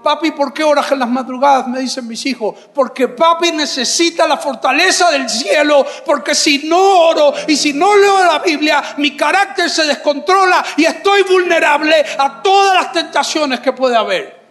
Papi, 0.03 0.33
¿por 0.33 0.53
qué 0.53 0.65
oras 0.65 0.91
en 0.91 0.99
las 0.99 1.09
madrugadas? 1.09 1.69
Me 1.69 1.79
dicen 1.79 2.09
mis 2.09 2.27
hijos. 2.27 2.57
Porque 2.75 3.07
papi 3.07 3.53
necesita 3.53 4.27
la 4.27 4.37
fortaleza 4.37 5.11
del 5.13 5.29
cielo. 5.31 5.87
Porque 6.05 6.35
si 6.35 6.67
no 6.67 7.09
oro 7.09 7.33
y 7.47 7.57
si 7.57 7.73
no 7.73 7.97
leo 7.97 8.25
la 8.25 8.41
Biblia, 8.41 8.83
mi 8.97 9.17
carácter 9.17 9.71
se 9.71 9.85
descontrola 9.85 10.65
y 10.77 10.85
estoy 10.85 11.23
vulnerable 11.23 12.05
a 12.19 12.43
todas 12.43 12.75
las 12.75 12.93
tentaciones 12.93 13.61
que 13.61 13.73
puede 13.73 13.97
haber. 13.97 14.43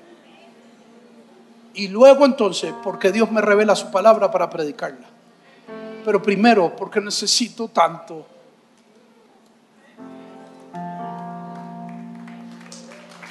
Y 1.74 1.90
luego 1.90 2.26
entonces, 2.26 2.74
porque 2.84 3.12
Dios 3.12 3.32
me 3.32 3.42
revela 3.42 3.76
su 3.76 3.92
palabra 3.92 4.32
para 4.32 4.50
predicarla. 4.50 5.08
Pero 6.06 6.22
primero, 6.22 6.74
porque 6.76 7.02
necesito 7.02 7.68
tanto 7.68 8.26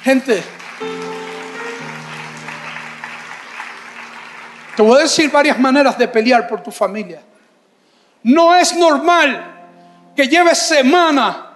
Gente, 0.03 0.43
te 4.75 4.81
voy 4.81 4.97
a 4.97 5.03
decir 5.03 5.29
varias 5.29 5.59
maneras 5.59 5.97
de 5.97 6.07
pelear 6.07 6.47
por 6.47 6.63
tu 6.63 6.71
familia. 6.71 7.21
No 8.23 8.55
es 8.55 8.75
normal 8.75 10.13
que 10.15 10.27
lleves 10.27 10.57
semana 10.57 11.51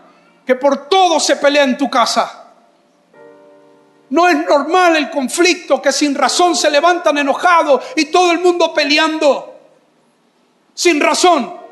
que 0.46 0.56
por 0.56 0.88
todo 0.88 1.20
se 1.20 1.38
pelea 1.38 1.64
en 1.64 1.78
tu 1.78 1.90
casa. 1.90 2.44
No 4.12 4.28
es 4.28 4.38
normal 4.46 4.96
el 4.96 5.10
conflicto 5.10 5.82
que 5.82 5.92
sin 5.92 6.14
razón 6.14 6.56
se 6.56 6.70
levantan 6.70 7.18
enojados 7.18 7.84
y 7.96 8.06
todo 8.06 8.32
el 8.32 8.40
mundo 8.40 8.72
peleando. 8.74 9.56
Sin 10.76 11.02
razón 11.02 11.65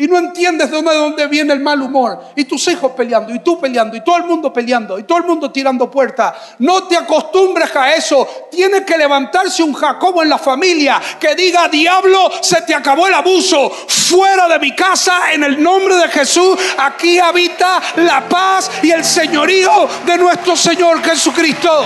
y 0.00 0.08
no 0.08 0.16
entiendes 0.16 0.70
de 0.70 0.76
dónde, 0.76 0.94
dónde 0.94 1.26
viene 1.26 1.52
el 1.52 1.60
mal 1.60 1.82
humor. 1.82 2.18
Y 2.34 2.44
tus 2.44 2.66
hijos 2.68 2.92
peleando, 2.92 3.34
y 3.34 3.40
tú 3.40 3.60
peleando, 3.60 3.94
y 3.98 4.00
todo 4.00 4.16
el 4.16 4.24
mundo 4.24 4.50
peleando, 4.50 4.98
y 4.98 5.02
todo 5.02 5.18
el 5.18 5.24
mundo 5.24 5.50
tirando 5.50 5.90
puertas. 5.90 6.34
No 6.60 6.84
te 6.84 6.96
acostumbres 6.96 7.76
a 7.76 7.92
eso. 7.92 8.26
Tiene 8.50 8.82
que 8.82 8.96
levantarse 8.96 9.62
un 9.62 9.74
Jacobo 9.74 10.22
en 10.22 10.30
la 10.30 10.38
familia 10.38 10.98
que 11.20 11.34
diga, 11.34 11.68
diablo, 11.68 12.30
se 12.40 12.62
te 12.62 12.74
acabó 12.74 13.08
el 13.08 13.14
abuso. 13.14 13.68
Fuera 13.68 14.48
de 14.48 14.58
mi 14.58 14.74
casa, 14.74 15.34
en 15.34 15.44
el 15.44 15.62
nombre 15.62 15.94
de 15.96 16.08
Jesús, 16.08 16.58
aquí 16.78 17.18
habita 17.18 17.82
la 17.96 18.26
paz 18.26 18.70
y 18.82 18.90
el 18.92 19.04
señorío 19.04 19.86
de 20.06 20.16
nuestro 20.16 20.56
Señor 20.56 21.02
Jesucristo. 21.02 21.84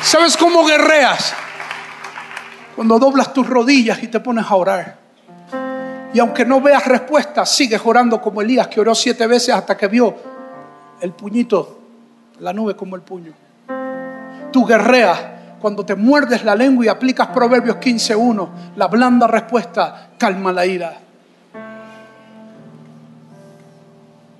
¿Sabes 0.00 0.38
cómo 0.38 0.64
guerreas? 0.64 1.34
Cuando 2.78 2.96
doblas 3.00 3.32
tus 3.32 3.44
rodillas 3.44 4.00
y 4.04 4.06
te 4.06 4.20
pones 4.20 4.46
a 4.48 4.54
orar. 4.54 4.98
Y 6.14 6.20
aunque 6.20 6.44
no 6.44 6.60
veas 6.60 6.86
respuesta, 6.86 7.44
sigues 7.44 7.80
orando 7.84 8.20
como 8.20 8.40
Elías, 8.40 8.68
que 8.68 8.80
oró 8.80 8.94
siete 8.94 9.26
veces 9.26 9.52
hasta 9.52 9.76
que 9.76 9.88
vio 9.88 10.14
el 11.00 11.10
puñito, 11.10 11.76
la 12.38 12.52
nube 12.52 12.76
como 12.76 12.94
el 12.94 13.02
puño. 13.02 13.32
Tú 14.52 14.64
guerreas 14.64 15.18
cuando 15.60 15.84
te 15.84 15.96
muerdes 15.96 16.44
la 16.44 16.54
lengua 16.54 16.84
y 16.84 16.88
aplicas 16.88 17.26
Proverbios 17.26 17.78
15.1, 17.78 18.48
la 18.76 18.86
blanda 18.86 19.26
respuesta 19.26 20.10
calma 20.16 20.52
la 20.52 20.64
ira. 20.64 21.00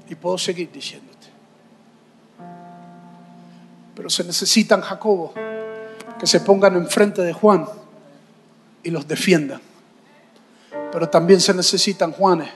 Y 0.09 0.14
puedo 0.14 0.39
seguir 0.39 0.70
diciéndote. 0.70 1.26
Pero 3.97 4.09
se 4.09 4.22
necesitan 4.22 4.80
Jacobo 4.80 5.34
que 6.20 6.26
se 6.28 6.39
pongan 6.39 6.76
enfrente 6.76 7.22
de 7.22 7.32
Juan 7.32 7.66
y 8.89 8.91
los 8.91 9.07
defiendan. 9.07 9.61
Pero 10.91 11.11
también 11.11 11.43
se 11.43 11.53
necesitan 11.53 12.11
Juanes 12.12 12.49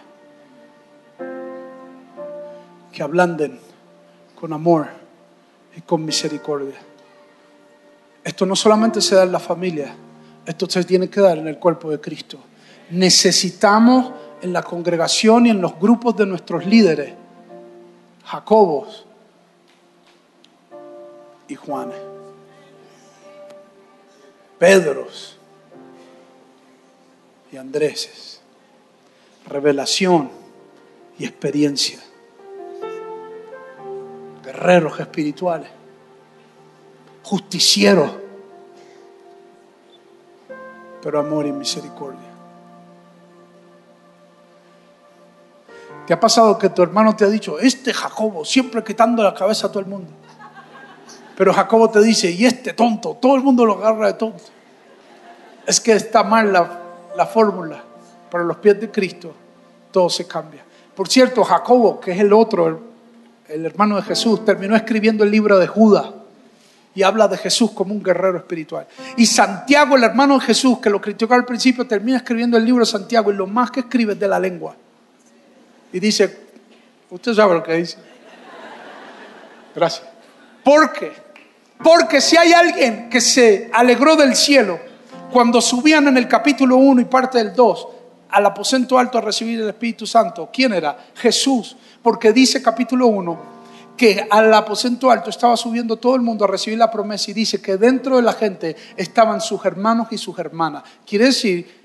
que 2.91 3.03
ablanden 3.03 3.61
con 4.35 4.55
amor 4.55 4.89
y 5.77 5.83
con 5.83 6.03
misericordia. 6.07 6.77
Esto 8.25 8.47
no 8.47 8.57
solamente 8.57 9.03
se 9.03 9.15
da 9.15 9.25
en 9.25 9.33
la 9.33 9.39
familia, 9.39 9.95
esto 10.47 10.67
se 10.71 10.85
tiene 10.85 11.11
que 11.11 11.21
dar 11.21 11.37
en 11.37 11.49
el 11.49 11.59
cuerpo 11.59 11.91
de 11.91 12.01
Cristo. 12.01 12.39
Necesitamos 12.91 14.13
en 14.41 14.55
la 14.55 14.63
congregación 14.63 15.47
y 15.47 15.51
en 15.51 15.61
los 15.61 15.79
grupos 15.79 16.17
de 16.17 16.25
nuestros 16.25 16.65
líderes, 16.65 17.13
Jacobos 18.25 19.05
y 21.47 21.55
Juanes, 21.57 21.99
Pedros 24.59 25.37
y 27.53 27.59
Andréses. 27.59 28.41
Revelación 29.47 30.31
y 31.19 31.25
experiencia. 31.25 32.01
Guerreros 34.43 34.99
espirituales. 34.99 35.69
Justicieros. 37.23 38.11
Pero 41.03 41.21
amor 41.21 41.47
y 41.47 41.53
misericordia. 41.53 42.21
¿Te 46.07 46.15
ha 46.15 46.19
pasado 46.19 46.59
que 46.59 46.71
tu 46.71 46.83
hermano 46.83 47.15
te 47.15 47.25
ha 47.25 47.29
dicho, 47.29 47.61
este 47.61 47.93
Jacobo, 47.93 48.45
siempre 48.45 48.83
quitando 48.83 49.23
la 49.23 49.35
cabeza 49.35 49.67
a 49.69 49.71
todo 49.71 49.81
el 49.81 49.87
mundo? 49.87 50.11
Pero 51.37 51.53
Jacobo 51.53 51.91
te 51.91 52.01
dice, 52.01 52.31
y 52.31 52.45
este 52.45 52.73
tonto, 52.73 53.17
todo 53.21 53.37
el 53.37 53.43
mundo 53.43 53.65
lo 53.65 53.75
agarra 53.79 54.09
de 54.09 54.15
tonto. 54.15 54.43
Es 55.67 55.81
que 55.81 55.93
está 55.93 56.25
mal 56.25 56.53
la 56.53 56.82
la 57.17 57.27
fórmula 57.27 57.83
para 58.31 58.45
los 58.45 58.57
pies 58.57 58.81
de 58.81 58.91
Cristo, 58.91 59.35
todo 59.91 60.09
se 60.09 60.27
cambia. 60.27 60.65
Por 60.95 61.09
cierto, 61.09 61.45
Jacobo, 61.45 62.01
que 62.01 62.13
es 62.13 62.21
el 62.21 62.33
otro, 62.33 62.81
el, 63.49 63.67
hermano 63.67 63.97
de 63.97 64.03
Jesús, 64.03 64.45
terminó 64.45 64.77
escribiendo 64.77 65.25
el 65.25 65.31
libro 65.31 65.59
de 65.59 65.67
Judas 65.67 66.07
y 66.95 67.03
habla 67.03 67.29
de 67.29 67.39
Jesús 67.39 67.71
como 67.73 67.95
un 67.95 68.03
guerrero 68.03 68.39
espiritual. 68.39 68.87
Y 69.17 69.27
Santiago, 69.27 69.97
el 69.97 70.05
hermano 70.05 70.39
de 70.39 70.45
Jesús, 70.45 70.79
que 70.79 70.91
lo 70.91 71.01
criticó 71.01 71.35
al 71.35 71.45
principio, 71.45 71.87
termina 71.87 72.19
escribiendo 72.19 72.57
el 72.57 72.65
libro 72.65 72.85
de 72.85 72.91
Santiago 72.91 73.33
y 73.33 73.35
lo 73.35 73.47
más 73.47 73.71
que 73.71 73.81
escribe 73.81 74.13
es 74.13 74.21
de 74.21 74.29
la 74.29 74.39
lengua. 74.39 74.77
Y 75.93 76.01
dice, 76.01 76.41
usted 77.11 77.35
sabe 77.35 77.55
lo 77.55 77.63
que 77.63 77.75
dice. 77.75 77.99
Gracias. 79.75 80.07
¿Por 80.63 80.93
qué? 80.93 81.13
Porque 81.83 82.21
si 82.21 82.37
hay 82.37 82.53
alguien 82.53 83.09
que 83.11 83.21
se 83.21 83.71
alegró 83.73 84.17
del 84.17 84.37
cielo 84.37 84.92
cuando 85.33 85.61
subían 85.61 86.07
en 86.09 86.17
el 86.19 86.29
capítulo 86.29 86.77
1 86.77 87.01
y 87.01 87.05
parte 87.07 87.39
del 87.39 87.55
2 87.55 87.89
al 88.31 88.47
aposento 88.47 88.99
alto 88.99 89.19
a 89.19 89.21
recibir 89.21 89.61
el 89.61 89.69
Espíritu 89.69 90.07
Santo, 90.07 90.49
¿quién 90.53 90.73
era? 90.73 90.97
Jesús. 91.15 91.77
Porque 92.03 92.33
dice 92.33 92.63
capítulo 92.63 93.07
1 93.09 93.53
que 93.97 94.27
al 94.31 94.53
aposento 94.55 95.11
alto 95.11 95.31
estaba 95.31 95.57
subiendo 95.57 95.97
todo 95.97 96.17
el 96.17 96.23
mundo 96.23 96.45
a 96.45 96.49
recibir 96.49 96.79
la 96.79 96.91
promesa 96.91 97.31
y 97.31 97.35
dice 97.35 97.61
que 97.61 97.77
dentro 97.77 98.17
de 98.17 98.23
la 98.23 98.33
gente 98.33 98.75
estaban 98.97 99.41
sus 99.41 99.65
hermanos 99.65 100.09
y 100.11 100.19
sus 100.19 100.39
hermanas. 100.39 100.83
Quiere 101.07 101.27
decir 101.27 101.83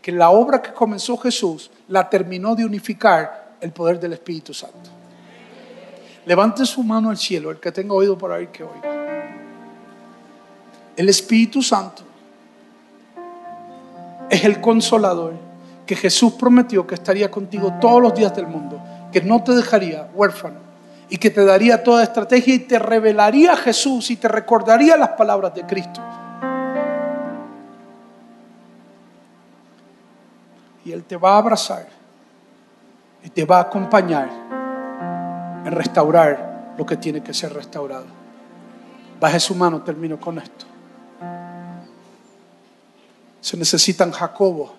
que 0.00 0.12
la 0.12 0.30
obra 0.30 0.62
que 0.62 0.72
comenzó 0.72 1.16
Jesús 1.18 1.70
la 1.88 2.08
terminó 2.08 2.54
de 2.54 2.64
unificar 2.64 3.56
el 3.60 3.72
poder 3.72 3.98
del 3.98 4.12
Espíritu 4.12 4.54
Santo. 4.54 4.90
Levante 6.24 6.64
su 6.64 6.82
mano 6.82 7.10
al 7.10 7.18
cielo, 7.18 7.50
el 7.50 7.58
que 7.58 7.72
tenga 7.72 7.94
oído 7.94 8.16
para 8.16 8.36
oír 8.36 8.48
que 8.48 8.62
oiga. 8.62 8.92
El 10.96 11.08
Espíritu 11.08 11.62
Santo 11.62 12.05
es 14.30 14.44
el 14.44 14.60
consolador 14.60 15.34
que 15.86 15.94
Jesús 15.94 16.32
prometió 16.34 16.86
que 16.86 16.96
estaría 16.96 17.30
contigo 17.30 17.74
todos 17.80 18.02
los 18.02 18.14
días 18.14 18.34
del 18.34 18.46
mundo, 18.46 18.80
que 19.12 19.20
no 19.20 19.42
te 19.42 19.52
dejaría 19.52 20.08
huérfano 20.14 20.58
y 21.08 21.18
que 21.18 21.30
te 21.30 21.44
daría 21.44 21.82
toda 21.82 22.02
estrategia 22.02 22.54
y 22.54 22.58
te 22.60 22.78
revelaría 22.78 23.52
a 23.52 23.56
Jesús 23.56 24.10
y 24.10 24.16
te 24.16 24.28
recordaría 24.28 24.96
las 24.96 25.10
palabras 25.10 25.54
de 25.54 25.64
Cristo. 25.64 26.00
Y 30.84 30.92
Él 30.92 31.04
te 31.04 31.16
va 31.16 31.34
a 31.34 31.38
abrazar 31.38 31.86
y 33.22 33.30
te 33.30 33.44
va 33.44 33.58
a 33.58 33.62
acompañar 33.62 34.28
en 35.64 35.72
restaurar 35.72 36.74
lo 36.76 36.84
que 36.84 36.96
tiene 36.96 37.22
que 37.22 37.34
ser 37.34 37.52
restaurado. 37.52 38.06
Baje 39.20 39.40
su 39.40 39.54
mano, 39.54 39.82
termino 39.82 40.20
con 40.20 40.38
esto. 40.38 40.66
Se 43.46 43.56
necesitan 43.56 44.10
Jacobo 44.10 44.74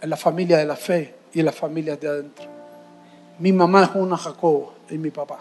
en 0.00 0.08
la 0.08 0.16
familia 0.16 0.56
de 0.56 0.64
la 0.64 0.76
fe 0.76 1.14
y 1.34 1.40
en 1.40 1.44
las 1.44 1.54
familias 1.54 2.00
de 2.00 2.08
adentro. 2.08 2.46
Mi 3.40 3.52
mamá 3.52 3.84
es 3.84 3.90
una 3.92 4.16
Jacobo 4.16 4.72
y 4.88 4.96
mi 4.96 5.10
papá. 5.10 5.40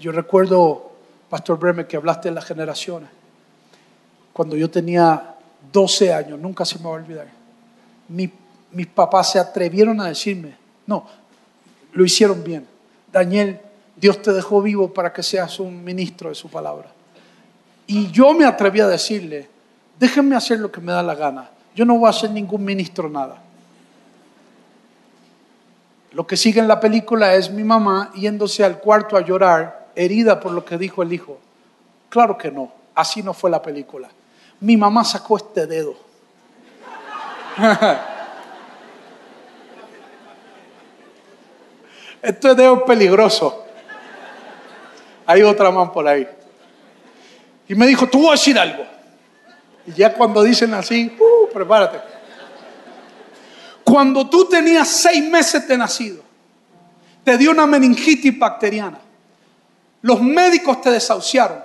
Yo, 0.00 0.10
recuerdo, 0.10 0.90
Pastor 1.30 1.56
Bremer, 1.56 1.86
que 1.86 1.96
hablaste 1.96 2.30
de 2.30 2.34
las 2.34 2.44
generaciones. 2.44 3.10
Cuando 4.32 4.56
yo 4.56 4.68
tenía 4.68 5.36
12 5.70 6.12
años, 6.12 6.40
nunca 6.40 6.64
se 6.64 6.78
me 6.78 6.86
va 6.86 6.90
a 6.90 6.94
olvidar. 6.94 7.28
Mi 8.08 8.28
mis 8.72 8.88
papás 8.88 9.30
se 9.30 9.38
atrevieron 9.38 10.00
a 10.00 10.08
decirme, 10.08 10.56
no, 10.84 11.06
lo 11.92 12.04
hicieron 12.04 12.42
bien. 12.42 12.66
Daniel, 13.12 13.60
Dios 13.94 14.20
te 14.20 14.32
dejó 14.32 14.60
vivo 14.60 14.92
para 14.92 15.12
que 15.12 15.22
seas 15.22 15.60
un 15.60 15.84
ministro 15.84 16.28
de 16.28 16.34
su 16.34 16.48
palabra. 16.48 16.90
Y 17.86 18.10
yo 18.10 18.34
me 18.34 18.44
atreví 18.44 18.80
a 18.80 18.88
decirle, 18.88 19.48
déjenme 19.98 20.36
hacer 20.36 20.60
lo 20.60 20.70
que 20.70 20.80
me 20.80 20.92
da 20.92 21.02
la 21.02 21.14
gana. 21.14 21.50
Yo 21.74 21.84
no 21.84 21.98
voy 21.98 22.08
a 22.08 22.12
ser 22.12 22.30
ningún 22.30 22.64
ministro 22.64 23.08
nada. 23.08 23.42
Lo 26.12 26.26
que 26.26 26.36
sigue 26.36 26.60
en 26.60 26.68
la 26.68 26.80
película 26.80 27.34
es 27.34 27.50
mi 27.50 27.62
mamá 27.62 28.10
yéndose 28.14 28.64
al 28.64 28.78
cuarto 28.78 29.18
a 29.18 29.20
llorar, 29.20 29.88
herida 29.94 30.40
por 30.40 30.52
lo 30.52 30.64
que 30.64 30.78
dijo 30.78 31.02
el 31.02 31.12
hijo. 31.12 31.38
Claro 32.08 32.38
que 32.38 32.50
no, 32.50 32.72
así 32.94 33.22
no 33.22 33.34
fue 33.34 33.50
la 33.50 33.60
película. 33.60 34.08
Mi 34.60 34.78
mamá 34.78 35.04
sacó 35.04 35.36
este 35.36 35.66
dedo. 35.66 35.94
Esto 42.22 42.50
es 42.50 42.56
dedo 42.56 42.84
peligroso. 42.84 43.64
Hay 45.26 45.42
otra 45.42 45.70
man 45.70 45.92
por 45.92 46.08
ahí. 46.08 46.26
Y 47.68 47.74
me 47.74 47.86
dijo, 47.86 48.08
tú 48.08 48.20
voy 48.20 48.28
a 48.28 48.32
decir 48.32 48.58
algo. 48.58 48.95
Y 49.86 49.92
ya 49.92 50.12
cuando 50.12 50.42
dicen 50.42 50.74
así, 50.74 51.16
uh, 51.18 51.52
prepárate. 51.52 52.00
Cuando 53.84 54.28
tú 54.28 54.48
tenías 54.48 54.88
seis 54.88 55.22
meses 55.28 55.66
de 55.68 55.78
nacido, 55.78 56.22
te 57.22 57.38
dio 57.38 57.52
una 57.52 57.66
meningitis 57.66 58.36
bacteriana. 58.36 58.98
Los 60.02 60.20
médicos 60.20 60.80
te 60.80 60.90
desahuciaron. 60.90 61.64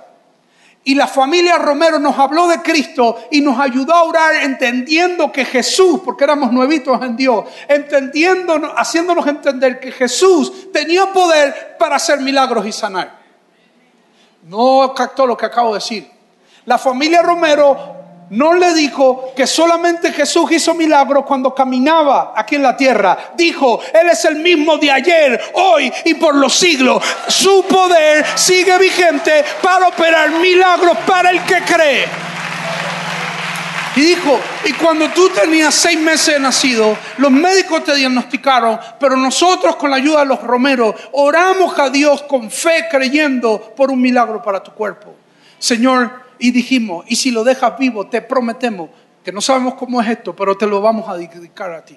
Y 0.84 0.96
la 0.96 1.06
familia 1.06 1.58
Romero 1.58 2.00
nos 2.00 2.18
habló 2.18 2.48
de 2.48 2.60
Cristo 2.60 3.16
y 3.30 3.40
nos 3.40 3.58
ayudó 3.58 3.94
a 3.94 4.02
orar 4.02 4.34
entendiendo 4.42 5.30
que 5.30 5.44
Jesús, 5.44 6.00
porque 6.04 6.24
éramos 6.24 6.52
nuevitos 6.52 7.00
en 7.02 7.16
Dios, 7.16 7.44
entendiendo, 7.68 8.72
haciéndonos 8.76 9.24
entender 9.28 9.78
que 9.78 9.92
Jesús 9.92 10.72
tenía 10.72 11.06
poder 11.12 11.76
para 11.78 11.96
hacer 11.96 12.20
milagros 12.20 12.66
y 12.66 12.72
sanar. 12.72 13.20
No 14.48 14.92
captó 14.94 15.24
lo 15.24 15.36
que 15.36 15.46
acabo 15.46 15.68
de 15.68 15.74
decir. 15.74 16.10
La 16.64 16.78
familia 16.78 17.22
Romero 17.22 18.01
no 18.32 18.54
le 18.54 18.72
dijo 18.72 19.32
que 19.36 19.46
solamente 19.46 20.10
Jesús 20.10 20.50
hizo 20.52 20.72
milagros 20.72 21.24
cuando 21.26 21.54
caminaba 21.54 22.32
aquí 22.34 22.54
en 22.54 22.62
la 22.62 22.74
tierra. 22.74 23.32
Dijo, 23.34 23.78
Él 23.92 24.08
es 24.08 24.24
el 24.24 24.36
mismo 24.36 24.78
de 24.78 24.90
ayer, 24.90 25.40
hoy 25.52 25.92
y 26.06 26.14
por 26.14 26.34
los 26.34 26.54
siglos. 26.54 27.04
Su 27.28 27.62
poder 27.64 28.24
sigue 28.34 28.78
vigente 28.78 29.44
para 29.60 29.88
operar 29.88 30.30
milagros 30.30 30.96
para 31.06 31.30
el 31.30 31.42
que 31.44 31.58
cree. 31.60 32.06
Y 33.96 34.00
dijo, 34.00 34.40
y 34.64 34.72
cuando 34.72 35.10
tú 35.10 35.28
tenías 35.28 35.74
seis 35.74 35.98
meses 35.98 36.32
de 36.32 36.40
nacido, 36.40 36.96
los 37.18 37.30
médicos 37.30 37.84
te 37.84 37.94
diagnosticaron, 37.94 38.80
pero 38.98 39.14
nosotros 39.14 39.76
con 39.76 39.90
la 39.90 39.96
ayuda 39.96 40.20
de 40.20 40.26
los 40.26 40.42
romeros 40.42 40.94
oramos 41.12 41.78
a 41.78 41.90
Dios 41.90 42.22
con 42.22 42.50
fe 42.50 42.86
creyendo 42.90 43.74
por 43.76 43.90
un 43.90 44.00
milagro 44.00 44.42
para 44.42 44.62
tu 44.62 44.72
cuerpo. 44.72 45.14
Señor, 45.58 46.21
y 46.42 46.50
dijimos, 46.50 47.04
y 47.08 47.14
si 47.14 47.30
lo 47.30 47.44
dejas 47.44 47.78
vivo, 47.78 48.08
te 48.08 48.20
prometemos 48.20 48.90
que 49.24 49.30
no 49.30 49.40
sabemos 49.40 49.74
cómo 49.74 50.02
es 50.02 50.08
esto, 50.08 50.34
pero 50.34 50.56
te 50.56 50.66
lo 50.66 50.80
vamos 50.80 51.08
a 51.08 51.16
dedicar 51.16 51.72
a 51.72 51.84
ti. 51.84 51.96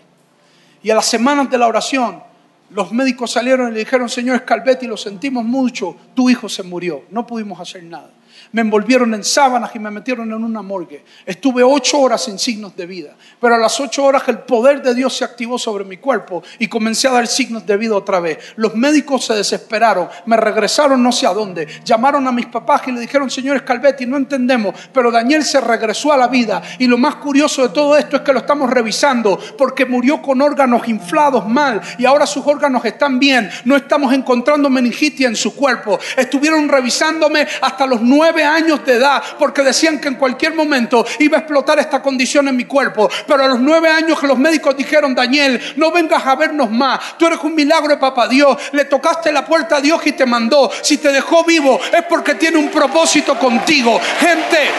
Y 0.84 0.92
a 0.92 0.96
las 0.96 1.08
semanas 1.08 1.50
de 1.50 1.58
la 1.58 1.66
oración, 1.66 2.22
los 2.70 2.92
médicos 2.92 3.32
salieron 3.32 3.70
y 3.70 3.74
le 3.74 3.80
dijeron, 3.80 4.08
Señor 4.08 4.38
Scalvetti, 4.38 4.86
lo 4.86 4.98
sentimos 4.98 5.44
mucho, 5.44 5.96
tu 6.14 6.30
hijo 6.30 6.48
se 6.48 6.62
murió, 6.62 7.06
no 7.10 7.26
pudimos 7.26 7.60
hacer 7.60 7.84
nada 7.86 8.12
me 8.56 8.62
envolvieron 8.62 9.14
en 9.14 9.26
sábanas 9.26 9.72
y 9.76 9.80
me 9.80 9.92
metieron 9.92 10.32
en 10.32 10.42
una 10.42 10.62
morgue. 10.62 11.04
Estuve 11.26 11.62
ocho 11.62 12.00
horas 12.00 12.24
sin 12.24 12.40
signos 12.40 12.74
de 12.74 12.86
vida, 12.86 13.14
pero 13.42 13.56
a 13.56 13.58
las 13.58 13.78
ocho 13.82 14.06
horas 14.06 14.24
el 14.28 14.40
poder 14.40 14.82
de 14.82 14.96
Dios 14.96 15.14
se 15.14 15.26
activó 15.26 15.60
sobre 15.60 15.84
mi 15.84 15.98
cuerpo 15.98 16.42
y 16.58 16.70
comencé 16.70 17.10
a 17.10 17.12
dar 17.12 17.28
signos 17.28 17.66
de 17.66 17.76
vida 17.76 17.98
otra 17.98 18.22
vez. 18.22 18.38
Los 18.56 18.74
médicos 18.74 19.26
se 19.26 19.34
desesperaron, 19.34 20.08
me 20.26 20.38
regresaron 20.38 21.04
no 21.04 21.12
sé 21.12 21.28
a 21.28 21.34
dónde, 21.34 21.68
llamaron 21.84 22.26
a 22.30 22.32
mis 22.32 22.46
papás 22.46 22.84
y 22.88 22.94
le 22.94 23.02
dijeron, 23.02 23.30
señor 23.30 23.60
Scalvetti, 23.60 24.06
no 24.06 24.16
entendemos, 24.16 24.74
pero 24.94 25.12
Daniel 25.12 25.44
se 25.44 25.60
regresó 25.60 26.14
a 26.14 26.18
la 26.18 26.30
vida 26.30 26.62
y 26.80 26.88
lo 26.88 26.98
más 26.98 27.16
curioso 27.16 27.62
de 27.62 27.74
todo 27.74 27.98
esto 27.98 28.16
es 28.16 28.22
que 28.22 28.32
lo 28.32 28.40
estamos 28.40 28.70
revisando 28.70 29.38
porque 29.58 29.86
murió 29.86 30.22
con 30.22 30.42
órganos 30.42 30.88
inflados 30.88 31.46
mal 31.46 31.82
y 31.98 32.06
ahora 32.06 32.26
sus 32.26 32.48
órganos 32.48 32.86
están 32.86 33.20
bien, 33.20 33.50
no 33.66 33.76
estamos 33.76 34.14
encontrando 34.14 34.70
meningitis 34.70 35.28
en 35.28 35.36
su 35.36 35.54
cuerpo. 35.54 36.00
Estuvieron 36.16 36.70
revisándome 36.70 37.46
hasta 37.60 37.86
los 37.86 38.00
nueve 38.00 38.45
años 38.46 38.86
de 38.86 38.94
edad 38.94 39.22
porque 39.38 39.64
decían 39.64 40.00
que 40.00 40.08
en 40.08 40.16
cualquier 40.16 40.54
momento 40.54 41.06
iba 41.20 41.38
a 41.38 41.42
explotar 41.42 41.80
esta 41.80 42.02
condición 42.02 42.48
en 42.48 42.56
mi 42.56 42.66
cuerpo. 42.66 43.10
Pero 43.28 43.44
a 43.44 43.48
los 43.48 43.60
nueve 43.60 43.90
años 43.90 44.20
que 44.20 44.28
los 44.28 44.38
médicos 44.38 44.78
dijeron, 44.78 45.14
Daniel, 45.16 45.62
no 45.76 45.92
vengas 45.92 46.26
a 46.26 46.36
vernos 46.36 46.72
más. 46.72 47.18
Tú 47.18 47.28
eres 47.28 47.40
un 47.44 47.56
milagro 47.56 47.90
de 47.90 47.98
papá 47.98 48.28
Dios. 48.28 48.58
Le 48.72 48.86
tocaste 48.86 49.32
la 49.32 49.46
puerta 49.46 49.78
a 49.78 49.82
Dios 49.82 50.06
y 50.06 50.14
te 50.14 50.26
mandó. 50.26 50.72
Si 50.82 50.98
te 50.98 51.12
dejó 51.12 51.44
vivo 51.44 51.80
es 51.92 52.04
porque 52.04 52.36
tiene 52.36 52.58
un 52.58 52.70
propósito 52.70 53.38
contigo. 53.38 54.00
Gente, 54.20 54.70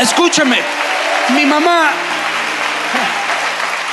escúcheme. 0.00 0.58
Mi 1.34 1.44
mamá 1.44 2.15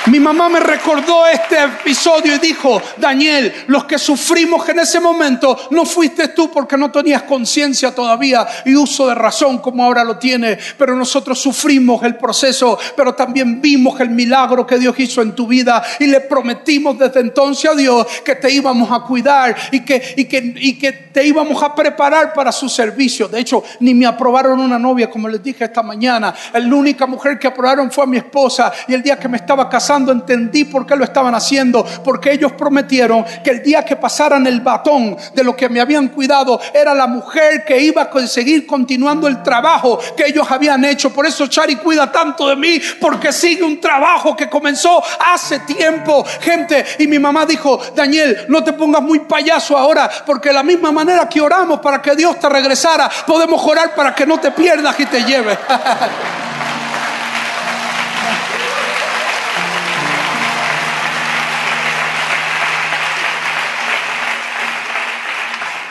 mi 0.08 0.20
mamá 0.20 0.49
me 0.49 0.60
recordó 0.60 1.26
este 1.28 1.64
episodio 1.64 2.36
y 2.36 2.39
dijo, 2.39 2.82
Daniel, 2.97 3.54
los 3.68 3.86
que 3.86 3.97
sufrimos 3.97 4.68
en 4.68 4.80
ese 4.80 4.99
momento 4.99 5.58
no 5.72 5.86
fuiste 5.86 6.30
tú 6.30 6.51
porque 6.51 6.78
no 6.78 6.91
tenías 6.91 7.24
conciencia 7.24 7.95
todavía 7.95 8.45
y 8.66 8.76
uso 8.76 9.08
de 9.08 9.16
razón 9.16 9.60
como 9.60 9.84
ahora 9.84 10.04
lo 10.04 10.18
tiene, 10.18 10.58
pero 10.78 10.95
nosotros 10.95 11.39
sufrimos 11.39 12.04
el 12.04 12.16
proceso, 12.16 12.78
pero 12.97 13.16
también 13.16 13.62
vimos 13.62 13.99
el 14.01 14.10
milagro 14.10 14.68
que 14.68 14.78
Dios 14.78 14.99
hizo 14.99 15.22
en 15.22 15.34
tu 15.34 15.47
vida 15.47 15.82
y 15.99 16.08
le 16.08 16.20
prometimos 16.22 16.99
desde 16.99 17.22
entonces 17.22 17.72
a 17.72 17.76
Dios 17.76 18.06
que 18.26 18.36
te 18.36 18.51
íbamos 18.51 18.91
a 18.91 19.06
cuidar 19.06 19.56
y 19.72 19.86
que, 19.86 20.16
y 20.18 20.26
que, 20.26 20.54
y 20.58 20.78
que 20.78 20.91
te 20.91 21.26
íbamos 21.26 21.62
a 21.64 21.74
preparar 21.74 22.34
para 22.34 22.51
su 22.51 22.68
servicio. 22.68 23.28
De 23.28 23.39
hecho, 23.39 23.64
ni 23.80 23.93
me 23.93 24.06
aprobaron 24.06 24.60
una 24.60 24.80
novia, 24.80 25.10
como 25.10 25.30
les 25.30 25.41
dije 25.41 25.64
esta 25.64 25.84
mañana. 25.84 26.34
La 26.54 26.76
única 26.76 27.06
mujer 27.06 27.39
que 27.39 27.47
aprobaron 27.47 27.91
fue 27.91 28.04
a 28.04 28.08
mi 28.08 28.18
esposa 28.18 28.74
y 28.88 28.93
el 28.93 29.04
día 29.04 29.18
que 29.18 29.30
me 29.30 29.38
estaba 29.38 29.70
casando, 29.70 29.93
entendí 30.12 30.66
por 30.66 30.86
qué 30.86 30.96
lo 30.96 31.04
estaban 31.04 31.36
haciendo, 31.36 31.86
porque 32.04 32.32
ellos 32.32 32.54
prometieron 32.54 33.26
que 33.44 33.52
el 33.52 33.64
día 33.64 33.84
que 33.84 33.96
pasaran 33.96 34.46
el 34.48 34.62
batón 34.62 35.16
de 35.34 35.44
lo 35.44 35.56
que 35.56 35.70
me 35.70 35.80
habían 35.80 36.10
cuidado 36.10 36.60
era 36.74 36.94
la 36.94 37.08
mujer 37.08 37.64
que 37.66 37.80
iba 37.80 38.04
a 38.04 38.28
seguir 38.28 38.66
continuando 38.66 39.28
el 39.28 39.41
trabajo 39.44 40.00
que 40.16 40.28
ellos 40.28 40.50
habían 40.50 40.84
hecho. 40.86 41.12
Por 41.12 41.26
eso 41.26 41.48
Chari 41.48 41.76
cuida 41.76 42.12
tanto 42.12 42.48
de 42.48 42.56
mí, 42.56 42.82
porque 43.00 43.32
sigue 43.32 43.64
un 43.64 43.80
trabajo 43.80 44.36
que 44.36 44.50
comenzó 44.50 45.04
hace 45.20 45.60
tiempo, 45.60 46.26
gente. 46.41 46.86
Y 47.00 47.08
mi 47.08 47.20
mamá 47.20 47.46
dijo, 47.46 47.80
Daniel, 47.96 48.46
no 48.50 48.64
te 48.64 48.74
pongas 48.74 49.02
muy 49.02 49.20
payaso 49.20 49.78
ahora, 49.78 50.10
porque 50.26 50.50
de 50.50 50.56
la 50.56 50.64
misma 50.64 50.91
manera 50.91 51.28
que 51.28 51.41
oramos 51.41 51.80
para 51.80 52.02
que 52.02 52.16
Dios 52.16 52.39
te 52.39 52.50
regresara, 52.50 53.10
podemos 53.26 53.62
orar 53.66 53.96
para 53.96 54.14
que 54.14 54.26
no 54.26 54.39
te 54.39 54.52
pierdas 54.52 55.00
y 55.00 55.06
te 55.06 55.24
lleves. 55.24 55.58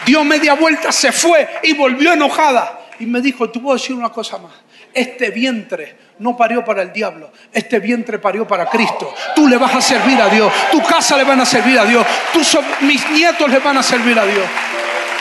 dio 0.04 0.24
media 0.24 0.54
vuelta, 0.54 0.92
se 0.92 1.12
fue 1.12 1.48
y 1.62 1.74
volvió 1.74 2.12
enojada. 2.12 2.80
Y 2.98 3.06
me 3.06 3.20
dijo, 3.20 3.50
tú 3.50 3.62
puedo 3.62 3.76
decir 3.76 3.96
una 3.96 4.10
cosa 4.10 4.38
más. 4.38 4.52
Este 4.94 5.30
vientre 5.30 5.96
no 6.18 6.36
parió 6.36 6.64
para 6.64 6.82
el 6.82 6.92
diablo, 6.92 7.32
este 7.50 7.78
vientre 7.78 8.18
parió 8.18 8.46
para 8.46 8.66
Cristo. 8.66 9.12
Tú 9.34 9.48
le 9.48 9.56
vas 9.56 9.74
a 9.74 9.80
servir 9.80 10.20
a 10.20 10.28
Dios, 10.28 10.52
tu 10.70 10.82
casa 10.82 11.16
le 11.16 11.24
van 11.24 11.40
a 11.40 11.46
servir 11.46 11.78
a 11.78 11.84
Dios, 11.84 12.06
tus, 12.32 12.58
mis 12.82 13.10
nietos 13.10 13.50
le 13.50 13.58
van 13.58 13.78
a 13.78 13.82
servir 13.82 14.18
a 14.18 14.24
Dios. 14.24 14.46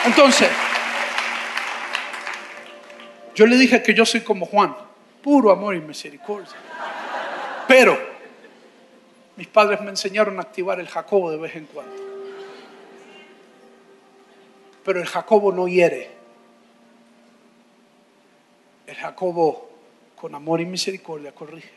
Entonces, 0.04 0.48
yo 3.34 3.46
le 3.46 3.56
dije 3.56 3.82
que 3.82 3.94
yo 3.94 4.04
soy 4.04 4.20
como 4.20 4.46
Juan, 4.46 4.76
puro 5.22 5.50
amor 5.50 5.74
y 5.74 5.80
misericordia. 5.80 6.52
Pero 7.66 7.98
mis 9.36 9.46
padres 9.46 9.80
me 9.80 9.90
enseñaron 9.90 10.38
a 10.38 10.42
activar 10.42 10.78
el 10.78 10.88
Jacobo 10.88 11.30
de 11.30 11.38
vez 11.38 11.56
en 11.56 11.64
cuando. 11.66 12.11
Pero 14.84 15.00
el 15.00 15.06
Jacobo 15.06 15.52
no 15.52 15.68
hiere. 15.68 16.10
El 18.86 18.96
Jacobo 18.96 19.70
con 20.16 20.34
amor 20.34 20.60
y 20.60 20.66
misericordia 20.66 21.32
corrige. 21.32 21.70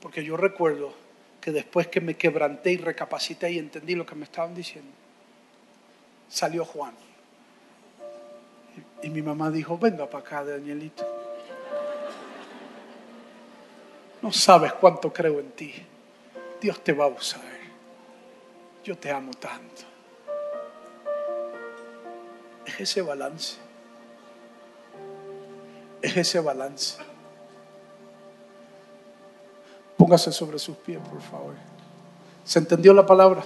Porque 0.00 0.24
yo 0.24 0.36
recuerdo 0.36 0.92
que 1.40 1.50
después 1.50 1.88
que 1.88 2.00
me 2.00 2.16
quebranté 2.16 2.72
y 2.72 2.76
recapacité 2.76 3.50
y 3.50 3.58
entendí 3.58 3.94
lo 3.94 4.06
que 4.06 4.14
me 4.14 4.24
estaban 4.24 4.54
diciendo, 4.54 4.90
salió 6.28 6.64
Juan. 6.64 6.94
Y, 9.02 9.10
mi 9.10 9.22
mamá 9.22 9.50
dijo, 9.50 9.76
venga 9.78 10.08
para 10.08 10.24
acá, 10.24 10.44
Danielito. 10.44 11.06
No 14.22 14.30
sabes 14.30 14.72
cuánto 14.74 15.12
creo 15.12 15.40
en 15.40 15.50
ti. 15.52 15.74
Dios 16.60 16.84
te 16.84 16.92
va 16.92 17.06
a 17.06 17.08
usar. 17.08 17.40
Yo 18.84 18.96
te 18.96 19.10
amo 19.10 19.32
tanto 19.32 19.89
es 22.66 22.80
ese 22.80 23.02
balance. 23.02 23.56
Es 26.02 26.16
ese 26.16 26.40
balance. 26.40 26.96
Póngase 29.96 30.32
sobre 30.32 30.58
sus 30.58 30.76
pies, 30.76 30.98
por 31.10 31.20
favor. 31.20 31.54
¿Se 32.44 32.58
entendió 32.58 32.94
la 32.94 33.04
palabra? 33.04 33.42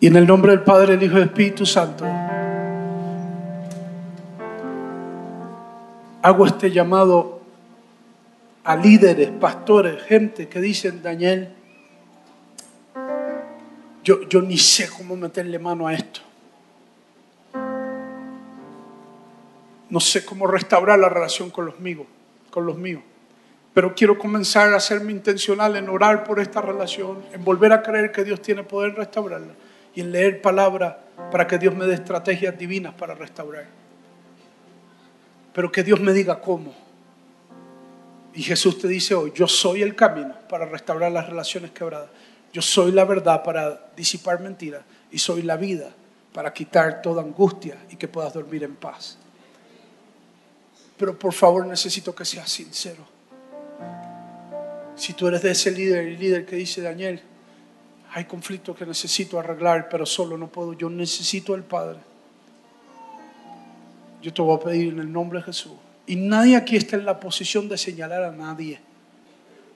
Y 0.00 0.06
en 0.06 0.16
el 0.16 0.26
nombre 0.26 0.52
del 0.52 0.62
Padre, 0.62 0.94
el 0.94 1.02
Hijo 1.02 1.14
y 1.14 1.22
el 1.22 1.24
Espíritu 1.24 1.66
Santo, 1.66 2.04
hago 6.22 6.46
este 6.46 6.70
llamado 6.70 7.37
a 8.68 8.76
líderes, 8.76 9.30
pastores, 9.30 10.02
gente 10.02 10.46
que 10.46 10.60
dicen, 10.60 11.02
Daniel, 11.02 11.48
yo, 14.04 14.28
yo 14.28 14.42
ni 14.42 14.58
sé 14.58 14.90
cómo 14.90 15.16
meterle 15.16 15.58
mano 15.58 15.86
a 15.86 15.94
esto. 15.94 16.20
No 19.88 20.00
sé 20.00 20.22
cómo 20.22 20.46
restaurar 20.46 20.98
la 20.98 21.08
relación 21.08 21.48
con 21.48 21.64
los 21.64 21.80
míos, 21.80 22.06
con 22.50 22.66
los 22.66 22.76
míos. 22.76 23.00
Pero 23.72 23.94
quiero 23.94 24.18
comenzar 24.18 24.70
a 24.74 24.76
hacerme 24.76 25.12
intencional 25.12 25.74
en 25.76 25.88
orar 25.88 26.24
por 26.24 26.38
esta 26.38 26.60
relación, 26.60 27.22
en 27.32 27.42
volver 27.42 27.72
a 27.72 27.82
creer 27.82 28.12
que 28.12 28.22
Dios 28.22 28.42
tiene 28.42 28.64
poder 28.64 28.94
restaurarla 28.96 29.54
y 29.94 30.02
en 30.02 30.12
leer 30.12 30.42
palabra 30.42 31.06
para 31.30 31.46
que 31.46 31.56
Dios 31.56 31.74
me 31.74 31.86
dé 31.86 31.94
estrategias 31.94 32.58
divinas 32.58 32.92
para 32.92 33.14
restaurar. 33.14 33.64
Pero 35.54 35.72
que 35.72 35.82
Dios 35.82 36.00
me 36.00 36.12
diga 36.12 36.38
cómo. 36.42 36.87
Y 38.38 38.44
Jesús 38.44 38.78
te 38.78 38.86
dice 38.86 39.16
hoy, 39.16 39.32
yo 39.34 39.48
soy 39.48 39.82
el 39.82 39.96
camino 39.96 40.32
para 40.48 40.64
restaurar 40.64 41.10
las 41.10 41.28
relaciones 41.28 41.72
quebradas. 41.72 42.08
Yo 42.52 42.62
soy 42.62 42.92
la 42.92 43.04
verdad 43.04 43.42
para 43.42 43.90
disipar 43.96 44.38
mentiras. 44.38 44.82
Y 45.10 45.18
soy 45.18 45.42
la 45.42 45.56
vida 45.56 45.90
para 46.32 46.52
quitar 46.52 47.02
toda 47.02 47.20
angustia 47.20 47.76
y 47.90 47.96
que 47.96 48.06
puedas 48.06 48.32
dormir 48.32 48.62
en 48.62 48.76
paz. 48.76 49.18
Pero 50.96 51.18
por 51.18 51.32
favor 51.32 51.66
necesito 51.66 52.14
que 52.14 52.24
seas 52.24 52.48
sincero. 52.48 53.04
Si 54.94 55.14
tú 55.14 55.26
eres 55.26 55.42
de 55.42 55.50
ese 55.50 55.72
líder 55.72 56.06
y 56.06 56.16
líder 56.16 56.46
que 56.46 56.54
dice, 56.54 56.80
Daniel, 56.80 57.20
hay 58.12 58.24
conflictos 58.26 58.76
que 58.76 58.86
necesito 58.86 59.40
arreglar, 59.40 59.88
pero 59.88 60.06
solo 60.06 60.38
no 60.38 60.46
puedo. 60.46 60.74
Yo 60.74 60.88
necesito 60.88 61.54
al 61.54 61.64
Padre. 61.64 61.98
Yo 64.22 64.32
te 64.32 64.40
voy 64.40 64.56
a 64.56 64.60
pedir 64.60 64.92
en 64.92 65.00
el 65.00 65.12
nombre 65.12 65.40
de 65.40 65.46
Jesús 65.46 65.72
y 66.08 66.16
nadie 66.16 66.56
aquí 66.56 66.74
está 66.76 66.96
en 66.96 67.04
la 67.04 67.20
posición 67.20 67.68
de 67.68 67.76
señalar 67.76 68.24
a 68.24 68.32
nadie. 68.32 68.80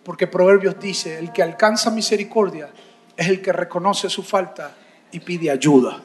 Porque 0.02 0.26
Proverbios 0.26 0.80
dice, 0.80 1.18
el 1.18 1.30
que 1.30 1.42
alcanza 1.42 1.90
misericordia 1.90 2.70
es 3.14 3.28
el 3.28 3.42
que 3.42 3.52
reconoce 3.52 4.08
su 4.08 4.22
falta 4.22 4.74
y 5.12 5.20
pide 5.20 5.50
ayuda. 5.50 6.02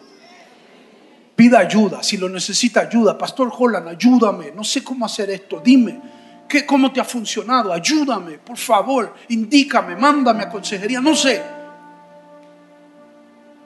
Pida 1.34 1.59
ayuda, 1.59 2.03
si 2.03 2.17
lo 2.17 2.28
necesita 2.28 2.82
ayuda. 2.82 3.17
Pastor 3.17 3.51
Holland, 3.57 3.88
ayúdame, 3.88 4.51
no 4.51 4.65
sé 4.65 4.84
cómo 4.84 5.05
hacer 5.05 5.30
esto, 5.30 5.61
dime. 5.63 5.99
¿Qué, 6.47 6.65
¿Cómo 6.65 6.91
te 6.91 6.99
ha 6.99 7.05
funcionado? 7.05 7.71
Ayúdame, 7.71 8.38
por 8.38 8.57
favor, 8.57 9.13
indícame, 9.30 9.95
mándame 9.95 10.43
a 10.43 10.49
consejería, 10.49 10.99
no 10.99 11.15
sé. 11.15 11.41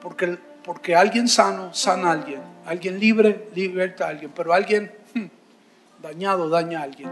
Porque, 0.00 0.38
porque 0.62 0.94
alguien 0.94 1.26
sano 1.26 1.74
sana 1.74 2.10
a 2.10 2.12
alguien, 2.12 2.40
alguien 2.66 3.00
libre 3.00 3.48
liberta 3.52 4.06
a 4.06 4.10
alguien, 4.10 4.30
pero 4.32 4.52
alguien 4.52 4.92
dañado 6.02 6.48
daña 6.48 6.80
a 6.80 6.82
alguien. 6.82 7.10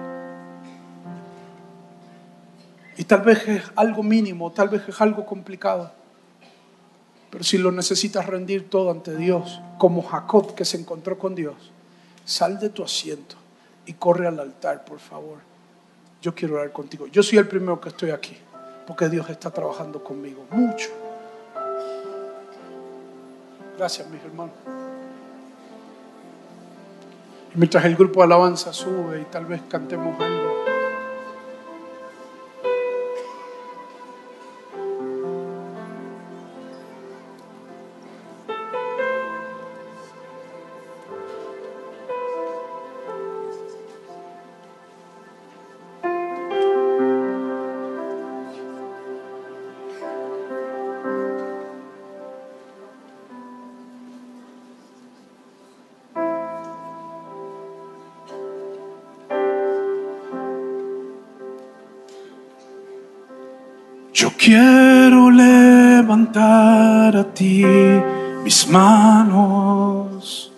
Y 2.96 3.04
tal 3.04 3.22
vez 3.22 3.48
es 3.48 3.62
algo 3.76 4.02
mínimo, 4.02 4.52
tal 4.52 4.68
vez 4.68 4.86
es 4.88 5.00
algo 5.00 5.24
complicado. 5.24 5.90
Pero 7.30 7.44
si 7.44 7.56
lo 7.56 7.72
necesitas 7.72 8.26
rendir 8.26 8.68
todo 8.68 8.90
ante 8.90 9.16
Dios, 9.16 9.60
como 9.78 10.02
Jacob 10.02 10.54
que 10.54 10.64
se 10.64 10.76
encontró 10.76 11.18
con 11.18 11.34
Dios, 11.34 11.54
sal 12.24 12.58
de 12.58 12.68
tu 12.68 12.82
asiento 12.82 13.36
y 13.86 13.94
corre 13.94 14.26
al 14.26 14.38
altar, 14.38 14.84
por 14.84 14.98
favor. 14.98 15.38
Yo 16.20 16.34
quiero 16.34 16.56
orar 16.56 16.72
contigo. 16.72 17.06
Yo 17.06 17.22
soy 17.22 17.38
el 17.38 17.48
primero 17.48 17.80
que 17.80 17.88
estoy 17.88 18.10
aquí, 18.10 18.36
porque 18.86 19.08
Dios 19.08 19.30
está 19.30 19.50
trabajando 19.50 20.04
conmigo 20.04 20.44
mucho. 20.50 20.90
Gracias, 23.78 24.06
mis 24.10 24.22
hermanos. 24.22 24.79
Mientras 27.54 27.84
el 27.84 27.96
grupo 27.96 28.20
de 28.20 28.26
alabanza 28.26 28.72
sube 28.72 29.22
y 29.22 29.24
tal 29.24 29.44
vez 29.46 29.62
cantemos 29.68 30.20
algo. 30.20 30.79
Quiero 64.28 65.30
levantar 65.30 67.14
a 67.16 67.24
ti 67.24 67.64
mis 68.42 68.66
manos. 68.68 70.50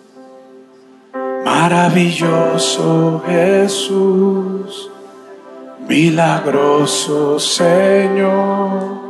Maravilloso 1.45 3.21
Jesús, 3.27 4.89
milagroso 5.87 7.37
Señor. 7.39 9.03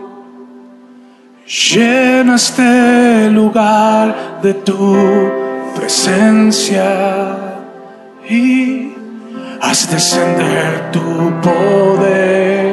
Llena 1.46 2.36
este 2.36 3.30
lugar 3.30 4.40
de 4.42 4.54
tu 4.54 4.96
presencia 5.76 7.38
y 8.30 8.92
haz 9.62 9.90
descender 9.90 10.92
tu 10.92 11.02
poder 11.42 12.73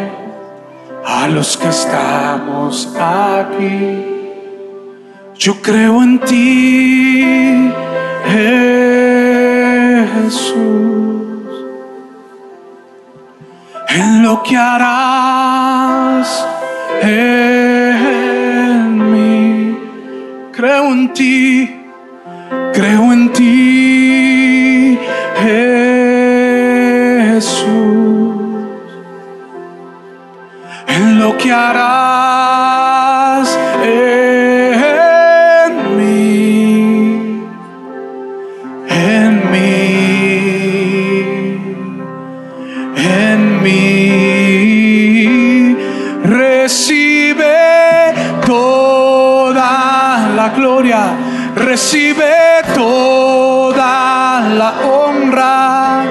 a 1.21 1.29
los 1.29 1.57
que 1.59 1.69
estamos 1.69 2.89
aquí. 2.99 4.07
Yo 5.37 5.61
creo 5.61 6.03
en 6.03 6.19
ti, 6.21 7.71
Jesús, 10.15 10.55
en 13.89 14.23
lo 14.23 14.43
que 14.43 14.57
harás 14.57 16.47
en 17.03 17.23
mí. 19.13 19.79
Creo 20.53 20.85
en 20.93 21.13
ti, 21.13 21.71
creo 22.73 23.10
lo 31.21 31.37
que 31.37 31.53
harás 31.53 31.99
en 33.85 35.73
mí, 35.99 37.45
en 38.89 39.33
mí, 39.53 39.69
en 43.19 43.41
mí. 43.63 43.87
Recibe 46.25 47.59
toda 48.47 49.73
la 50.39 50.49
gloria, 50.57 51.03
recibe 51.55 52.33
toda 52.75 53.93
la 54.61 54.71
honra, 54.89 56.05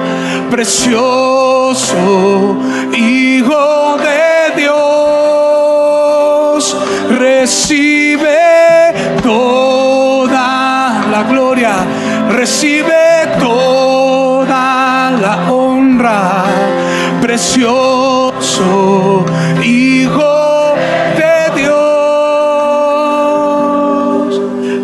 precioso 0.52 1.09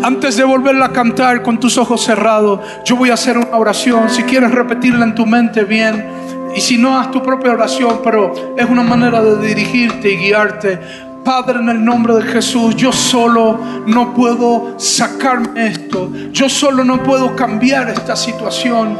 Antes 0.07 0.37
de 0.37 0.45
volverla 0.45 0.85
a 0.85 0.93
cantar 0.93 1.43
con 1.43 1.59
tus 1.59 1.77
ojos 1.77 2.01
cerrados, 2.01 2.61
yo 2.85 2.95
voy 2.95 3.09
a 3.09 3.15
hacer 3.15 3.37
una 3.37 3.57
oración. 3.57 4.09
Si 4.09 4.23
quieres 4.23 4.51
repetirla 4.51 5.03
en 5.03 5.13
tu 5.13 5.25
mente, 5.25 5.65
bien. 5.65 6.01
Y 6.55 6.61
si 6.61 6.77
no, 6.77 6.97
haz 6.97 7.11
tu 7.11 7.21
propia 7.21 7.51
oración, 7.51 7.99
pero 8.01 8.55
es 8.55 8.69
una 8.69 8.83
manera 8.83 9.21
de 9.21 9.45
dirigirte 9.45 10.13
y 10.13 10.15
guiarte. 10.15 10.79
Padre, 11.25 11.59
en 11.59 11.67
el 11.67 11.83
nombre 11.83 12.13
de 12.13 12.21
Jesús, 12.21 12.73
yo 12.77 12.93
solo 12.93 13.59
no 13.85 14.13
puedo 14.13 14.79
sacarme 14.79 15.67
esto. 15.67 16.09
Yo 16.31 16.47
solo 16.47 16.85
no 16.85 17.03
puedo 17.03 17.35
cambiar 17.35 17.89
esta 17.89 18.15
situación. 18.15 18.97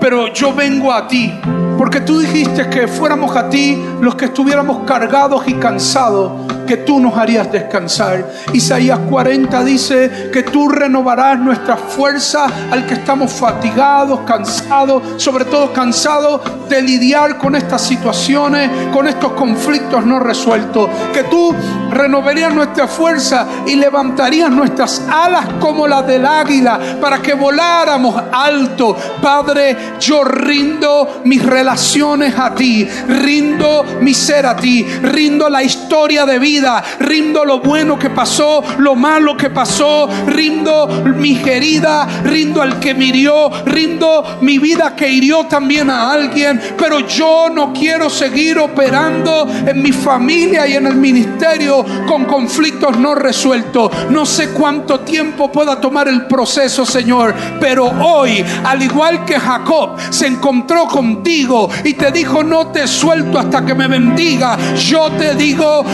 Pero 0.00 0.34
yo 0.34 0.52
vengo 0.52 0.92
a 0.92 1.08
ti, 1.08 1.32
porque 1.78 2.00
tú 2.00 2.18
dijiste 2.18 2.68
que 2.68 2.88
fuéramos 2.88 3.34
a 3.36 3.48
ti 3.48 3.82
los 4.02 4.16
que 4.16 4.26
estuviéramos 4.26 4.84
cargados 4.84 5.44
y 5.46 5.54
cansados, 5.54 6.30
que 6.72 6.78
tú 6.78 7.00
nos 7.00 7.18
harías 7.18 7.52
descansar. 7.52 8.26
Isaías 8.54 8.98
40 9.10 9.62
dice 9.62 10.30
que 10.32 10.42
tú 10.42 10.70
renovarás 10.70 11.38
nuestra 11.38 11.76
fuerza 11.76 12.46
al 12.70 12.86
que 12.86 12.94
estamos 12.94 13.30
fatigados, 13.30 14.20
cansados, 14.20 15.22
sobre 15.22 15.44
todo 15.44 15.70
cansados 15.74 16.40
de 16.70 16.80
lidiar 16.80 17.36
con 17.36 17.54
estas 17.56 17.82
situaciones, 17.82 18.70
con 18.90 19.06
estos 19.06 19.32
conflictos 19.32 20.06
no 20.06 20.18
resueltos. 20.18 20.88
Que 21.12 21.24
tú 21.24 21.54
renovarías 21.90 22.54
nuestra 22.54 22.88
fuerza 22.88 23.46
y 23.66 23.76
levantarías 23.76 24.50
nuestras 24.50 25.02
alas 25.10 25.44
como 25.60 25.86
las 25.86 26.06
del 26.06 26.24
águila 26.24 26.80
para 27.02 27.20
que 27.20 27.34
voláramos 27.34 28.18
alto. 28.32 28.96
Padre, 29.20 29.76
yo 30.00 30.24
rindo 30.24 31.20
mis 31.24 31.44
relaciones 31.44 32.34
a 32.38 32.54
ti, 32.54 32.88
rindo 33.08 33.84
mi 34.00 34.14
ser 34.14 34.46
a 34.46 34.56
ti, 34.56 34.82
rindo 35.02 35.50
la 35.50 35.62
historia 35.62 36.24
de 36.24 36.38
vida, 36.38 36.61
rindo 37.00 37.44
lo 37.44 37.60
bueno 37.60 37.98
que 37.98 38.10
pasó, 38.10 38.62
lo 38.78 38.94
malo 38.94 39.36
que 39.36 39.50
pasó, 39.50 40.08
rindo 40.26 40.88
mis 41.16 41.46
heridas, 41.46 42.22
rindo 42.24 42.62
al 42.62 42.78
que 42.78 42.94
me 42.94 43.06
hirió, 43.06 43.50
rindo 43.66 44.38
mi 44.40 44.58
vida 44.58 44.94
que 44.94 45.08
hirió 45.08 45.44
también 45.44 45.90
a 45.90 46.12
alguien, 46.12 46.60
pero 46.78 47.00
yo 47.00 47.48
no 47.50 47.72
quiero 47.72 48.08
seguir 48.10 48.58
operando 48.58 49.46
en 49.66 49.82
mi 49.82 49.92
familia 49.92 50.66
y 50.66 50.74
en 50.74 50.86
el 50.86 50.96
ministerio 50.96 51.84
con 52.06 52.24
conflictos 52.24 52.98
no 52.98 53.14
resueltos. 53.14 53.90
No 54.10 54.26
sé 54.26 54.50
cuánto 54.50 55.00
tiempo 55.00 55.50
pueda 55.50 55.80
tomar 55.80 56.08
el 56.08 56.26
proceso, 56.26 56.84
Señor, 56.84 57.34
pero 57.60 57.86
hoy, 57.86 58.44
al 58.64 58.82
igual 58.82 59.24
que 59.24 59.38
Jacob, 59.38 59.96
se 60.10 60.26
encontró 60.26 60.86
contigo 60.86 61.68
y 61.84 61.94
te 61.94 62.10
dijo, 62.10 62.42
no 62.42 62.68
te 62.68 62.86
suelto 62.86 63.38
hasta 63.38 63.64
que 63.64 63.74
me 63.74 63.88
bendiga. 63.88 64.56
Yo 64.76 65.10
te 65.12 65.34
digo, 65.34 65.84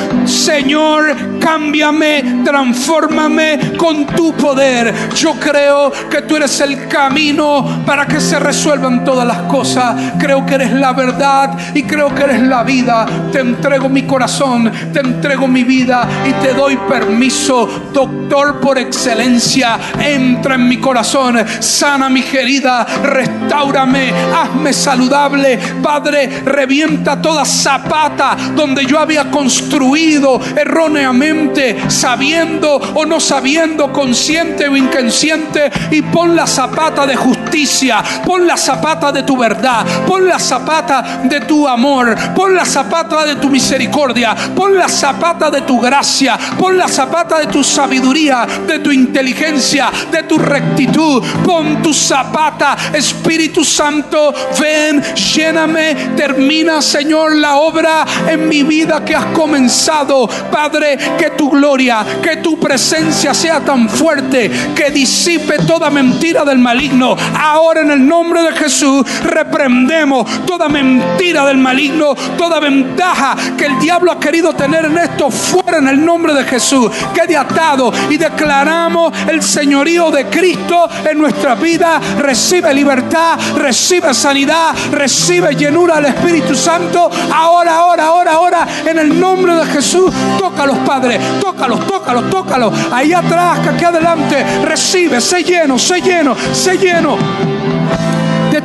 Señor, 0.48 1.14
cámbiame, 1.38 2.40
transfórmame 2.42 3.76
con 3.76 4.06
tu 4.06 4.32
poder. 4.32 5.10
Yo 5.14 5.34
creo 5.34 5.92
que 6.08 6.22
tú 6.22 6.36
eres 6.36 6.58
el 6.60 6.88
camino 6.88 7.82
para 7.84 8.06
que 8.06 8.18
se 8.18 8.38
resuelvan 8.38 9.04
todas 9.04 9.26
las 9.26 9.42
cosas. 9.42 10.14
Creo 10.18 10.46
que 10.46 10.54
eres 10.54 10.72
la 10.72 10.94
verdad 10.94 11.50
y 11.74 11.82
creo 11.82 12.14
que 12.14 12.22
eres 12.22 12.40
la 12.40 12.62
vida. 12.62 13.04
Te 13.30 13.40
entrego 13.40 13.90
mi 13.90 14.04
corazón, 14.04 14.72
te 14.90 15.00
entrego 15.00 15.46
mi 15.46 15.64
vida 15.64 16.08
y 16.26 16.32
te 16.42 16.54
doy 16.54 16.78
permiso, 16.88 17.90
doctor 17.92 18.58
por 18.58 18.78
excelencia. 18.78 19.78
Entra 20.00 20.54
en 20.54 20.66
mi 20.66 20.78
corazón, 20.78 21.44
sana 21.60 22.08
mi 22.08 22.24
herida, 22.32 22.86
restaurame, 23.02 24.14
hazme 24.34 24.72
saludable. 24.72 25.58
Padre, 25.82 26.40
revienta 26.46 27.20
toda 27.20 27.44
zapata 27.44 28.34
donde 28.56 28.86
yo 28.86 28.98
había 28.98 29.30
construido 29.30 30.37
erróneamente, 30.56 31.76
sabiendo 31.88 32.76
o 32.76 33.04
no 33.04 33.20
sabiendo, 33.20 33.92
consciente 33.92 34.68
o 34.68 34.76
inconsciente, 34.76 35.70
y 35.90 36.02
pon 36.02 36.34
la 36.34 36.46
zapata 36.46 37.06
de 37.06 37.16
justicia, 37.16 38.02
pon 38.24 38.46
la 38.46 38.56
zapata 38.56 39.12
de 39.12 39.22
tu 39.22 39.36
verdad, 39.36 39.84
pon 40.06 40.26
la 40.26 40.38
zapata 40.38 41.20
de 41.24 41.40
tu 41.42 41.66
amor, 41.66 42.14
pon 42.34 42.54
la 42.54 42.64
zapata 42.64 43.24
de 43.24 43.36
tu 43.36 43.48
misericordia, 43.48 44.34
pon 44.54 44.76
la 44.76 44.88
zapata 44.88 45.50
de 45.50 45.62
tu 45.62 45.80
gracia, 45.80 46.38
pon 46.58 46.76
la 46.76 46.88
zapata 46.88 47.38
de 47.38 47.46
tu 47.46 47.62
sabiduría, 47.62 48.46
de 48.66 48.78
tu 48.80 48.90
inteligencia, 48.90 49.90
de 50.10 50.22
tu 50.24 50.38
rectitud, 50.38 51.22
pon 51.44 51.82
tu 51.82 51.92
zapata, 51.92 52.76
Espíritu 52.92 53.64
Santo, 53.64 54.34
ven, 54.58 55.02
lléname, 55.14 55.94
termina, 56.16 56.82
Señor, 56.82 57.36
la 57.36 57.56
obra 57.56 58.04
en 58.28 58.48
mi 58.48 58.62
vida 58.62 59.04
que 59.04 59.14
has 59.14 59.26
comenzado. 59.26 60.27
Padre, 60.50 60.98
que 61.18 61.30
tu 61.30 61.50
gloria, 61.50 62.04
que 62.22 62.36
tu 62.36 62.58
presencia 62.58 63.34
sea 63.34 63.60
tan 63.60 63.88
fuerte 63.88 64.50
que 64.74 64.90
disipe 64.90 65.58
toda 65.66 65.90
mentira 65.90 66.44
del 66.44 66.58
maligno. 66.58 67.16
Ahora 67.38 67.80
en 67.80 67.90
el 67.90 68.06
nombre 68.06 68.42
de 68.42 68.52
Jesús 68.52 69.04
reprendemos 69.24 70.46
toda 70.46 70.68
mentira 70.68 71.46
del 71.46 71.58
maligno, 71.58 72.14
toda 72.36 72.60
ventaja 72.60 73.36
que 73.56 73.66
el 73.66 73.78
diablo 73.78 74.12
ha 74.12 74.20
querido 74.20 74.52
tener 74.54 74.84
en 74.86 74.98
esto 74.98 75.30
fuera 75.30 75.78
en 75.78 75.88
el 75.88 76.04
nombre 76.04 76.34
de 76.34 76.44
Jesús. 76.44 76.90
Quede 77.14 77.36
atado 77.36 77.92
y 78.10 78.16
declaramos 78.16 79.12
el 79.28 79.42
señorío 79.42 80.10
de 80.10 80.26
Cristo 80.26 80.88
en 81.04 81.18
nuestra 81.18 81.54
vida. 81.54 82.00
Recibe 82.18 82.72
libertad, 82.74 83.38
recibe 83.56 84.14
sanidad, 84.14 84.74
recibe 84.92 85.54
llenura 85.54 85.96
del 85.96 86.06
Espíritu 86.06 86.54
Santo. 86.54 87.10
Ahora, 87.32 87.76
ahora, 87.76 88.04
ahora, 88.06 88.32
ahora, 88.32 88.68
en 88.84 88.98
el 88.98 89.18
nombre 89.18 89.54
de 89.54 89.66
Jesús, 89.66 90.12
toca 90.38 90.62
a 90.62 90.66
los 90.66 90.78
padres, 90.78 91.20
tócalos, 91.40 91.86
tócalos, 91.86 92.30
tócalos. 92.30 92.72
Ahí 92.92 93.12
atrás, 93.12 93.66
aquí 93.66 93.84
adelante, 93.84 94.44
recibe, 94.64 95.20
sé 95.20 95.42
lleno, 95.42 95.78
sé 95.78 96.00
lleno, 96.00 96.36
sé 96.52 96.76
lleno 96.76 97.16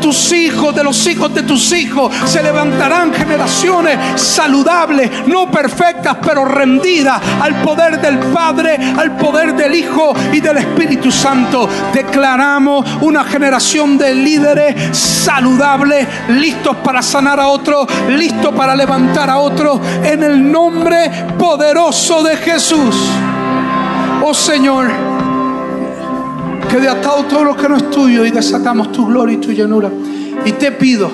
tus 0.03 0.33
hijos, 0.33 0.75
de 0.75 0.83
los 0.83 1.07
hijos 1.07 1.33
de 1.33 1.43
tus 1.43 1.71
hijos. 1.71 2.13
Se 2.25 2.43
levantarán 2.43 3.13
generaciones 3.13 4.21
saludables, 4.21 5.09
no 5.27 5.49
perfectas, 5.49 6.17
pero 6.21 6.43
rendidas 6.43 7.21
al 7.41 7.61
poder 7.61 8.01
del 8.01 8.19
Padre, 8.19 8.77
al 8.97 9.15
poder 9.15 9.55
del 9.55 9.73
Hijo 9.73 10.13
y 10.33 10.41
del 10.41 10.57
Espíritu 10.57 11.09
Santo. 11.09 11.69
Declaramos 11.93 12.85
una 12.99 13.23
generación 13.23 13.97
de 13.97 14.13
líderes 14.13 14.97
saludables, 14.97 16.05
listos 16.27 16.75
para 16.83 17.01
sanar 17.01 17.39
a 17.39 17.47
otros, 17.47 17.87
listos 18.09 18.53
para 18.53 18.75
levantar 18.75 19.29
a 19.29 19.37
otros, 19.37 19.79
en 20.03 20.21
el 20.21 20.51
nombre 20.51 21.09
poderoso 21.39 22.23
de 22.23 22.35
Jesús. 22.35 22.95
Oh 24.21 24.33
Señor, 24.33 25.12
que 26.69 26.79
de 26.79 26.89
atado 26.89 27.23
todo 27.25 27.43
lo 27.43 27.55
que 27.55 27.69
no 27.69 27.77
es 27.77 27.89
tuyo 27.89 28.25
y 28.25 28.31
desatamos 28.31 28.91
tu 28.91 29.05
gloria 29.05 29.35
y 29.35 29.37
tu 29.37 29.51
llanura. 29.51 29.89
Y 30.45 30.51
te 30.53 30.71
pido 30.71 31.09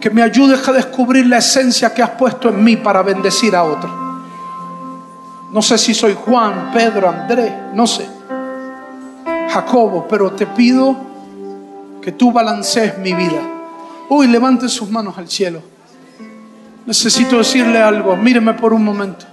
que 0.00 0.10
me 0.10 0.22
ayudes 0.22 0.66
a 0.68 0.72
descubrir 0.72 1.26
la 1.26 1.38
esencia 1.38 1.92
que 1.92 2.02
has 2.02 2.10
puesto 2.10 2.48
en 2.48 2.62
mí 2.62 2.76
para 2.76 3.02
bendecir 3.02 3.54
a 3.56 3.64
otros. 3.64 3.92
No 5.52 5.62
sé 5.62 5.78
si 5.78 5.94
soy 5.94 6.14
Juan, 6.14 6.70
Pedro, 6.72 7.08
Andrés, 7.08 7.52
no 7.74 7.86
sé. 7.86 8.06
Jacobo, 9.50 10.06
pero 10.08 10.32
te 10.32 10.46
pido 10.46 10.96
que 12.02 12.12
tú 12.12 12.32
balancees 12.32 12.98
mi 12.98 13.12
vida. 13.14 13.40
Uy, 14.08 14.26
levante 14.26 14.68
sus 14.68 14.90
manos 14.90 15.16
al 15.18 15.28
cielo. 15.28 15.62
Necesito 16.86 17.38
decirle 17.38 17.82
algo. 17.82 18.16
Míreme 18.16 18.54
por 18.54 18.72
un 18.72 18.84
momento. 18.84 19.26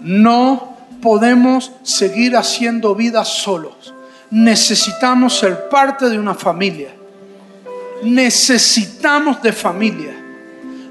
No 0.00 0.76
podemos 1.02 1.72
seguir 1.82 2.36
haciendo 2.36 2.94
vida 2.94 3.24
solos. 3.24 3.94
Necesitamos 4.30 5.38
ser 5.38 5.68
parte 5.68 6.08
de 6.08 6.18
una 6.18 6.34
familia. 6.34 6.94
Necesitamos 8.02 9.42
de 9.42 9.52
familia. 9.52 10.14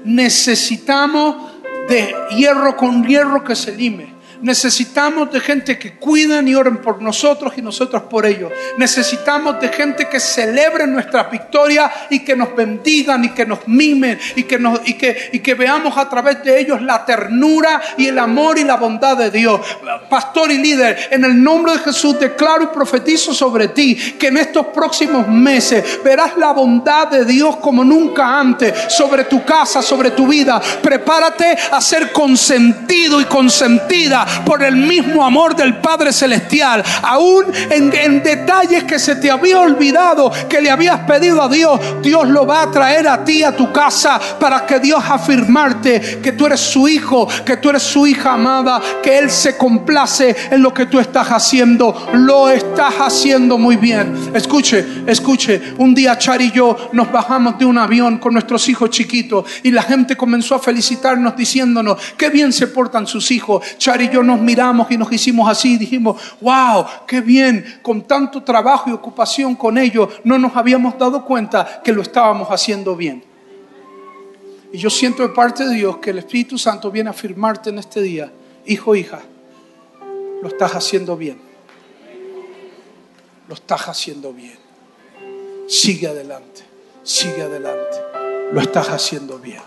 Necesitamos 0.04 1.50
de 1.88 2.14
hierro 2.36 2.76
con 2.76 3.04
hierro 3.04 3.42
que 3.42 3.56
se 3.56 3.74
lime. 3.74 4.19
Necesitamos 4.42 5.30
de 5.32 5.40
gente 5.40 5.78
que 5.78 5.94
cuiden 5.94 6.48
y 6.48 6.54
oren 6.54 6.78
por 6.78 7.02
nosotros 7.02 7.52
y 7.56 7.62
nosotros 7.62 8.04
por 8.04 8.24
ellos. 8.24 8.50
Necesitamos 8.78 9.60
de 9.60 9.68
gente 9.68 10.08
que 10.08 10.18
celebre 10.18 10.86
nuestras 10.86 11.30
victorias 11.30 11.90
y 12.08 12.20
que 12.20 12.34
nos 12.34 12.54
bendigan 12.54 13.24
y 13.24 13.30
que 13.30 13.44
nos 13.44 13.66
mimen 13.66 14.18
y 14.36 14.44
que, 14.44 14.58
nos, 14.58 14.80
y 14.84 14.94
que 14.94 15.54
veamos 15.54 15.96
a 15.96 16.08
través 16.08 16.42
de 16.42 16.58
ellos 16.58 16.80
la 16.80 17.04
ternura 17.04 17.80
y 17.96 18.06
el 18.06 18.18
amor 18.18 18.58
y 18.58 18.64
la 18.64 18.76
bondad 18.76 19.16
de 19.16 19.30
Dios. 19.30 19.60
Pastor 20.08 20.50
y 20.50 20.58
líder, 20.58 21.08
en 21.10 21.24
el 21.24 21.42
nombre 21.42 21.72
de 21.72 21.78
Jesús 21.80 22.18
declaro 22.18 22.64
y 22.64 22.66
profetizo 22.68 23.34
sobre 23.34 23.68
ti 23.68 23.94
que 24.18 24.28
en 24.28 24.38
estos 24.38 24.66
próximos 24.66 25.28
meses 25.28 26.00
verás 26.02 26.36
la 26.36 26.52
bondad 26.52 27.08
de 27.08 27.24
Dios 27.24 27.56
como 27.56 27.84
nunca 27.84 28.38
antes 28.38 28.92
sobre 28.92 29.24
tu 29.24 29.44
casa, 29.44 29.82
sobre 29.82 30.12
tu 30.12 30.26
vida. 30.26 30.60
Prepárate 30.82 31.56
a 31.70 31.80
ser 31.80 32.12
consentido 32.12 33.20
y 33.20 33.24
consentida 33.24 34.26
por 34.44 34.62
el 34.62 34.76
mismo 34.76 35.24
amor 35.24 35.54
del 35.54 35.78
Padre 35.78 36.12
Celestial, 36.12 36.82
aún 37.02 37.46
en, 37.70 37.90
detalles 38.22 38.84
que 38.84 38.98
se 38.98 39.16
te 39.16 39.30
había 39.30 39.60
olvidado, 39.60 40.30
que 40.48 40.60
le 40.60 40.70
habías 40.70 41.00
pedido 41.00 41.42
a 41.42 41.48
Dios, 41.48 41.80
Dios 42.02 42.28
lo 42.28 42.46
va 42.46 42.62
a 42.62 42.70
traer 42.70 43.08
a 43.08 43.24
ti, 43.24 43.42
a 43.42 43.56
tu 43.56 43.72
casa, 43.72 44.20
para 44.38 44.66
que 44.66 44.78
Dios 44.78 45.02
afirmarte 45.08 46.20
que 46.22 46.32
tú 46.32 46.46
eres 46.46 46.60
su 46.60 46.88
hijo, 46.88 47.28
que 47.44 47.56
tú 47.56 47.70
eres 47.70 47.82
su 47.82 48.06
hija 48.06 48.34
amada, 48.34 48.80
que 49.02 49.18
Él 49.18 49.30
se 49.30 49.56
complace 49.56 50.36
en 50.50 50.62
lo 50.62 50.72
que 50.72 50.86
tú 50.86 50.98
estás 50.98 51.28
haciendo, 51.28 52.08
lo 52.14 52.48
estás 52.48 52.94
haciendo 53.00 53.58
muy 53.58 53.76
bien. 53.76 54.30
Escuche, 54.34 55.04
escuche, 55.06 55.74
un 55.78 55.94
día 55.94 56.18
Char 56.18 56.40
y 56.42 56.50
yo 56.50 56.90
nos 56.92 57.10
bajamos 57.10 57.58
de 57.58 57.64
un 57.64 57.78
avión 57.78 58.18
con 58.18 58.32
nuestros 58.32 58.68
hijos 58.68 58.90
chiquitos 58.90 59.44
y 59.62 59.70
la 59.70 59.82
gente 59.82 60.16
comenzó 60.16 60.54
a 60.54 60.58
felicitarnos 60.58 61.36
diciéndonos, 61.36 61.98
qué 62.16 62.30
bien 62.30 62.52
se 62.52 62.66
portan 62.66 63.06
sus 63.06 63.30
hijos. 63.30 63.64
Char 63.78 64.02
y 64.02 64.10
yo 64.10 64.19
nos 64.22 64.40
miramos 64.40 64.90
y 64.90 64.96
nos 64.96 65.12
hicimos 65.12 65.48
así, 65.48 65.76
dijimos, 65.76 66.20
wow, 66.40 66.84
qué 67.06 67.20
bien, 67.20 67.80
con 67.82 68.02
tanto 68.02 68.42
trabajo 68.42 68.90
y 68.90 68.92
ocupación 68.92 69.54
con 69.54 69.78
ellos, 69.78 70.08
no 70.24 70.38
nos 70.38 70.56
habíamos 70.56 70.98
dado 70.98 71.24
cuenta 71.24 71.80
que 71.82 71.92
lo 71.92 72.02
estábamos 72.02 72.48
haciendo 72.48 72.96
bien. 72.96 73.24
Y 74.72 74.78
yo 74.78 74.90
siento 74.90 75.22
de 75.22 75.30
parte 75.30 75.64
de 75.66 75.74
Dios 75.74 75.98
que 75.98 76.10
el 76.10 76.18
Espíritu 76.18 76.56
Santo 76.56 76.90
viene 76.90 77.08
a 77.08 77.12
afirmarte 77.12 77.70
en 77.70 77.78
este 77.78 78.00
día, 78.00 78.32
hijo, 78.66 78.94
hija, 78.94 79.20
lo 80.42 80.48
estás 80.48 80.74
haciendo 80.74 81.16
bien. 81.16 81.40
Lo 83.48 83.54
estás 83.54 83.88
haciendo 83.88 84.32
bien. 84.32 84.58
Sigue 85.68 86.06
adelante, 86.06 86.62
sigue 87.02 87.42
adelante. 87.42 87.96
Lo 88.52 88.60
estás 88.60 88.90
haciendo 88.90 89.38
bien. 89.38 89.62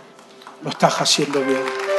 Lo 0.62 0.70
estás 0.70 1.01
haciendo 1.01 1.41
bien. 1.41 1.93